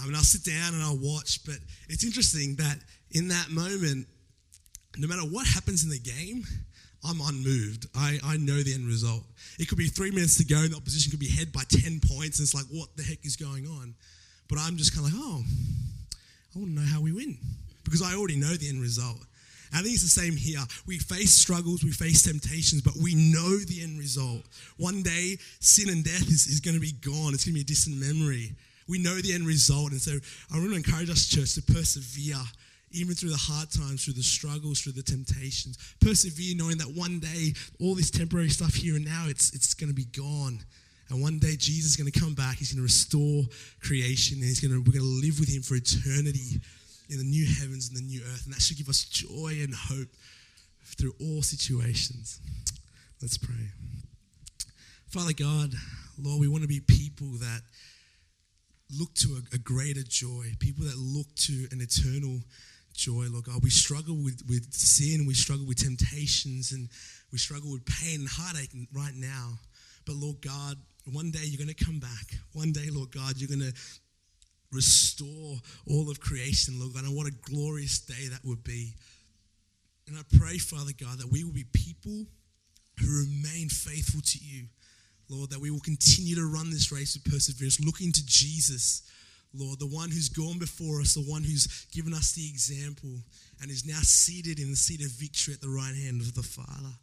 Um, 0.00 0.08
and 0.08 0.16
I'll 0.16 0.22
sit 0.22 0.44
down 0.44 0.74
and 0.74 0.82
I'll 0.82 0.98
watch. 0.98 1.44
But 1.44 1.56
it's 1.88 2.04
interesting 2.04 2.56
that 2.56 2.78
in 3.10 3.28
that 3.28 3.50
moment, 3.50 4.06
no 4.96 5.06
matter 5.06 5.22
what 5.22 5.46
happens 5.46 5.84
in 5.84 5.90
the 5.90 5.98
game, 5.98 6.44
I'm 7.04 7.20
unmoved. 7.20 7.86
I, 7.94 8.18
I 8.24 8.36
know 8.36 8.62
the 8.62 8.74
end 8.74 8.86
result. 8.86 9.24
It 9.58 9.68
could 9.68 9.78
be 9.78 9.88
three 9.88 10.10
minutes 10.10 10.38
to 10.38 10.44
go, 10.44 10.58
and 10.58 10.72
the 10.72 10.76
opposition 10.76 11.10
could 11.10 11.20
be 11.20 11.28
ahead 11.28 11.52
by 11.52 11.62
10 11.68 12.00
points, 12.00 12.38
and 12.38 12.46
it's 12.46 12.54
like, 12.54 12.66
what 12.70 12.96
the 12.96 13.02
heck 13.02 13.24
is 13.24 13.36
going 13.36 13.66
on? 13.66 13.94
But 14.48 14.58
I'm 14.58 14.76
just 14.76 14.94
kind 14.94 15.06
of 15.06 15.12
like, 15.12 15.22
oh, 15.24 15.42
I 16.54 16.58
want 16.58 16.74
to 16.74 16.80
know 16.80 16.86
how 16.86 17.00
we 17.00 17.12
win 17.12 17.38
because 17.84 18.02
I 18.02 18.14
already 18.14 18.36
know 18.36 18.54
the 18.54 18.68
end 18.68 18.80
result. 18.80 19.18
I 19.74 19.80
think 19.80 19.94
it's 19.94 20.02
the 20.02 20.20
same 20.20 20.36
here. 20.36 20.60
We 20.86 20.98
face 20.98 21.32
struggles, 21.32 21.82
we 21.82 21.92
face 21.92 22.22
temptations, 22.22 22.82
but 22.82 22.94
we 23.02 23.14
know 23.14 23.56
the 23.56 23.82
end 23.82 23.98
result. 23.98 24.42
One 24.76 25.02
day, 25.02 25.38
sin 25.60 25.88
and 25.88 26.04
death 26.04 26.28
is, 26.28 26.46
is 26.46 26.60
going 26.60 26.74
to 26.74 26.80
be 26.80 26.92
gone. 26.92 27.32
It's 27.32 27.44
going 27.44 27.54
to 27.54 27.58
be 27.58 27.62
a 27.62 27.64
distant 27.64 27.96
memory. 27.96 28.52
We 28.86 28.98
know 28.98 29.14
the 29.14 29.32
end 29.32 29.46
result. 29.46 29.92
And 29.92 30.00
so 30.00 30.12
I 30.52 30.58
want 30.58 30.70
to 30.70 30.76
encourage 30.76 31.08
us, 31.08 31.26
church, 31.26 31.54
to 31.54 31.62
persevere 31.62 32.36
even 32.92 33.14
through 33.14 33.30
the 33.30 33.36
hard 33.36 33.70
times, 33.70 34.04
through 34.04 34.14
the 34.14 34.22
struggles, 34.22 34.80
through 34.80 34.92
the 34.92 35.02
temptations. 35.02 35.78
Persevere 36.00 36.56
knowing 36.56 36.78
that 36.78 36.92
one 36.94 37.18
day, 37.18 37.54
all 37.80 37.94
this 37.94 38.10
temporary 38.10 38.48
stuff 38.48 38.74
here 38.74 38.96
and 38.96 39.04
now, 39.04 39.26
it's, 39.28 39.54
it's 39.54 39.74
going 39.74 39.90
to 39.90 39.94
be 39.94 40.06
gone. 40.06 40.60
And 41.08 41.20
one 41.20 41.38
day, 41.38 41.56
Jesus 41.56 41.92
is 41.92 41.96
going 41.96 42.10
to 42.10 42.18
come 42.18 42.34
back. 42.34 42.56
He's 42.56 42.72
going 42.72 42.78
to 42.78 42.84
restore 42.84 43.44
creation, 43.82 44.38
and 44.38 44.44
he's 44.44 44.60
going 44.60 44.72
to, 44.72 44.78
we're 44.78 44.98
going 44.98 45.04
to 45.04 45.26
live 45.26 45.38
with 45.38 45.52
him 45.52 45.62
for 45.62 45.74
eternity 45.74 46.60
in 47.10 47.18
the 47.18 47.24
new 47.24 47.46
heavens 47.46 47.88
and 47.88 47.96
the 47.96 48.02
new 48.02 48.20
earth. 48.32 48.44
And 48.46 48.54
that 48.54 48.62
should 48.62 48.78
give 48.78 48.88
us 48.88 49.04
joy 49.04 49.58
and 49.62 49.74
hope 49.74 50.08
through 50.96 51.12
all 51.20 51.42
situations. 51.42 52.40
Let's 53.20 53.38
pray. 53.38 53.70
Father 55.08 55.32
God, 55.34 55.74
Lord, 56.18 56.40
we 56.40 56.48
want 56.48 56.62
to 56.62 56.68
be 56.68 56.80
people 56.80 57.28
that 57.40 57.60
look 58.98 59.12
to 59.14 59.36
a, 59.36 59.56
a 59.56 59.58
greater 59.58 60.02
joy, 60.02 60.46
people 60.58 60.84
that 60.84 60.96
look 60.96 61.26
to 61.34 61.66
an 61.70 61.80
eternal 61.80 62.40
joy, 62.92 63.26
Lord 63.30 63.44
God. 63.44 63.62
We 63.62 63.70
struggle 63.70 64.16
with, 64.16 64.42
with 64.48 64.72
sin, 64.72 65.26
we 65.26 65.34
struggle 65.34 65.66
with 65.66 65.78
temptations, 65.78 66.72
and 66.72 66.88
we 67.30 67.38
struggle 67.38 67.72
with 67.72 67.84
pain 67.86 68.20
and 68.20 68.28
heartache 68.28 68.70
right 68.92 69.14
now. 69.14 69.58
But 70.04 70.16
Lord 70.16 70.40
God, 70.40 70.76
one 71.10 71.30
day 71.30 71.40
you're 71.44 71.64
going 71.64 71.74
to 71.74 71.84
come 71.84 71.98
back. 71.98 72.38
One 72.52 72.72
day, 72.72 72.88
Lord 72.90 73.10
God, 73.10 73.34
you're 73.36 73.48
going 73.48 73.72
to 73.72 73.74
restore 74.72 75.56
all 75.86 76.10
of 76.10 76.20
creation, 76.20 76.78
Lord 76.78 76.94
God. 76.94 77.04
And 77.04 77.16
what 77.16 77.26
a 77.26 77.32
glorious 77.50 78.00
day 78.00 78.28
that 78.30 78.44
would 78.44 78.64
be. 78.64 78.94
And 80.06 80.16
I 80.16 80.22
pray, 80.38 80.58
Father 80.58 80.92
God, 80.98 81.18
that 81.18 81.30
we 81.30 81.44
will 81.44 81.52
be 81.52 81.66
people 81.72 82.26
who 83.00 83.06
remain 83.06 83.68
faithful 83.68 84.20
to 84.20 84.38
you. 84.40 84.66
Lord, 85.28 85.50
that 85.50 85.60
we 85.60 85.70
will 85.70 85.80
continue 85.80 86.34
to 86.36 86.44
run 86.44 86.70
this 86.70 86.92
race 86.92 87.14
with 87.14 87.32
perseverance, 87.32 87.80
looking 87.80 88.12
to 88.12 88.26
Jesus, 88.26 89.02
Lord, 89.54 89.78
the 89.78 89.86
one 89.86 90.10
who's 90.10 90.28
gone 90.28 90.58
before 90.58 91.00
us, 91.00 91.14
the 91.14 91.20
one 91.20 91.42
who's 91.42 91.86
given 91.92 92.14
us 92.14 92.32
the 92.32 92.48
example 92.48 93.20
and 93.60 93.70
is 93.70 93.86
now 93.86 94.00
seated 94.02 94.58
in 94.58 94.70
the 94.70 94.76
seat 94.76 95.04
of 95.04 95.10
victory 95.12 95.54
at 95.54 95.60
the 95.60 95.68
right 95.68 95.94
hand 95.94 96.20
of 96.20 96.34
the 96.34 96.42
Father. 96.42 96.94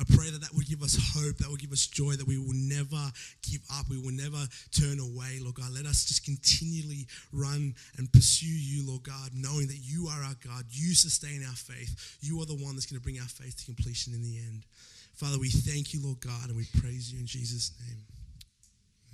I 0.00 0.04
pray 0.14 0.30
that 0.30 0.40
that 0.42 0.54
will 0.54 0.62
give 0.62 0.82
us 0.82 0.96
hope, 1.14 1.38
that 1.38 1.48
will 1.48 1.56
give 1.56 1.72
us 1.72 1.88
joy, 1.88 2.12
that 2.12 2.26
we 2.26 2.38
will 2.38 2.54
never 2.54 3.10
give 3.42 3.62
up, 3.74 3.90
we 3.90 3.98
will 3.98 4.14
never 4.14 4.38
turn 4.70 5.00
away, 5.00 5.40
Lord 5.42 5.56
God. 5.56 5.74
Let 5.74 5.86
us 5.86 6.04
just 6.04 6.24
continually 6.24 7.08
run 7.32 7.74
and 7.96 8.12
pursue 8.12 8.46
you, 8.46 8.86
Lord 8.86 9.02
God, 9.02 9.30
knowing 9.34 9.66
that 9.66 9.82
you 9.82 10.06
are 10.06 10.22
our 10.22 10.38
God. 10.46 10.66
You 10.70 10.94
sustain 10.94 11.42
our 11.42 11.56
faith. 11.56 12.18
You 12.20 12.40
are 12.40 12.46
the 12.46 12.54
one 12.54 12.76
that's 12.76 12.86
going 12.86 13.00
to 13.00 13.02
bring 13.02 13.18
our 13.18 13.26
faith 13.26 13.58
to 13.58 13.64
completion 13.64 14.14
in 14.14 14.22
the 14.22 14.38
end. 14.38 14.62
Father, 15.16 15.38
we 15.38 15.50
thank 15.50 15.92
you, 15.92 16.00
Lord 16.00 16.20
God, 16.20 16.46
and 16.46 16.56
we 16.56 16.66
praise 16.78 17.12
you 17.12 17.18
in 17.18 17.26
Jesus' 17.26 17.72
name. 17.82 17.98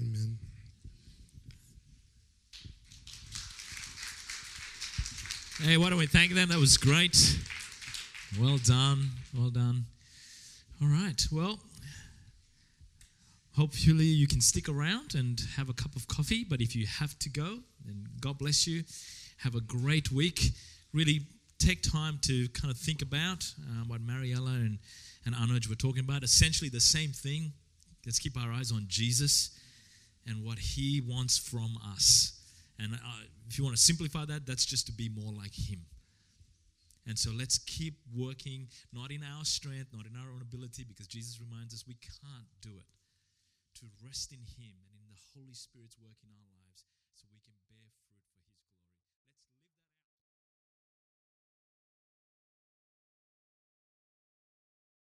Amen. 0.02 0.38
Hey, 5.64 5.78
why 5.78 5.88
don't 5.88 5.98
we 5.98 6.06
thank 6.06 6.34
them? 6.34 6.50
That 6.50 6.58
was 6.58 6.76
great. 6.76 7.16
Well 8.38 8.58
done. 8.58 9.08
Well 9.34 9.48
done. 9.48 9.86
All 10.82 10.88
right. 10.88 11.26
Well, 11.32 11.58
hopefully 13.56 14.04
you 14.04 14.26
can 14.26 14.42
stick 14.42 14.68
around 14.68 15.14
and 15.14 15.40
have 15.56 15.70
a 15.70 15.72
cup 15.72 15.96
of 15.96 16.06
coffee. 16.06 16.44
But 16.44 16.60
if 16.60 16.76
you 16.76 16.86
have 16.86 17.18
to 17.20 17.30
go, 17.30 17.60
then 17.82 18.04
God 18.20 18.36
bless 18.36 18.66
you. 18.66 18.84
Have 19.38 19.54
a 19.54 19.62
great 19.62 20.12
week. 20.12 20.50
Really 20.92 21.22
take 21.58 21.80
time 21.80 22.18
to 22.24 22.46
kind 22.48 22.70
of 22.70 22.76
think 22.76 23.00
about 23.00 23.50
um, 23.70 23.88
what 23.88 24.02
Mariella 24.02 24.50
and, 24.50 24.78
and 25.24 25.34
Anuj 25.34 25.70
were 25.70 25.76
talking 25.76 26.04
about. 26.04 26.22
Essentially 26.22 26.68
the 26.68 26.78
same 26.78 27.08
thing. 27.08 27.54
Let's 28.04 28.18
keep 28.18 28.36
our 28.36 28.52
eyes 28.52 28.70
on 28.70 28.84
Jesus 28.86 29.58
and 30.26 30.44
what 30.44 30.58
he 30.58 31.00
wants 31.00 31.38
from 31.38 31.78
us. 31.90 32.38
And 32.78 32.94
uh, 32.94 33.22
if 33.48 33.58
you 33.58 33.64
want 33.64 33.76
to 33.76 33.82
simplify 33.82 34.24
that, 34.24 34.46
that's 34.46 34.64
just 34.64 34.86
to 34.86 34.92
be 34.92 35.08
more 35.08 35.32
like 35.32 35.54
Him. 35.54 35.86
And 37.06 37.18
so 37.18 37.30
let's 37.36 37.58
keep 37.58 38.00
working, 38.16 38.68
not 38.92 39.10
in 39.10 39.20
our 39.22 39.44
strength, 39.44 39.92
not 39.92 40.06
in 40.06 40.16
our 40.16 40.32
own 40.32 40.40
ability, 40.40 40.84
because 40.88 41.06
Jesus 41.06 41.38
reminds 41.38 41.74
us 41.74 41.84
we 41.86 42.00
can't 42.00 42.48
do 42.62 42.70
it. 42.80 42.88
To 43.80 43.86
rest 44.06 44.32
in 44.32 44.40
Him 44.40 44.72
and 44.88 44.98
in 45.02 45.08
the 45.10 45.20
Holy 45.34 45.52
Spirit's 45.52 45.98
work 46.00 46.16
in 46.22 46.30
our 46.30 46.40
lives 46.48 46.53